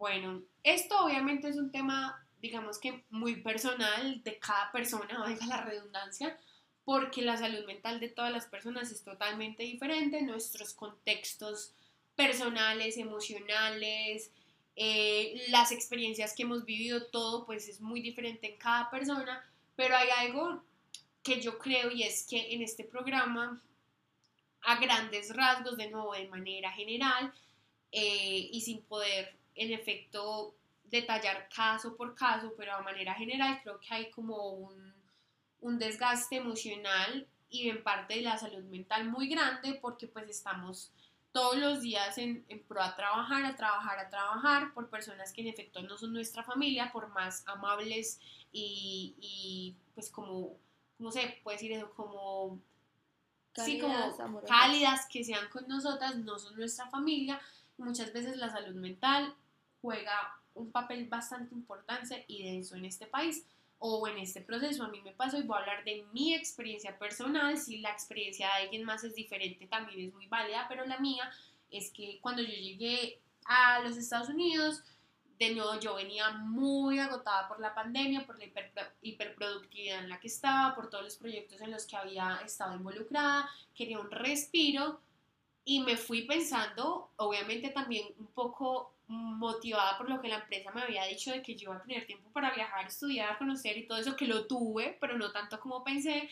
Bueno, 0.00 0.42
esto 0.62 0.98
obviamente 1.04 1.46
es 1.46 1.56
un 1.56 1.70
tema, 1.70 2.26
digamos 2.40 2.78
que 2.78 3.04
muy 3.10 3.42
personal 3.42 4.22
de 4.22 4.38
cada 4.38 4.72
persona, 4.72 5.18
valga 5.18 5.44
la 5.44 5.60
redundancia, 5.60 6.38
porque 6.86 7.20
la 7.20 7.36
salud 7.36 7.66
mental 7.66 8.00
de 8.00 8.08
todas 8.08 8.32
las 8.32 8.46
personas 8.46 8.90
es 8.90 9.04
totalmente 9.04 9.62
diferente, 9.62 10.22
nuestros 10.22 10.72
contextos 10.72 11.74
personales, 12.16 12.96
emocionales, 12.96 14.32
eh, 14.74 15.44
las 15.48 15.70
experiencias 15.70 16.34
que 16.34 16.44
hemos 16.44 16.64
vivido, 16.64 17.08
todo 17.08 17.44
pues 17.44 17.68
es 17.68 17.82
muy 17.82 18.00
diferente 18.00 18.52
en 18.52 18.56
cada 18.58 18.88
persona, 18.88 19.44
pero 19.76 19.94
hay 19.98 20.08
algo 20.16 20.64
que 21.22 21.42
yo 21.42 21.58
creo 21.58 21.90
y 21.90 22.04
es 22.04 22.26
que 22.26 22.54
en 22.54 22.62
este 22.62 22.84
programa, 22.84 23.62
a 24.62 24.80
grandes 24.80 25.36
rasgos, 25.36 25.76
de 25.76 25.90
nuevo, 25.90 26.14
de 26.14 26.26
manera 26.28 26.72
general 26.72 27.34
eh, 27.92 28.48
y 28.50 28.62
sin 28.62 28.80
poder 28.84 29.39
en 29.60 29.72
efecto 29.72 30.54
detallar 30.84 31.48
caso 31.54 31.96
por 31.96 32.14
caso, 32.14 32.54
pero 32.56 32.72
a 32.72 32.82
manera 32.82 33.14
general 33.14 33.60
creo 33.62 33.78
que 33.78 33.94
hay 33.94 34.10
como 34.10 34.54
un, 34.54 34.94
un 35.60 35.78
desgaste 35.78 36.36
emocional 36.36 37.28
y 37.50 37.68
en 37.68 37.82
parte 37.82 38.14
de 38.14 38.22
la 38.22 38.38
salud 38.38 38.64
mental 38.64 39.04
muy 39.04 39.28
grande 39.28 39.78
porque 39.82 40.06
pues 40.06 40.28
estamos 40.30 40.92
todos 41.32 41.58
los 41.58 41.82
días 41.82 42.16
en, 42.16 42.42
en, 42.48 42.62
pro 42.64 42.82
a 42.82 42.96
trabajar, 42.96 43.44
a 43.44 43.54
trabajar, 43.54 43.98
a 43.98 44.08
trabajar 44.08 44.72
por 44.72 44.88
personas 44.88 45.30
que 45.32 45.42
en 45.42 45.48
efecto 45.48 45.82
no 45.82 45.98
son 45.98 46.14
nuestra 46.14 46.42
familia, 46.42 46.90
por 46.90 47.08
más 47.10 47.46
amables 47.46 48.18
y, 48.50 49.14
y 49.20 49.76
pues 49.94 50.10
como, 50.10 50.56
¿cómo 50.96 51.12
se 51.12 51.38
puede 51.44 51.58
decir 51.58 51.72
eso? 51.72 51.90
Como, 51.90 52.58
cálidas, 53.52 54.16
sí, 54.16 54.22
como 54.22 54.40
cálidas 54.40 55.06
que 55.06 55.22
sean 55.22 55.48
con 55.50 55.68
nosotras, 55.68 56.16
no 56.16 56.38
son 56.38 56.56
nuestra 56.56 56.88
familia. 56.88 57.38
Muchas 57.76 58.12
veces 58.12 58.36
la 58.38 58.50
salud 58.50 58.74
mental 58.74 59.34
juega 59.80 60.36
un 60.54 60.70
papel 60.70 61.08
bastante 61.08 61.54
importante 61.54 62.24
y 62.28 62.42
denso 62.42 62.76
en 62.76 62.84
este 62.84 63.06
país 63.06 63.46
o 63.78 64.06
en 64.06 64.18
este 64.18 64.40
proceso. 64.40 64.84
A 64.84 64.88
mí 64.88 65.00
me 65.00 65.12
pasó 65.12 65.38
y 65.38 65.42
voy 65.42 65.56
a 65.56 65.60
hablar 65.60 65.84
de 65.84 66.04
mi 66.12 66.34
experiencia 66.34 66.98
personal. 66.98 67.56
Si 67.58 67.78
la 67.78 67.90
experiencia 67.90 68.46
de 68.46 68.64
alguien 68.64 68.84
más 68.84 69.04
es 69.04 69.14
diferente, 69.14 69.66
también 69.66 70.08
es 70.08 70.14
muy 70.14 70.26
válida, 70.26 70.66
pero 70.68 70.84
la 70.84 70.98
mía 70.98 71.30
es 71.70 71.90
que 71.90 72.18
cuando 72.20 72.42
yo 72.42 72.52
llegué 72.52 73.20
a 73.46 73.80
los 73.80 73.96
Estados 73.96 74.28
Unidos, 74.28 74.82
de 75.38 75.54
nuevo 75.54 75.80
yo 75.80 75.94
venía 75.94 76.30
muy 76.32 76.98
agotada 76.98 77.48
por 77.48 77.60
la 77.60 77.74
pandemia, 77.74 78.26
por 78.26 78.38
la 78.38 78.44
hiperproductividad 79.00 80.00
en 80.00 80.10
la 80.10 80.20
que 80.20 80.26
estaba, 80.26 80.74
por 80.74 80.90
todos 80.90 81.04
los 81.04 81.16
proyectos 81.16 81.62
en 81.62 81.70
los 81.70 81.86
que 81.86 81.96
había 81.96 82.40
estado 82.44 82.74
involucrada, 82.74 83.48
quería 83.74 83.98
un 83.98 84.10
respiro 84.10 85.00
y 85.64 85.80
me 85.80 85.96
fui 85.96 86.22
pensando, 86.22 87.10
obviamente 87.16 87.70
también 87.70 88.08
un 88.18 88.26
poco 88.26 88.92
motivada 89.10 89.98
por 89.98 90.08
lo 90.08 90.20
que 90.20 90.28
la 90.28 90.36
empresa 90.36 90.70
me 90.70 90.82
había 90.82 91.04
dicho 91.04 91.32
de 91.32 91.42
que 91.42 91.56
yo 91.56 91.70
iba 91.70 91.76
a 91.76 91.82
tener 91.82 92.06
tiempo 92.06 92.30
para 92.30 92.54
viajar, 92.54 92.86
estudiar, 92.86 93.38
conocer 93.38 93.76
y 93.76 93.86
todo 93.86 93.98
eso, 93.98 94.16
que 94.16 94.26
lo 94.26 94.46
tuve, 94.46 94.96
pero 95.00 95.18
no 95.18 95.32
tanto 95.32 95.58
como 95.58 95.82
pensé, 95.82 96.28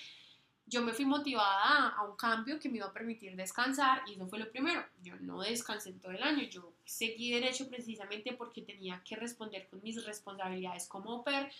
yo 0.66 0.82
me 0.82 0.92
fui 0.92 1.04
motivada 1.04 1.88
a, 1.88 2.02
un 2.04 2.16
cambio 2.16 2.60
que 2.60 2.68
me 2.68 2.76
iba 2.76 2.86
a 2.86 2.92
permitir 2.92 3.34
descansar 3.34 4.02
y 4.06 4.12
eso 4.12 4.28
fue 4.28 4.38
lo 4.38 4.50
primero. 4.50 4.84
Yo 5.02 5.16
no 5.20 5.40
descansé 5.40 5.92
todo 5.94 6.12
el 6.12 6.22
año, 6.22 6.42
yo 6.44 6.72
seguí 6.84 7.32
derecho 7.32 7.68
precisamente 7.68 8.34
porque 8.34 8.62
tenía 8.62 9.02
que 9.04 9.16
responder 9.16 9.66
con 9.68 9.82
mis 9.82 10.04
responsabilidades 10.04 10.86
como 10.86 11.16
oper 11.16 11.50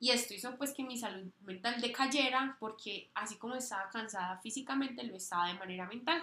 y 0.00 0.10
esto 0.10 0.34
hizo 0.34 0.56
pues 0.56 0.72
que 0.72 0.82
mi 0.82 0.98
salud 0.98 1.30
mental 1.42 1.80
decayera 1.80 2.56
porque 2.58 3.10
así 3.14 3.36
como 3.36 3.54
estaba 3.54 3.88
cansada 3.90 4.38
físicamente, 4.38 5.04
lo 5.04 5.16
estaba 5.16 5.48
de 5.48 5.54
manera 5.54 5.86
mental. 5.86 6.22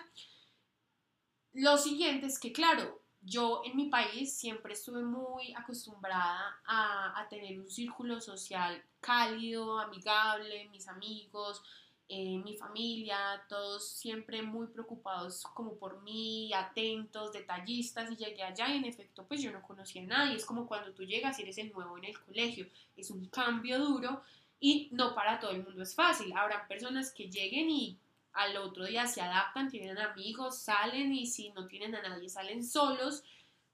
Lo 1.53 1.77
siguiente 1.77 2.25
es 2.25 2.39
que, 2.39 2.51
claro, 2.51 3.02
yo 3.25 3.61
en 3.65 3.75
mi 3.75 3.85
país 3.89 4.35
siempre 4.35 4.73
estuve 4.73 5.01
muy 5.01 5.53
acostumbrada 5.53 6.59
a, 6.65 7.25
tener 7.29 7.59
un 7.59 7.69
círculo 7.69 8.19
social 8.21 8.83
cálido, 8.99 9.79
amigable, 9.79 10.67
mis 10.69 10.87
amigos, 10.87 11.63
eh, 12.09 12.37
mi 12.43 12.57
familia, 12.57 13.17
todos 13.47 13.87
siempre 13.87 14.41
muy 14.41 14.67
preocupados 14.67 15.43
como 15.53 15.75
por 15.75 16.03
mí, 16.03 16.53
atentos, 16.53 17.31
detallistas 17.31 18.11
y 18.11 18.17
llegué 18.17 18.43
allá 18.43 18.67
y 18.69 18.77
en 18.77 18.85
efecto 18.85 19.25
pues 19.25 19.41
yo 19.41 19.51
no 19.51 19.61
conocía 19.63 20.03
a 20.03 20.05
nadie, 20.05 20.35
es 20.35 20.45
como 20.45 20.67
cuando 20.67 20.93
tú 20.93 21.03
llegas 21.03 21.39
y 21.39 21.43
eres 21.43 21.57
el 21.57 21.71
nuevo 21.71 21.97
en 21.97 22.05
el 22.05 22.19
colegio, 22.19 22.67
es 22.97 23.09
un 23.09 23.25
cambio 23.27 23.79
duro 23.79 24.21
y 24.59 24.89
no 24.91 25.15
para 25.15 25.39
todo 25.39 25.51
el 25.51 25.63
mundo 25.63 25.81
es 25.81 25.95
fácil, 25.95 26.33
habrá 26.35 26.67
personas 26.67 27.11
que 27.11 27.29
lleguen 27.29 27.69
y 27.69 27.97
al 28.33 28.57
otro 28.57 28.85
día 28.85 29.07
se 29.07 29.21
adaptan, 29.21 29.69
tienen 29.69 29.97
amigos, 29.97 30.61
salen 30.61 31.13
y 31.13 31.27
si 31.27 31.49
no 31.51 31.67
tienen 31.67 31.95
a 31.95 32.01
nadie 32.01 32.29
salen 32.29 32.63
solos. 32.63 33.23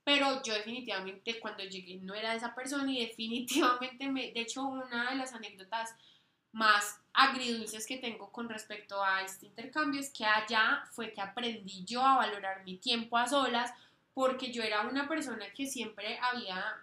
Pero 0.04 0.42
yo 0.42 0.54
definitivamente 0.54 1.38
cuando 1.40 1.64
llegué 1.64 1.96
no 1.96 2.14
era 2.14 2.34
esa 2.34 2.54
persona 2.54 2.90
y 2.90 3.06
definitivamente 3.06 4.08
me, 4.08 4.32
de 4.32 4.40
hecho 4.40 4.62
una 4.62 5.10
de 5.10 5.16
las 5.16 5.32
anécdotas 5.34 5.94
más 6.52 7.00
agridulces 7.12 7.86
que 7.86 7.98
tengo 7.98 8.32
con 8.32 8.48
respecto 8.48 9.02
a 9.02 9.22
este 9.22 9.46
intercambio 9.46 10.00
es 10.00 10.10
que 10.10 10.24
allá 10.24 10.84
fue 10.90 11.12
que 11.12 11.20
aprendí 11.20 11.84
yo 11.84 12.04
a 12.04 12.16
valorar 12.16 12.64
mi 12.64 12.76
tiempo 12.78 13.16
a 13.16 13.28
solas 13.28 13.72
porque 14.14 14.52
yo 14.52 14.62
era 14.62 14.82
una 14.82 15.08
persona 15.08 15.52
que 15.54 15.66
siempre 15.66 16.18
había 16.20 16.76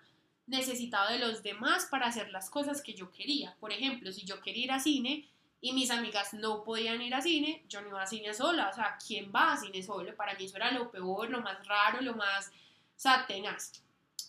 necesitado 0.46 1.12
de 1.12 1.20
los 1.20 1.44
demás 1.44 1.88
para 1.92 2.08
hacer 2.08 2.30
las 2.32 2.50
cosas 2.50 2.82
que 2.82 2.94
yo 2.94 3.12
quería. 3.12 3.56
Por 3.60 3.74
ejemplo, 3.74 4.12
si 4.14 4.26
yo 4.26 4.42
quería 4.42 4.64
ir 4.64 4.72
a 4.72 4.80
cine, 4.80 5.28
y 5.60 5.74
mis 5.74 5.90
amigas 5.90 6.34
no 6.34 6.64
podían 6.64 7.02
ir 7.02 7.16
a 7.16 7.22
cine, 7.22 7.64
yo 7.68 7.82
no 7.82 7.90
iba 7.90 8.02
a 8.02 8.08
cine 8.08 8.34
sola, 8.34 8.70
o 8.70 8.74
sea, 8.74 8.98
¿quién 9.06 9.32
va 9.34 9.54
a 9.54 9.58
cine 9.58 9.82
solo? 9.82 10.16
Para 10.16 10.36
mí 10.36 10.46
eso 10.46 10.58
era 10.58 10.72
lo 10.72 10.92
peor, 10.92 11.30
lo 11.30 11.42
más 11.42 11.66
raro, 11.66 12.02
lo 12.02 12.14
más, 12.14 12.50
o 12.50 13.00
sea, 13.00 13.26
tenaz. 13.26 13.72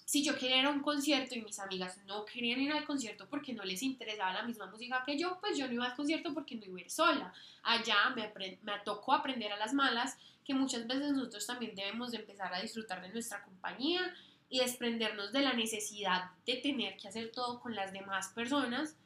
Si 0.07 0.25
yo 0.25 0.39
quería 0.39 0.61
ir 0.61 0.65
a 0.65 0.71
un 0.71 0.81
concierto 0.81 1.35
y 1.35 1.43
mis 1.43 1.59
amigas 1.59 1.99
no 2.07 2.25
querían 2.25 2.61
ir 2.61 2.73
al 2.73 2.87
concierto 2.87 3.29
porque 3.29 3.53
no 3.53 3.63
les 3.63 3.83
interesaba 3.83 4.33
la 4.33 4.43
misma 4.43 4.65
música 4.65 5.03
que 5.05 5.19
yo, 5.19 5.39
pues 5.39 5.59
yo 5.59 5.67
no 5.67 5.75
iba 5.75 5.85
al 5.85 5.97
concierto 5.97 6.33
porque 6.33 6.55
no 6.55 6.65
iba 6.65 6.79
a 6.79 6.81
ir 6.81 6.91
sola. 6.91 7.35
Allá 7.63 8.09
me, 8.17 8.33
me 8.63 8.79
tocó 8.87 9.13
aprender 9.13 9.53
a 9.53 9.59
las 9.59 9.75
malas 9.75 10.17
que 10.47 10.55
muchas 10.55 10.87
veces 10.87 11.13
nosotros 11.13 11.47
también 11.47 11.75
debemos 11.75 12.13
de 12.13 12.19
empezar 12.19 12.55
a 12.55 12.63
disfrutar 12.63 13.03
de 13.03 13.11
nuestra 13.11 13.45
compañía 13.45 14.15
y 14.49 14.61
desprendernos 14.61 15.31
de 15.31 15.43
la 15.43 15.53
necesidad 15.53 16.31
de 16.47 16.57
tener 16.57 16.97
que 16.97 17.09
hacer 17.09 17.31
todo 17.31 17.61
con 17.61 17.75
las 17.75 17.93
demás 17.93 18.29
personas 18.29 18.97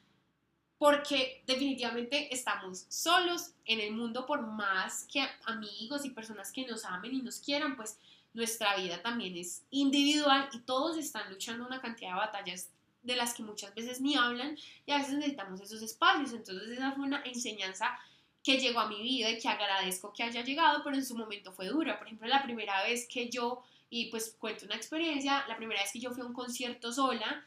porque 0.77 1.43
definitivamente 1.45 2.33
estamos 2.33 2.85
solos 2.89 3.51
en 3.65 3.79
el 3.79 3.93
mundo 3.93 4.25
por 4.25 4.41
más 4.41 5.05
que 5.11 5.25
amigos 5.45 6.05
y 6.05 6.09
personas 6.09 6.51
que 6.51 6.65
nos 6.65 6.85
amen 6.85 7.13
y 7.15 7.21
nos 7.21 7.39
quieran, 7.39 7.75
pues 7.75 7.97
nuestra 8.33 8.75
vida 8.77 9.01
también 9.01 9.37
es 9.37 9.63
individual 9.69 10.49
y 10.51 10.59
todos 10.59 10.97
están 10.97 11.29
luchando 11.29 11.65
una 11.65 11.81
cantidad 11.81 12.11
de 12.11 12.17
batallas 12.17 12.69
de 13.03 13.15
las 13.15 13.33
que 13.33 13.43
muchas 13.43 13.73
veces 13.75 14.01
ni 14.01 14.15
hablan 14.15 14.57
y 14.85 14.91
a 14.91 14.97
veces 14.97 15.13
necesitamos 15.15 15.61
esos 15.61 15.81
espacios. 15.81 16.33
Entonces 16.33 16.69
esa 16.69 16.93
fue 16.93 17.05
una 17.05 17.21
enseñanza 17.23 17.97
que 18.41 18.57
llegó 18.57 18.79
a 18.79 18.89
mi 18.89 19.01
vida 19.01 19.29
y 19.29 19.39
que 19.39 19.47
agradezco 19.47 20.11
que 20.13 20.23
haya 20.23 20.43
llegado, 20.43 20.83
pero 20.83 20.95
en 20.95 21.05
su 21.05 21.15
momento 21.15 21.53
fue 21.53 21.67
dura. 21.67 21.97
Por 21.97 22.07
ejemplo, 22.07 22.27
la 22.27 22.43
primera 22.43 22.83
vez 22.83 23.07
que 23.07 23.29
yo, 23.29 23.63
y 23.89 24.09
pues 24.09 24.35
cuento 24.37 24.65
una 24.65 24.75
experiencia, 24.75 25.45
la 25.47 25.55
primera 25.55 25.81
vez 25.81 25.91
que 25.93 25.99
yo 25.99 26.11
fui 26.11 26.23
a 26.23 26.25
un 26.25 26.33
concierto 26.33 26.91
sola, 26.91 27.45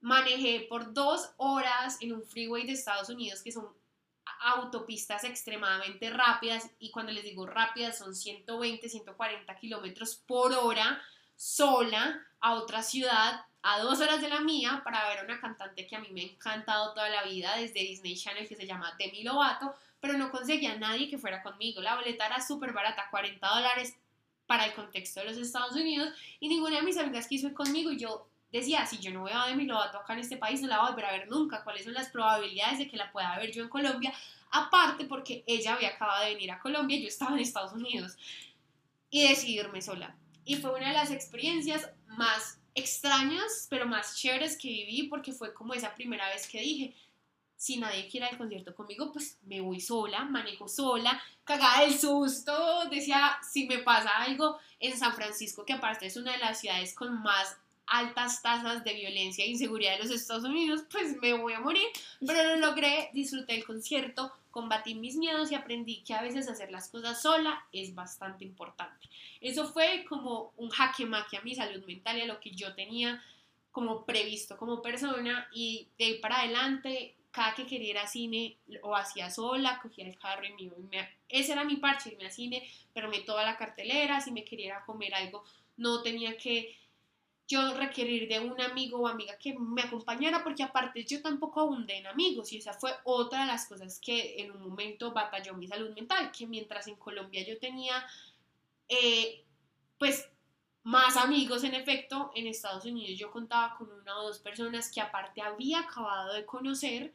manejé 0.00 0.66
por 0.68 0.92
dos 0.92 1.30
horas 1.36 1.98
en 2.00 2.12
un 2.12 2.22
freeway 2.22 2.66
de 2.66 2.72
Estados 2.72 3.08
Unidos 3.08 3.42
que 3.42 3.52
son 3.52 3.66
autopistas 4.40 5.24
extremadamente 5.24 6.10
rápidas 6.10 6.70
y 6.78 6.90
cuando 6.90 7.12
les 7.12 7.24
digo 7.24 7.46
rápidas 7.46 7.98
son 7.98 8.14
120, 8.14 8.88
140 8.88 9.56
kilómetros 9.56 10.16
por 10.16 10.52
hora 10.52 11.02
sola 11.36 12.20
a 12.40 12.54
otra 12.54 12.82
ciudad 12.82 13.42
a 13.62 13.80
dos 13.80 14.00
horas 14.00 14.20
de 14.20 14.28
la 14.28 14.40
mía 14.40 14.82
para 14.84 15.08
ver 15.08 15.18
a 15.18 15.24
una 15.24 15.40
cantante 15.40 15.86
que 15.86 15.96
a 15.96 16.00
mí 16.00 16.08
me 16.12 16.20
ha 16.20 16.24
encantado 16.24 16.94
toda 16.94 17.08
la 17.08 17.24
vida 17.24 17.56
desde 17.56 17.80
Disney 17.80 18.16
Channel 18.16 18.48
que 18.48 18.56
se 18.56 18.66
llama 18.66 18.94
Demi 18.98 19.24
Lovato, 19.24 19.74
pero 20.00 20.16
no 20.16 20.30
conseguía 20.30 20.72
a 20.72 20.78
nadie 20.78 21.10
que 21.10 21.18
fuera 21.18 21.42
conmigo. 21.42 21.82
La 21.82 21.96
boleta 21.96 22.26
era 22.26 22.40
súper 22.40 22.72
barata, 22.72 23.08
40 23.10 23.46
dólares 23.46 23.96
para 24.46 24.64
el 24.64 24.74
contexto 24.74 25.20
de 25.20 25.26
los 25.26 25.36
Estados 25.36 25.74
Unidos 25.74 26.14
y 26.40 26.48
ninguna 26.48 26.76
de 26.76 26.82
mis 26.82 26.96
amigas 26.96 27.26
quiso 27.26 27.48
ir 27.48 27.54
conmigo 27.54 27.92
yo 27.92 28.28
decía, 28.52 28.86
si 28.86 28.98
yo 28.98 29.12
no 29.12 29.24
veo 29.24 29.38
a 29.38 29.48
Demi 29.48 29.64
Lovato 29.64 29.98
acá 29.98 30.14
en 30.14 30.20
este 30.20 30.36
país, 30.36 30.60
no 30.60 30.68
la 30.68 30.78
voy 30.78 30.88
a 30.88 30.90
volver 30.90 31.04
a 31.04 31.12
ver 31.12 31.28
nunca. 31.28 31.62
¿Cuáles 31.64 31.84
son 31.84 31.94
las 31.94 32.08
probabilidades 32.08 32.78
de 32.78 32.88
que 32.88 32.96
la 32.96 33.12
pueda 33.12 33.36
ver 33.38 33.52
yo 33.52 33.62
en 33.62 33.68
Colombia? 33.68 34.12
Aparte 34.50 35.04
porque 35.04 35.44
ella 35.46 35.74
había 35.74 35.90
acabado 35.90 36.24
de 36.24 36.34
venir 36.34 36.50
a 36.50 36.58
Colombia 36.58 36.96
y 36.96 37.02
yo 37.02 37.08
estaba 37.08 37.32
en 37.32 37.40
Estados 37.40 37.72
Unidos. 37.72 38.16
Y 39.10 39.28
decidí 39.28 39.58
irme 39.58 39.82
sola. 39.82 40.16
Y 40.44 40.56
fue 40.56 40.74
una 40.74 40.88
de 40.88 40.94
las 40.94 41.10
experiencias 41.10 41.90
más 42.06 42.58
extrañas, 42.74 43.66
pero 43.68 43.86
más 43.86 44.16
chéveres 44.16 44.56
que 44.56 44.68
viví 44.68 45.04
porque 45.08 45.32
fue 45.32 45.52
como 45.52 45.74
esa 45.74 45.94
primera 45.94 46.28
vez 46.28 46.48
que 46.48 46.60
dije, 46.60 46.94
si 47.56 47.76
nadie 47.76 48.08
quiere 48.08 48.28
el 48.30 48.38
concierto 48.38 48.74
conmigo, 48.74 49.12
pues 49.12 49.36
me 49.42 49.60
voy 49.60 49.80
sola, 49.80 50.24
manejo 50.24 50.68
sola, 50.68 51.20
cagada 51.42 51.80
del 51.80 51.98
susto, 51.98 52.88
decía, 52.88 53.36
si 53.42 53.66
me 53.66 53.78
pasa 53.78 54.10
algo 54.18 54.58
en 54.78 54.96
San 54.96 55.12
Francisco, 55.12 55.64
que 55.64 55.72
aparte 55.72 56.06
es 56.06 56.16
una 56.16 56.32
de 56.32 56.38
las 56.38 56.60
ciudades 56.60 56.94
con 56.94 57.20
más 57.20 57.56
altas 57.90 58.42
tasas 58.42 58.84
de 58.84 58.94
violencia 58.94 59.44
e 59.44 59.48
inseguridad 59.48 59.92
de 59.92 60.04
los 60.04 60.10
Estados 60.10 60.44
Unidos, 60.44 60.84
pues 60.90 61.20
me 61.20 61.32
voy 61.34 61.52
a 61.52 61.60
morir. 61.60 61.86
Pero 62.26 62.42
lo 62.42 62.56
logré, 62.56 63.10
disfruté 63.12 63.54
el 63.54 63.64
concierto, 63.64 64.32
combatí 64.50 64.94
mis 64.94 65.16
miedos 65.16 65.50
y 65.50 65.54
aprendí 65.54 66.02
que 66.02 66.14
a 66.14 66.22
veces 66.22 66.48
hacer 66.48 66.70
las 66.70 66.88
cosas 66.88 67.22
sola 67.22 67.64
es 67.72 67.94
bastante 67.94 68.44
importante. 68.44 69.08
Eso 69.40 69.68
fue 69.72 70.04
como 70.08 70.52
un 70.56 70.70
jaque 70.70 71.06
mate 71.06 71.36
a 71.36 71.42
mi 71.42 71.54
salud 71.54 71.84
mental 71.86 72.18
y 72.18 72.22
a 72.22 72.26
lo 72.26 72.40
que 72.40 72.50
yo 72.50 72.74
tenía 72.74 73.22
como 73.70 74.04
previsto 74.04 74.56
como 74.56 74.82
persona 74.82 75.46
y 75.52 75.86
de 75.98 76.06
ahí 76.06 76.18
para 76.18 76.40
adelante 76.40 77.14
cada 77.30 77.54
que 77.54 77.66
quería 77.66 77.90
ir 77.90 77.98
a 77.98 78.06
cine 78.06 78.56
o 78.82 78.96
hacía 78.96 79.30
sola, 79.30 79.78
cogía 79.80 80.06
el 80.06 80.18
carro 80.18 80.44
y 80.44 80.70
me 80.90 81.08
ese 81.28 81.52
era 81.52 81.64
mi 81.64 81.76
parche, 81.76 82.10
irme 82.10 82.26
a 82.26 82.30
cine, 82.30 82.68
pero 82.92 83.08
me 83.08 83.20
toda 83.20 83.44
la 83.44 83.56
cartelera, 83.56 84.20
si 84.20 84.32
me 84.32 84.44
quería 84.44 84.80
comer 84.86 85.14
algo, 85.14 85.44
no 85.76 86.02
tenía 86.02 86.36
que 86.36 86.76
yo 87.48 87.74
requerir 87.74 88.28
de 88.28 88.40
un 88.40 88.60
amigo 88.60 88.98
o 88.98 89.08
amiga 89.08 89.38
que 89.38 89.58
me 89.58 89.80
acompañara, 89.80 90.44
porque 90.44 90.62
aparte 90.62 91.02
yo 91.04 91.22
tampoco 91.22 91.60
abundé 91.60 91.96
en 91.96 92.06
amigos 92.06 92.52
y 92.52 92.58
esa 92.58 92.74
fue 92.74 92.92
otra 93.04 93.40
de 93.40 93.46
las 93.46 93.66
cosas 93.66 93.98
que 93.98 94.42
en 94.42 94.52
un 94.52 94.60
momento 94.60 95.12
batalló 95.12 95.54
mi 95.54 95.66
salud 95.66 95.94
mental, 95.94 96.30
que 96.30 96.46
mientras 96.46 96.86
en 96.88 96.96
Colombia 96.96 97.42
yo 97.46 97.58
tenía 97.58 98.06
eh, 98.86 99.44
pues 99.98 100.28
más 100.82 101.16
amigos 101.16 101.64
en 101.64 101.74
efecto, 101.74 102.30
en 102.34 102.46
Estados 102.46 102.84
Unidos 102.84 103.18
yo 103.18 103.30
contaba 103.30 103.76
con 103.78 103.90
una 103.90 104.18
o 104.18 104.24
dos 104.24 104.38
personas 104.40 104.92
que 104.92 105.00
aparte 105.00 105.40
había 105.40 105.80
acabado 105.80 106.34
de 106.34 106.44
conocer 106.44 107.14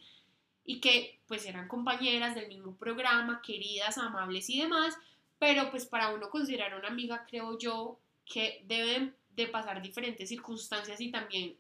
y 0.66 0.80
que 0.80 1.20
pues 1.28 1.46
eran 1.46 1.68
compañeras 1.68 2.34
del 2.34 2.48
mismo 2.48 2.76
programa, 2.76 3.42
queridas, 3.44 4.00
amables 4.00 4.50
y 4.50 4.62
demás, 4.62 4.98
pero 5.38 5.70
pues 5.70 5.86
para 5.86 6.10
uno 6.10 6.32
considerar 6.32 6.74
una 6.74 6.88
amiga 6.88 7.26
creo 7.28 7.56
yo 7.60 8.00
que 8.26 8.64
deben 8.66 9.16
de 9.36 9.48
pasar 9.48 9.82
diferentes 9.82 10.30
circunstancias 10.30 11.00
y 11.02 11.12
también 11.12 11.58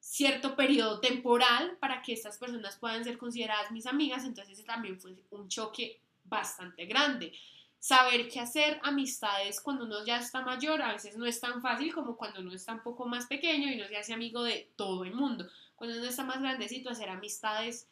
cierto 0.00 0.54
periodo 0.54 1.00
temporal 1.00 1.78
para 1.80 2.02
que 2.02 2.12
estas 2.12 2.36
personas 2.36 2.76
puedan 2.76 3.04
ser 3.04 3.16
consideradas 3.16 3.70
mis 3.72 3.86
amigas, 3.86 4.24
entonces 4.24 4.62
también 4.64 5.00
fue 5.00 5.16
un 5.30 5.48
choque 5.48 6.00
bastante 6.24 6.84
grande. 6.86 7.32
Saber 7.78 8.28
qué 8.28 8.40
hacer 8.40 8.80
amistades 8.82 9.60
cuando 9.60 9.84
uno 9.84 10.04
ya 10.04 10.18
está 10.18 10.42
mayor 10.42 10.80
a 10.82 10.92
veces 10.92 11.16
no 11.16 11.26
es 11.26 11.40
tan 11.40 11.60
fácil 11.60 11.94
como 11.94 12.16
cuando 12.16 12.40
uno 12.40 12.52
está 12.52 12.72
un 12.72 12.82
poco 12.82 13.06
más 13.06 13.26
pequeño 13.26 13.70
y 13.70 13.76
no 13.76 13.86
se 13.88 13.96
hace 13.96 14.14
amigo 14.14 14.42
de 14.42 14.70
todo 14.76 15.04
el 15.04 15.14
mundo. 15.14 15.46
Cuando 15.74 15.96
uno 15.96 16.06
está 16.06 16.24
más 16.24 16.40
grandecito, 16.40 16.90
hacer 16.90 17.08
amistades, 17.10 17.88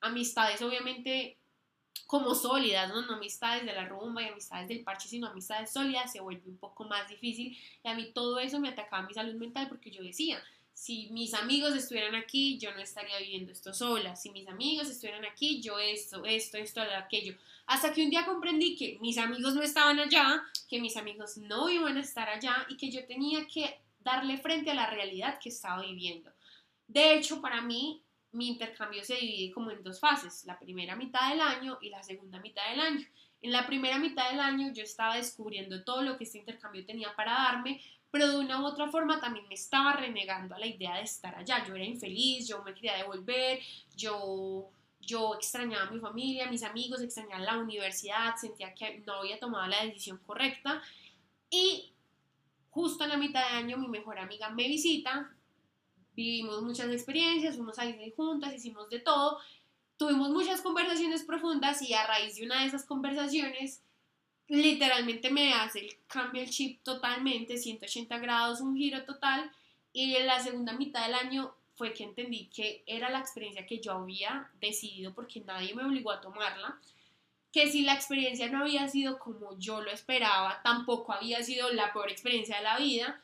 amistades 0.00 0.62
obviamente 0.62 1.38
como 2.06 2.34
sólidas, 2.34 2.88
¿no? 2.88 3.14
amistades 3.14 3.64
de 3.64 3.72
la 3.72 3.86
rumba 3.86 4.22
y 4.22 4.28
amistades 4.28 4.68
del 4.68 4.84
parche, 4.84 5.08
sino 5.08 5.28
amistades 5.28 5.72
sólidas, 5.72 6.12
se 6.12 6.20
vuelve 6.20 6.46
un 6.46 6.58
poco 6.58 6.84
más 6.84 7.08
difícil. 7.08 7.56
Y 7.82 7.88
a 7.88 7.94
mí 7.94 8.10
todo 8.12 8.38
eso 8.38 8.60
me 8.60 8.68
atacaba 8.68 9.06
mi 9.06 9.14
salud 9.14 9.34
mental 9.34 9.68
porque 9.68 9.90
yo 9.90 10.02
decía, 10.02 10.42
si 10.74 11.08
mis 11.10 11.34
amigos 11.34 11.74
estuvieran 11.74 12.14
aquí, 12.14 12.58
yo 12.58 12.72
no 12.74 12.80
estaría 12.80 13.18
viviendo 13.18 13.52
esto 13.52 13.72
sola. 13.72 14.16
Si 14.16 14.30
mis 14.30 14.48
amigos 14.48 14.88
estuvieran 14.90 15.24
aquí, 15.24 15.60
yo 15.60 15.78
esto, 15.78 16.24
esto, 16.24 16.56
esto, 16.56 16.80
aquello. 16.80 17.36
Hasta 17.66 17.92
que 17.92 18.04
un 18.04 18.10
día 18.10 18.24
comprendí 18.24 18.76
que 18.76 18.98
mis 19.00 19.18
amigos 19.18 19.54
no 19.54 19.62
estaban 19.62 20.00
allá, 20.00 20.42
que 20.68 20.80
mis 20.80 20.96
amigos 20.96 21.36
no 21.36 21.70
iban 21.70 21.96
a 21.96 22.00
estar 22.00 22.28
allá 22.28 22.66
y 22.68 22.76
que 22.76 22.90
yo 22.90 23.06
tenía 23.06 23.46
que 23.46 23.78
darle 24.00 24.38
frente 24.38 24.70
a 24.70 24.74
la 24.74 24.90
realidad 24.90 25.38
que 25.38 25.50
estaba 25.50 25.82
viviendo. 25.82 26.30
De 26.88 27.14
hecho, 27.14 27.40
para 27.40 27.60
mí, 27.60 28.02
mi 28.32 28.48
intercambio 28.48 29.04
se 29.04 29.16
divide 29.16 29.52
como 29.52 29.70
en 29.70 29.82
dos 29.82 30.00
fases, 30.00 30.44
la 30.44 30.58
primera 30.58 30.96
mitad 30.96 31.30
del 31.30 31.40
año 31.40 31.78
y 31.80 31.90
la 31.90 32.02
segunda 32.02 32.40
mitad 32.40 32.68
del 32.70 32.80
año. 32.80 33.06
En 33.42 33.52
la 33.52 33.66
primera 33.66 33.98
mitad 33.98 34.30
del 34.30 34.40
año 34.40 34.72
yo 34.72 34.82
estaba 34.82 35.16
descubriendo 35.16 35.84
todo 35.84 36.02
lo 36.02 36.16
que 36.16 36.24
este 36.24 36.38
intercambio 36.38 36.84
tenía 36.86 37.14
para 37.14 37.32
darme, 37.32 37.80
pero 38.10 38.28
de 38.28 38.38
una 38.38 38.60
u 38.60 38.66
otra 38.66 38.88
forma 38.88 39.20
también 39.20 39.48
me 39.48 39.54
estaba 39.54 39.94
renegando 39.94 40.54
a 40.54 40.58
la 40.58 40.66
idea 40.66 40.96
de 40.96 41.02
estar 41.02 41.34
allá. 41.34 41.64
Yo 41.66 41.74
era 41.74 41.84
infeliz, 41.84 42.46
yo 42.46 42.62
me 42.62 42.74
quería 42.74 42.96
devolver, 42.96 43.58
yo, 43.96 44.70
yo 45.00 45.34
extrañaba 45.34 45.88
a 45.88 45.90
mi 45.90 45.98
familia, 45.98 46.46
a 46.46 46.50
mis 46.50 46.62
amigos, 46.62 47.02
extrañaba 47.02 47.42
la 47.42 47.58
universidad, 47.58 48.36
sentía 48.36 48.74
que 48.74 49.02
no 49.06 49.14
había 49.14 49.38
tomado 49.38 49.66
la 49.66 49.84
decisión 49.84 50.18
correcta. 50.18 50.82
Y 51.50 51.92
justo 52.70 53.04
en 53.04 53.10
la 53.10 53.16
mitad 53.16 53.40
de 53.40 53.56
año 53.56 53.76
mi 53.76 53.88
mejor 53.88 54.18
amiga 54.18 54.50
me 54.50 54.68
visita, 54.68 55.34
vivimos 56.14 56.62
muchas 56.62 56.90
experiencias, 56.90 57.56
fuimos 57.56 57.78
a 57.78 57.84
Disney 57.84 58.12
juntas, 58.16 58.54
hicimos 58.54 58.88
de 58.90 59.00
todo, 59.00 59.38
tuvimos 59.96 60.30
muchas 60.30 60.60
conversaciones 60.60 61.22
profundas 61.22 61.82
y 61.82 61.94
a 61.94 62.06
raíz 62.06 62.36
de 62.36 62.44
una 62.44 62.60
de 62.60 62.66
esas 62.66 62.84
conversaciones 62.84 63.82
literalmente 64.48 65.30
me 65.30 65.54
hace 65.54 65.80
el 65.80 65.96
cambio 66.06 66.42
el 66.42 66.50
chip 66.50 66.82
totalmente, 66.82 67.56
180 67.56 68.18
grados, 68.18 68.60
un 68.60 68.76
giro 68.76 69.04
total 69.04 69.50
y 69.92 70.16
en 70.16 70.26
la 70.26 70.40
segunda 70.40 70.72
mitad 70.72 71.06
del 71.06 71.14
año 71.14 71.54
fue 71.74 71.94
que 71.94 72.04
entendí 72.04 72.46
que 72.46 72.82
era 72.86 73.10
la 73.10 73.18
experiencia 73.18 73.66
que 73.66 73.80
yo 73.80 73.92
había 73.92 74.50
decidido 74.60 75.14
porque 75.14 75.40
nadie 75.40 75.74
me 75.74 75.84
obligó 75.84 76.10
a 76.10 76.20
tomarla, 76.20 76.78
que 77.50 77.70
si 77.70 77.82
la 77.82 77.94
experiencia 77.94 78.48
no 78.50 78.60
había 78.62 78.88
sido 78.88 79.18
como 79.18 79.58
yo 79.58 79.80
lo 79.80 79.90
esperaba, 79.90 80.60
tampoco 80.62 81.12
había 81.12 81.42
sido 81.42 81.72
la 81.72 81.92
peor 81.92 82.10
experiencia 82.10 82.56
de 82.58 82.62
la 82.62 82.78
vida, 82.78 83.20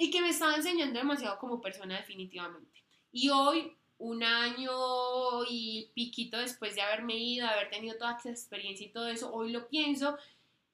y 0.00 0.10
que 0.10 0.22
me 0.22 0.30
estaba 0.30 0.56
enseñando 0.56 0.98
demasiado 0.98 1.38
como 1.38 1.60
persona 1.60 1.98
definitivamente. 1.98 2.82
Y 3.12 3.28
hoy, 3.28 3.76
un 3.98 4.22
año 4.22 5.44
y 5.46 5.92
piquito 5.94 6.38
después 6.38 6.74
de 6.74 6.80
haberme 6.80 7.18
ido, 7.18 7.46
haber 7.46 7.68
tenido 7.68 7.98
toda 7.98 8.16
esa 8.16 8.30
experiencia 8.30 8.86
y 8.86 8.92
todo 8.92 9.08
eso, 9.08 9.30
hoy 9.30 9.52
lo 9.52 9.68
pienso 9.68 10.16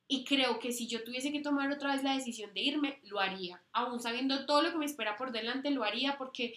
y 0.07 0.25
creo 0.25 0.61
que 0.61 0.71
si 0.71 0.87
yo 0.87 1.03
tuviese 1.03 1.33
que 1.33 1.41
tomar 1.41 1.73
otra 1.73 1.93
vez 1.93 2.05
la 2.05 2.15
decisión 2.15 2.55
de 2.55 2.61
irme, 2.61 3.01
lo 3.03 3.19
haría. 3.19 3.61
Aún 3.73 3.99
sabiendo 3.99 4.47
todo 4.47 4.63
lo 4.63 4.71
que 4.71 4.79
me 4.79 4.87
espera 4.87 5.17
por 5.17 5.33
delante, 5.33 5.73
lo 5.73 5.83
haría 5.83 6.17
porque 6.17 6.55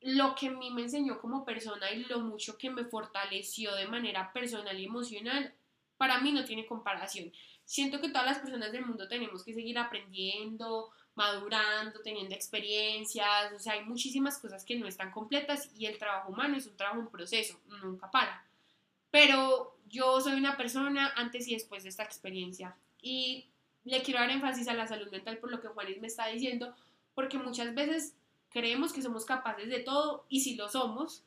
lo 0.00 0.34
que 0.34 0.48
a 0.48 0.50
mí 0.50 0.72
me 0.72 0.82
enseñó 0.82 1.20
como 1.20 1.44
persona 1.44 1.88
y 1.92 2.02
lo 2.06 2.18
mucho 2.18 2.58
que 2.58 2.68
me 2.68 2.84
fortaleció 2.84 3.76
de 3.76 3.86
manera 3.86 4.32
personal 4.32 4.76
y 4.80 4.86
emocional, 4.86 5.54
para 5.98 6.18
mí 6.18 6.32
no 6.32 6.44
tiene 6.44 6.66
comparación. 6.66 7.30
Siento 7.64 8.00
que 8.00 8.08
todas 8.08 8.26
las 8.26 8.38
personas 8.40 8.72
del 8.72 8.84
mundo 8.84 9.06
tenemos 9.06 9.44
que 9.44 9.54
seguir 9.54 9.78
aprendiendo, 9.78 10.90
madurando, 11.14 12.00
teniendo 12.00 12.34
experiencias, 12.34 13.52
o 13.52 13.58
sea, 13.58 13.74
hay 13.74 13.84
muchísimas 13.84 14.38
cosas 14.38 14.64
que 14.64 14.76
no 14.76 14.86
están 14.86 15.10
completas 15.10 15.70
y 15.76 15.86
el 15.86 15.98
trabajo 15.98 16.32
humano 16.32 16.56
es 16.56 16.66
un 16.66 16.76
trabajo 16.76 17.00
en 17.00 17.08
proceso, 17.08 17.60
nunca 17.82 18.10
para. 18.10 18.44
Pero 19.10 19.76
yo 19.88 20.20
soy 20.20 20.34
una 20.34 20.56
persona 20.56 21.12
antes 21.16 21.46
y 21.48 21.54
después 21.54 21.82
de 21.82 21.90
esta 21.90 22.02
experiencia 22.02 22.74
y 23.02 23.46
le 23.84 24.02
quiero 24.02 24.20
dar 24.20 24.30
énfasis 24.30 24.68
a 24.68 24.74
la 24.74 24.86
salud 24.86 25.10
mental 25.10 25.38
por 25.38 25.50
lo 25.50 25.60
que 25.60 25.68
Juanis 25.68 26.00
me 26.00 26.06
está 26.06 26.28
diciendo, 26.28 26.74
porque 27.14 27.38
muchas 27.38 27.74
veces 27.74 28.14
creemos 28.50 28.92
que 28.92 29.02
somos 29.02 29.24
capaces 29.24 29.68
de 29.68 29.80
todo 29.80 30.24
y 30.28 30.40
si 30.40 30.54
lo 30.54 30.68
somos, 30.68 31.24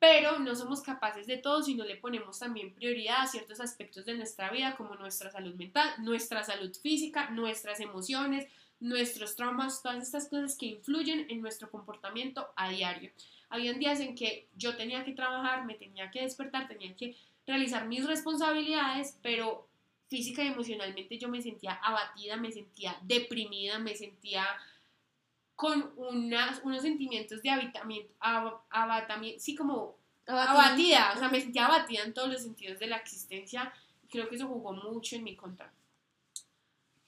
pero 0.00 0.38
no 0.38 0.56
somos 0.56 0.80
capaces 0.80 1.26
de 1.26 1.36
todo 1.36 1.62
si 1.62 1.74
no 1.74 1.84
le 1.84 1.96
ponemos 1.96 2.38
también 2.38 2.74
prioridad 2.74 3.20
a 3.20 3.26
ciertos 3.26 3.60
aspectos 3.60 4.06
de 4.06 4.14
nuestra 4.14 4.50
vida 4.50 4.74
como 4.76 4.94
nuestra 4.94 5.30
salud 5.30 5.54
mental, 5.54 5.90
nuestra 5.98 6.42
salud 6.42 6.74
física, 6.74 7.30
nuestras 7.30 7.80
emociones, 7.80 8.48
nuestros 8.80 9.36
traumas, 9.36 9.82
todas 9.82 10.02
estas 10.02 10.28
cosas 10.28 10.56
que 10.56 10.66
influyen 10.66 11.26
en 11.28 11.42
nuestro 11.42 11.70
comportamiento 11.70 12.48
a 12.56 12.70
diario. 12.70 13.10
Habían 13.50 13.78
días 13.78 14.00
en 14.00 14.14
que 14.14 14.48
yo 14.56 14.76
tenía 14.76 15.04
que 15.04 15.12
trabajar, 15.12 15.66
me 15.66 15.74
tenía 15.74 16.10
que 16.10 16.22
despertar, 16.22 16.66
tenía 16.66 16.96
que 16.96 17.16
realizar 17.46 17.86
mis 17.86 18.06
responsabilidades, 18.06 19.18
pero 19.22 19.68
física 20.08 20.42
y 20.42 20.48
emocionalmente 20.48 21.18
yo 21.18 21.28
me 21.28 21.42
sentía 21.42 21.74
abatida, 21.74 22.36
me 22.36 22.50
sentía 22.50 22.96
deprimida, 23.02 23.78
me 23.78 23.94
sentía 23.94 24.44
con 25.54 25.92
unas, 25.96 26.60
unos 26.64 26.82
sentimientos 26.82 27.42
de 27.42 27.50
abatamiento, 27.50 28.14
abatamiento, 28.70 29.40
sí, 29.40 29.54
como 29.54 29.96
abatida, 30.26 31.12
o 31.14 31.18
sea, 31.18 31.28
me 31.28 31.40
sentía 31.40 31.66
abatida 31.66 32.02
en 32.02 32.14
todos 32.14 32.30
los 32.30 32.42
sentidos 32.42 32.78
de 32.78 32.86
la 32.86 32.96
existencia. 32.96 33.72
Creo 34.08 34.28
que 34.28 34.36
eso 34.36 34.48
jugó 34.48 34.72
mucho 34.72 35.16
en 35.16 35.24
mi 35.24 35.36
contra. 35.36 35.72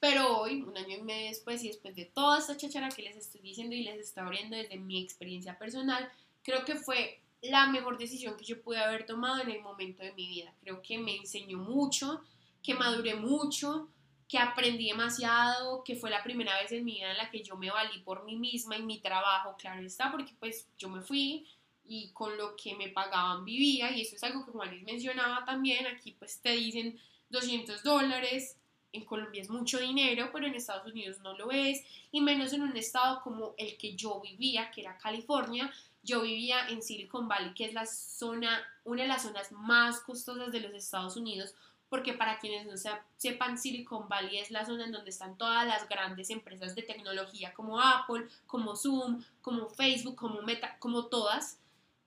Pero 0.03 0.37
hoy, 0.37 0.61
un 0.63 0.77
año 0.77 0.97
y 0.97 1.01
medio 1.01 1.29
después, 1.29 1.63
y 1.63 1.69
después 1.69 1.95
de 1.95 2.03
toda 2.03 2.39
esta 2.39 2.57
chachara 2.57 2.89
que 2.89 3.03
les 3.03 3.15
estoy 3.15 3.39
diciendo 3.39 3.73
y 3.73 3.83
les 3.83 4.01
estoy 4.01 4.23
abriendo 4.23 4.57
desde 4.57 4.77
mi 4.77 5.01
experiencia 5.01 5.57
personal, 5.57 6.11
creo 6.43 6.65
que 6.65 6.75
fue 6.75 7.21
la 7.41 7.67
mejor 7.67 7.97
decisión 7.97 8.35
que 8.35 8.43
yo 8.43 8.61
pude 8.61 8.79
haber 8.79 9.05
tomado 9.05 9.41
en 9.41 9.49
el 9.49 9.61
momento 9.61 10.03
de 10.03 10.11
mi 10.11 10.27
vida. 10.27 10.53
Creo 10.59 10.81
que 10.81 10.97
me 10.97 11.15
enseñó 11.15 11.57
mucho, 11.57 12.21
que 12.61 12.73
maduré 12.73 13.15
mucho, 13.15 13.87
que 14.27 14.37
aprendí 14.37 14.87
demasiado, 14.87 15.85
que 15.85 15.95
fue 15.95 16.09
la 16.09 16.21
primera 16.21 16.61
vez 16.61 16.73
en 16.73 16.83
mi 16.83 16.95
vida 16.95 17.11
en 17.11 17.17
la 17.17 17.31
que 17.31 17.41
yo 17.41 17.55
me 17.55 17.71
valí 17.71 18.01
por 18.01 18.25
mí 18.25 18.35
misma 18.35 18.75
y 18.75 18.81
mi 18.81 18.99
trabajo, 18.99 19.55
claro 19.57 19.81
está, 19.83 20.11
porque 20.11 20.33
pues 20.37 20.67
yo 20.77 20.89
me 20.89 21.01
fui 21.01 21.47
y 21.85 22.11
con 22.11 22.35
lo 22.35 22.57
que 22.57 22.75
me 22.75 22.89
pagaban 22.89 23.45
vivía 23.45 23.95
y 23.95 24.01
eso 24.01 24.17
es 24.17 24.23
algo 24.23 24.45
que 24.45 24.51
Juan 24.51 24.69
les 24.69 24.83
mencionaba 24.83 25.45
también, 25.45 25.87
aquí 25.87 26.11
pues 26.11 26.41
te 26.41 26.49
dicen 26.49 26.99
200 27.29 27.83
dólares, 27.83 28.57
en 28.93 29.05
Colombia 29.05 29.41
es 29.41 29.49
mucho 29.49 29.79
dinero, 29.79 30.29
pero 30.31 30.47
en 30.47 30.55
Estados 30.55 30.89
Unidos 30.89 31.19
no 31.19 31.37
lo 31.37 31.51
es, 31.51 31.83
y 32.11 32.21
menos 32.21 32.53
en 32.53 32.61
un 32.61 32.77
estado 32.77 33.21
como 33.21 33.53
el 33.57 33.77
que 33.77 33.95
yo 33.95 34.21
vivía, 34.21 34.71
que 34.71 34.81
era 34.81 34.97
California. 34.97 35.71
Yo 36.03 36.21
vivía 36.21 36.67
en 36.69 36.81
Silicon 36.81 37.27
Valley, 37.27 37.53
que 37.53 37.65
es 37.65 37.73
la 37.73 37.85
zona, 37.85 38.61
una 38.83 39.03
de 39.03 39.07
las 39.07 39.23
zonas 39.23 39.51
más 39.51 39.99
costosas 40.01 40.51
de 40.51 40.59
los 40.59 40.73
Estados 40.73 41.17
Unidos, 41.17 41.55
porque 41.89 42.13
para 42.13 42.39
quienes 42.39 42.65
no 42.65 42.73
sepan, 43.17 43.57
Silicon 43.57 44.09
Valley 44.09 44.39
es 44.39 44.51
la 44.51 44.65
zona 44.65 44.85
en 44.85 44.91
donde 44.91 45.11
están 45.11 45.37
todas 45.37 45.65
las 45.67 45.87
grandes 45.87 46.29
empresas 46.31 46.75
de 46.75 46.81
tecnología 46.81 47.53
como 47.53 47.79
Apple, 47.79 48.27
como 48.47 48.75
Zoom, 48.75 49.23
como 49.41 49.69
Facebook, 49.69 50.15
como 50.15 50.41
Meta, 50.41 50.75
como 50.79 51.05
todas. 51.05 51.59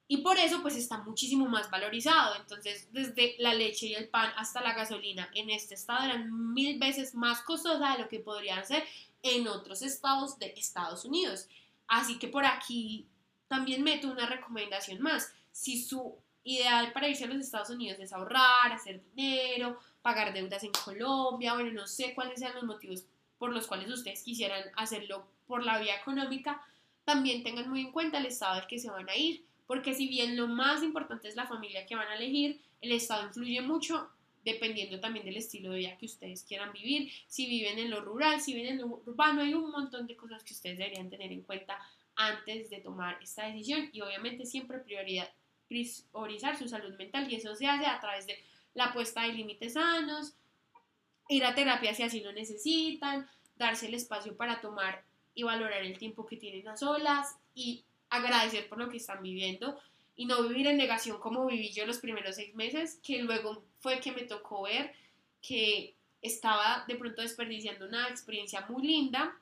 Y 0.08 0.18
por 0.18 0.38
eso 0.38 0.62
pues 0.62 0.76
está 0.76 0.98
muchísimo 0.98 1.46
más 1.46 1.70
valorizado. 1.70 2.36
Entonces 2.36 2.88
desde 2.92 3.34
la 3.38 3.54
leche 3.54 3.86
y 3.86 3.94
el 3.94 4.08
pan 4.08 4.30
hasta 4.36 4.60
la 4.60 4.74
gasolina 4.74 5.28
en 5.34 5.50
este 5.50 5.74
estado 5.74 6.04
eran 6.04 6.54
mil 6.54 6.78
veces 6.78 7.14
más 7.14 7.42
costosa 7.42 7.92
de 7.92 8.02
lo 8.02 8.08
que 8.08 8.20
podrían 8.20 8.64
ser 8.64 8.84
en 9.22 9.48
otros 9.48 9.82
estados 9.82 10.38
de 10.38 10.54
Estados 10.56 11.04
Unidos. 11.04 11.48
Así 11.88 12.18
que 12.18 12.28
por 12.28 12.44
aquí 12.44 13.06
también 13.48 13.82
meto 13.82 14.08
una 14.08 14.26
recomendación 14.26 15.00
más. 15.00 15.32
Si 15.52 15.82
su 15.82 16.16
ideal 16.44 16.92
para 16.92 17.08
irse 17.08 17.24
a 17.24 17.28
los 17.28 17.38
Estados 17.38 17.70
Unidos 17.70 17.98
es 17.98 18.12
ahorrar, 18.12 18.72
hacer 18.72 19.02
dinero, 19.14 19.80
pagar 20.02 20.32
deudas 20.32 20.62
en 20.62 20.72
Colombia, 20.72 21.54
bueno, 21.54 21.72
no 21.72 21.86
sé 21.86 22.14
cuáles 22.14 22.38
sean 22.38 22.54
los 22.54 22.64
motivos 22.64 23.04
por 23.38 23.52
los 23.52 23.66
cuales 23.66 23.90
ustedes 23.90 24.22
quisieran 24.22 24.62
hacerlo 24.76 25.26
por 25.46 25.64
la 25.64 25.78
vía 25.78 25.96
económica, 25.96 26.62
también 27.04 27.42
tengan 27.42 27.68
muy 27.68 27.80
en 27.80 27.92
cuenta 27.92 28.18
el 28.18 28.26
estado 28.26 28.60
al 28.60 28.66
que 28.66 28.78
se 28.78 28.90
van 28.90 29.08
a 29.08 29.16
ir 29.16 29.44
porque 29.66 29.94
si 29.94 30.08
bien 30.08 30.36
lo 30.36 30.48
más 30.48 30.82
importante 30.82 31.28
es 31.28 31.36
la 31.36 31.46
familia 31.46 31.86
que 31.86 31.96
van 31.96 32.08
a 32.08 32.16
elegir, 32.16 32.60
el 32.80 32.92
Estado 32.92 33.26
influye 33.26 33.60
mucho 33.62 34.08
dependiendo 34.46 35.00
también 35.00 35.26
del 35.26 35.36
estilo 35.36 35.72
de 35.72 35.78
vida 35.78 35.98
que 35.98 36.06
ustedes 36.06 36.44
quieran 36.44 36.72
vivir, 36.72 37.10
si 37.26 37.48
viven 37.48 37.80
en 37.80 37.90
lo 37.90 38.00
rural, 38.00 38.40
si 38.40 38.54
viven 38.54 38.74
en 38.74 38.78
lo 38.78 39.02
urbano, 39.04 39.42
hay 39.42 39.52
un 39.54 39.72
montón 39.72 40.06
de 40.06 40.14
cosas 40.14 40.44
que 40.44 40.54
ustedes 40.54 40.78
deberían 40.78 41.10
tener 41.10 41.32
en 41.32 41.42
cuenta 41.42 41.80
antes 42.14 42.70
de 42.70 42.78
tomar 42.78 43.18
esta 43.20 43.46
decisión 43.46 43.90
y 43.92 44.00
obviamente 44.02 44.46
siempre 44.46 44.78
priorizar 44.78 46.56
su 46.56 46.68
salud 46.68 46.96
mental 46.96 47.30
y 47.30 47.34
eso 47.34 47.56
se 47.56 47.66
hace 47.66 47.86
a 47.86 47.98
través 48.00 48.28
de 48.28 48.38
la 48.74 48.92
puesta 48.92 49.22
de 49.22 49.32
límites 49.32 49.72
sanos, 49.72 50.34
ir 51.28 51.44
a 51.44 51.56
terapia 51.56 51.92
si 51.92 52.04
así 52.04 52.20
lo 52.20 52.32
necesitan, 52.32 53.28
darse 53.56 53.88
el 53.88 53.94
espacio 53.94 54.36
para 54.36 54.60
tomar 54.60 55.02
y 55.34 55.42
valorar 55.42 55.82
el 55.82 55.98
tiempo 55.98 56.24
que 56.24 56.36
tienen 56.36 56.68
a 56.68 56.76
solas 56.76 57.36
y 57.52 57.84
agradecer 58.10 58.68
por 58.68 58.78
lo 58.78 58.88
que 58.88 58.96
están 58.98 59.22
viviendo 59.22 59.78
y 60.14 60.26
no 60.26 60.42
vivir 60.42 60.66
en 60.66 60.78
negación 60.78 61.18
como 61.18 61.46
viví 61.46 61.72
yo 61.72 61.86
los 61.86 61.98
primeros 61.98 62.36
seis 62.36 62.54
meses, 62.54 63.00
que 63.02 63.22
luego 63.22 63.64
fue 63.80 64.00
que 64.00 64.12
me 64.12 64.22
tocó 64.22 64.62
ver 64.62 64.94
que 65.42 65.94
estaba 66.22 66.84
de 66.88 66.96
pronto 66.96 67.22
desperdiciando 67.22 67.86
una 67.86 68.08
experiencia 68.08 68.66
muy 68.68 68.86
linda 68.86 69.38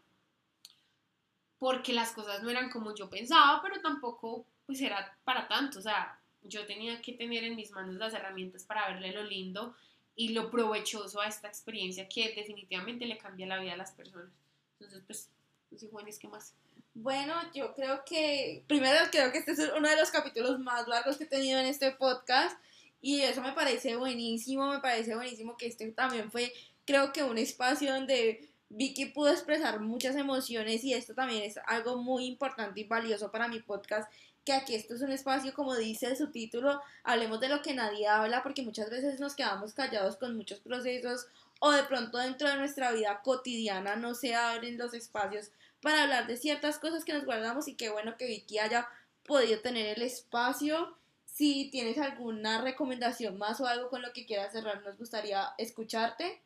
porque 1.58 1.92
las 1.92 2.12
cosas 2.12 2.42
no 2.42 2.50
eran 2.50 2.68
como 2.70 2.94
yo 2.94 3.08
pensaba, 3.08 3.62
pero 3.62 3.80
tampoco 3.80 4.44
pues 4.66 4.80
era 4.80 5.16
para 5.24 5.46
tanto, 5.46 5.78
o 5.78 5.82
sea, 5.82 6.18
yo 6.42 6.66
tenía 6.66 7.00
que 7.00 7.12
tener 7.12 7.44
en 7.44 7.56
mis 7.56 7.70
manos 7.70 7.94
las 7.94 8.14
herramientas 8.14 8.64
para 8.64 8.88
verle 8.88 9.12
lo 9.12 9.22
lindo 9.22 9.74
y 10.16 10.30
lo 10.30 10.50
provechoso 10.50 11.20
a 11.20 11.26
esta 11.26 11.48
experiencia 11.48 12.08
que 12.08 12.34
definitivamente 12.34 13.06
le 13.06 13.18
cambia 13.18 13.46
la 13.46 13.58
vida 13.58 13.72
a 13.72 13.76
las 13.76 13.92
personas. 13.92 14.30
Entonces, 14.74 15.02
pues, 15.06 15.30
no 15.70 15.78
sé, 15.78 15.88
Juanes, 15.88 16.18
¿qué 16.18 16.28
más? 16.28 16.54
Bueno, 16.94 17.34
yo 17.52 17.74
creo 17.74 18.04
que, 18.04 18.62
primero 18.68 18.96
creo 19.10 19.32
que 19.32 19.38
este 19.38 19.50
es 19.50 19.58
uno 19.76 19.88
de 19.88 19.96
los 19.96 20.12
capítulos 20.12 20.60
más 20.60 20.86
largos 20.86 21.16
que 21.16 21.24
he 21.24 21.26
tenido 21.26 21.58
en 21.58 21.66
este 21.66 21.90
podcast 21.90 22.56
y 23.00 23.20
eso 23.22 23.42
me 23.42 23.52
parece 23.52 23.96
buenísimo, 23.96 24.70
me 24.70 24.78
parece 24.78 25.16
buenísimo 25.16 25.56
que 25.56 25.66
este 25.66 25.90
también 25.90 26.30
fue, 26.30 26.52
creo 26.86 27.12
que 27.12 27.24
un 27.24 27.36
espacio 27.36 27.92
donde 27.92 28.48
Vicky 28.68 29.06
pudo 29.06 29.30
expresar 29.30 29.80
muchas 29.80 30.14
emociones 30.14 30.84
y 30.84 30.94
esto 30.94 31.14
también 31.14 31.42
es 31.42 31.58
algo 31.66 31.96
muy 31.96 32.26
importante 32.26 32.80
y 32.80 32.84
valioso 32.84 33.32
para 33.32 33.48
mi 33.48 33.58
podcast, 33.58 34.08
que 34.44 34.52
aquí 34.52 34.76
esto 34.76 34.94
es 34.94 35.02
un 35.02 35.10
espacio, 35.10 35.52
como 35.52 35.74
dice 35.74 36.14
su 36.14 36.30
título, 36.30 36.80
hablemos 37.02 37.40
de 37.40 37.48
lo 37.48 37.60
que 37.60 37.74
nadie 37.74 38.06
habla, 38.06 38.44
porque 38.44 38.62
muchas 38.62 38.88
veces 38.88 39.18
nos 39.18 39.34
quedamos 39.34 39.74
callados 39.74 40.16
con 40.16 40.36
muchos 40.36 40.60
procesos 40.60 41.26
o 41.58 41.72
de 41.72 41.82
pronto 41.82 42.18
dentro 42.18 42.48
de 42.48 42.56
nuestra 42.56 42.92
vida 42.92 43.20
cotidiana 43.24 43.96
no 43.96 44.14
se 44.14 44.36
abren 44.36 44.78
los 44.78 44.94
espacios 44.94 45.50
para 45.84 46.02
hablar 46.02 46.26
de 46.26 46.38
ciertas 46.38 46.78
cosas 46.78 47.04
que 47.04 47.12
nos 47.12 47.26
guardamos 47.26 47.68
y 47.68 47.74
qué 47.74 47.90
bueno 47.90 48.16
que 48.16 48.26
Vicky 48.26 48.58
haya 48.58 48.88
podido 49.22 49.60
tener 49.60 49.98
el 49.98 50.02
espacio. 50.02 50.96
Si 51.26 51.68
tienes 51.70 51.98
alguna 51.98 52.62
recomendación 52.62 53.36
más 53.36 53.60
o 53.60 53.66
algo 53.66 53.90
con 53.90 54.00
lo 54.00 54.14
que 54.14 54.24
quieras 54.24 54.52
cerrar, 54.52 54.82
nos 54.82 54.96
gustaría 54.96 55.52
escucharte. 55.58 56.42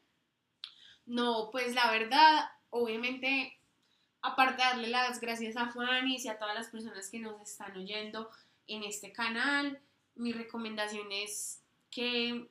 No, 1.07 1.51
pues 1.53 1.73
la 1.73 1.89
verdad, 1.89 2.51
obviamente, 2.71 3.57
aparte 4.23 4.61
de 4.61 4.69
darle 4.69 4.89
las 4.89 5.21
gracias 5.21 5.57
a 5.57 5.71
Juan 5.71 6.09
y 6.09 6.29
a 6.29 6.37
todas 6.37 6.57
las 6.57 6.69
personas 6.69 7.09
que 7.09 7.21
nos 7.21 7.41
están 7.41 7.77
oyendo 7.77 8.29
en 8.67 8.83
este 8.83 9.13
canal, 9.13 9.81
mi 10.17 10.33
recomendación 10.33 11.13
es 11.13 11.63
que, 11.93 12.49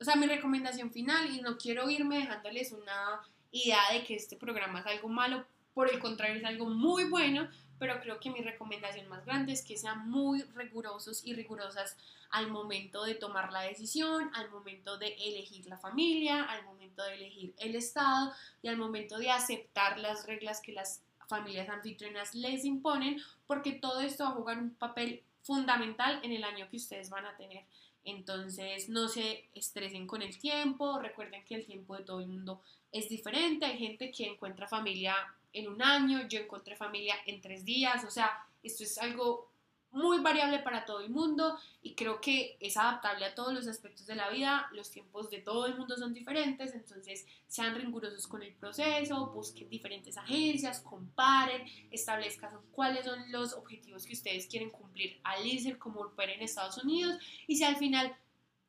o 0.00 0.04
sea, 0.04 0.16
mi 0.16 0.26
recomendación 0.26 0.90
final, 0.90 1.30
y 1.30 1.42
no 1.42 1.58
quiero 1.58 1.90
irme 1.90 2.20
dejándoles 2.20 2.72
una 2.72 3.20
idea 3.50 3.80
de 3.92 4.04
que 4.04 4.14
este 4.14 4.36
programa 4.36 4.80
es 4.80 4.86
algo 4.86 5.08
malo, 5.08 5.44
por 5.74 5.90
el 5.92 5.98
contrario 6.00 6.36
es 6.36 6.44
algo 6.44 6.66
muy 6.66 7.04
bueno, 7.04 7.48
pero 7.78 8.00
creo 8.00 8.18
que 8.18 8.30
mi 8.30 8.40
recomendación 8.40 9.08
más 9.08 9.24
grande 9.24 9.52
es 9.52 9.62
que 9.62 9.76
sean 9.76 10.10
muy 10.10 10.42
rigurosos 10.54 11.24
y 11.24 11.34
rigurosas 11.34 11.96
al 12.30 12.50
momento 12.50 13.04
de 13.04 13.14
tomar 13.14 13.52
la 13.52 13.62
decisión, 13.62 14.30
al 14.34 14.50
momento 14.50 14.98
de 14.98 15.14
elegir 15.14 15.66
la 15.66 15.78
familia, 15.78 16.42
al 16.42 16.64
momento 16.64 17.02
de 17.04 17.14
elegir 17.14 17.54
el 17.58 17.74
estado 17.74 18.32
y 18.60 18.68
al 18.68 18.76
momento 18.76 19.18
de 19.18 19.30
aceptar 19.30 19.98
las 19.98 20.26
reglas 20.26 20.60
que 20.60 20.72
las 20.72 21.02
familias 21.28 21.68
anfitrionas 21.68 22.34
les 22.34 22.64
imponen, 22.64 23.20
porque 23.46 23.72
todo 23.72 24.00
esto 24.00 24.24
va 24.24 24.30
a 24.30 24.34
jugar 24.34 24.58
un 24.58 24.74
papel 24.74 25.22
fundamental 25.42 26.20
en 26.22 26.32
el 26.32 26.44
año 26.44 26.68
que 26.68 26.76
ustedes 26.76 27.08
van 27.10 27.26
a 27.26 27.36
tener. 27.36 27.64
Entonces, 28.08 28.88
no 28.88 29.06
se 29.08 29.44
estresen 29.54 30.06
con 30.06 30.22
el 30.22 30.38
tiempo, 30.38 30.98
recuerden 30.98 31.44
que 31.44 31.56
el 31.56 31.66
tiempo 31.66 31.94
de 31.94 32.04
todo 32.04 32.20
el 32.20 32.28
mundo 32.28 32.62
es 32.90 33.10
diferente, 33.10 33.66
hay 33.66 33.78
gente 33.78 34.10
que 34.10 34.26
encuentra 34.26 34.66
familia 34.66 35.14
en 35.52 35.68
un 35.68 35.82
año, 35.82 36.26
yo 36.26 36.40
encontré 36.40 36.74
familia 36.74 37.16
en 37.26 37.42
tres 37.42 37.66
días, 37.66 38.04
o 38.04 38.10
sea, 38.10 38.30
esto 38.62 38.82
es 38.82 38.96
algo 38.96 39.47
muy 39.90 40.20
variable 40.20 40.58
para 40.58 40.84
todo 40.84 41.00
el 41.00 41.10
mundo 41.10 41.58
y 41.82 41.94
creo 41.94 42.20
que 42.20 42.56
es 42.60 42.76
adaptable 42.76 43.24
a 43.24 43.34
todos 43.34 43.52
los 43.52 43.66
aspectos 43.66 44.06
de 44.06 44.14
la 44.14 44.28
vida, 44.30 44.68
los 44.72 44.90
tiempos 44.90 45.30
de 45.30 45.38
todo 45.38 45.66
el 45.66 45.76
mundo 45.76 45.96
son 45.96 46.12
diferentes, 46.12 46.74
entonces 46.74 47.26
sean 47.46 47.74
rigurosos 47.74 48.26
con 48.26 48.42
el 48.42 48.54
proceso, 48.54 49.30
busquen 49.30 49.68
diferentes 49.70 50.16
agencias, 50.16 50.80
comparen, 50.80 51.64
establezcan 51.90 52.52
cuáles 52.72 53.06
son 53.06 53.32
los 53.32 53.54
objetivos 53.54 54.04
que 54.04 54.12
ustedes 54.12 54.46
quieren 54.46 54.70
cumplir 54.70 55.18
al 55.24 55.46
irse 55.46 55.78
como 55.78 56.00
operar 56.00 56.36
en 56.36 56.42
Estados 56.42 56.78
Unidos 56.82 57.18
y 57.46 57.56
si 57.56 57.64
al 57.64 57.76
final 57.76 58.14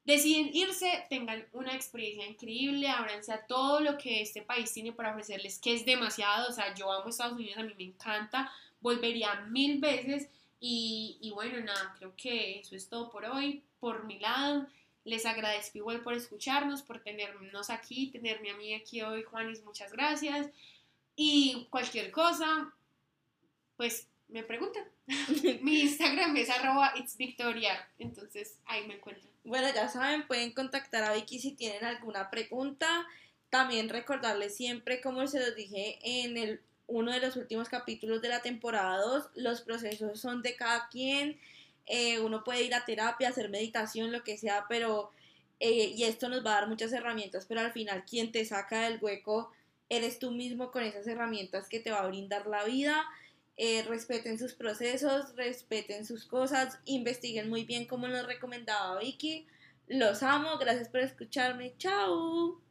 deciden 0.06 0.50
irse, 0.54 1.06
tengan 1.10 1.46
una 1.54 1.76
experiencia 1.76 2.26
increíble, 2.28 2.88
ábranse 2.88 3.32
a 3.32 3.46
todo 3.46 3.80
lo 3.80 3.98
que 3.98 4.22
este 4.22 4.42
país 4.42 4.72
tiene 4.74 4.92
para 4.92 5.12
ofrecerles, 5.12 5.60
que 5.60 5.74
es 5.74 5.86
demasiado, 5.86 6.50
o 6.50 6.52
sea, 6.52 6.74
yo 6.74 6.92
amo 6.92 7.10
Estados 7.10 7.34
Unidos, 7.34 7.58
a 7.58 7.64
mí 7.64 7.74
me 7.78 7.84
encanta, 7.84 8.52
volvería 8.82 9.42
mil 9.50 9.80
veces 9.80 10.30
y, 10.60 11.18
y 11.22 11.32
bueno, 11.32 11.60
nada, 11.62 11.96
creo 11.98 12.14
que 12.16 12.60
eso 12.60 12.76
es 12.76 12.90
todo 12.90 13.10
por 13.10 13.26
hoy, 13.26 13.64
por 13.80 14.06
mi 14.06 14.20
lado. 14.20 14.68
Les 15.06 15.26
agradezco 15.26 15.78
igual 15.78 16.02
por 16.02 16.14
escucharnos, 16.14 16.82
por 16.82 17.00
tenernos 17.02 17.70
aquí, 17.70 18.12
tenerme 18.12 18.52
a 18.52 18.58
mí 18.58 18.74
aquí 18.74 19.02
hoy, 19.02 19.24
Juanis, 19.24 19.64
muchas 19.64 19.92
gracias. 19.92 20.50
Y 21.16 21.68
cualquier 21.70 22.12
cosa, 22.12 22.74
pues 23.78 24.08
me 24.28 24.44
preguntan. 24.44 24.84
Mi 25.62 25.82
Instagram 25.82 26.36
es 26.38 26.50
arroba 26.50 26.94
it's 26.96 27.18
Victoria, 27.18 27.90
entonces 27.98 28.58
ahí 28.66 28.88
me 28.88 28.96
encuentro. 28.96 29.30
Bueno, 29.44 29.68
ya 29.74 29.90
saben, 29.90 30.28
pueden 30.28 30.52
contactar 30.52 31.04
a 31.04 31.14
Vicky 31.14 31.40
si 31.40 31.54
tienen 31.54 31.84
alguna 31.84 32.30
pregunta. 32.30 33.08
También 33.50 33.90
recordarles 33.90 34.56
siempre, 34.56 35.02
como 35.02 35.26
se 35.26 35.40
los 35.40 35.56
dije 35.56 35.98
en 36.04 36.38
el, 36.38 36.62
uno 36.90 37.12
de 37.12 37.20
los 37.20 37.36
últimos 37.38 37.70
capítulos 37.70 38.22
de 38.22 38.30
la 38.30 38.42
temporada 38.42 38.98
2, 38.98 39.30
los 39.36 39.62
procesos 39.62 40.20
son 40.20 40.42
de 40.42 40.56
cada 40.56 40.90
quien. 40.90 41.40
Eh, 41.86 42.20
uno 42.20 42.44
puede 42.44 42.64
ir 42.64 42.74
a 42.74 42.86
terapia, 42.86 43.30
hacer 43.30 43.50
meditación, 43.50 44.12
lo 44.12 44.24
que 44.24 44.38
sea, 44.38 44.66
pero... 44.68 45.12
Eh, 45.62 45.94
y 45.94 46.06
esto 46.06 46.30
nos 46.30 46.46
va 46.46 46.52
a 46.52 46.62
dar 46.62 46.70
muchas 46.70 46.94
herramientas, 46.94 47.46
pero 47.46 47.60
al 47.60 47.74
final 47.74 48.06
quien 48.06 48.32
te 48.32 48.46
saca 48.46 48.84
del 48.84 48.98
hueco 49.02 49.52
eres 49.90 50.18
tú 50.18 50.32
mismo 50.32 50.72
con 50.72 50.84
esas 50.84 51.06
herramientas 51.06 51.68
que 51.68 51.82
te 51.82 51.92
va 51.92 52.00
a 52.00 52.08
brindar 52.08 52.48
la 52.48 52.64
vida. 52.64 53.06
Eh, 53.58 53.84
respeten 53.84 54.40
sus 54.40 54.54
procesos, 54.54 55.36
respeten 55.36 56.06
sus 56.06 56.26
cosas, 56.26 56.80
investiguen 56.86 57.50
muy 57.50 57.66
bien 57.66 57.88
como 57.88 58.08
nos 58.08 58.26
recomendaba 58.26 59.00
Vicky. 59.00 59.48
Los 59.88 60.24
amo, 60.24 60.58
gracias 60.60 60.88
por 60.88 61.02
escucharme. 61.02 61.74
Chao. 61.78 62.62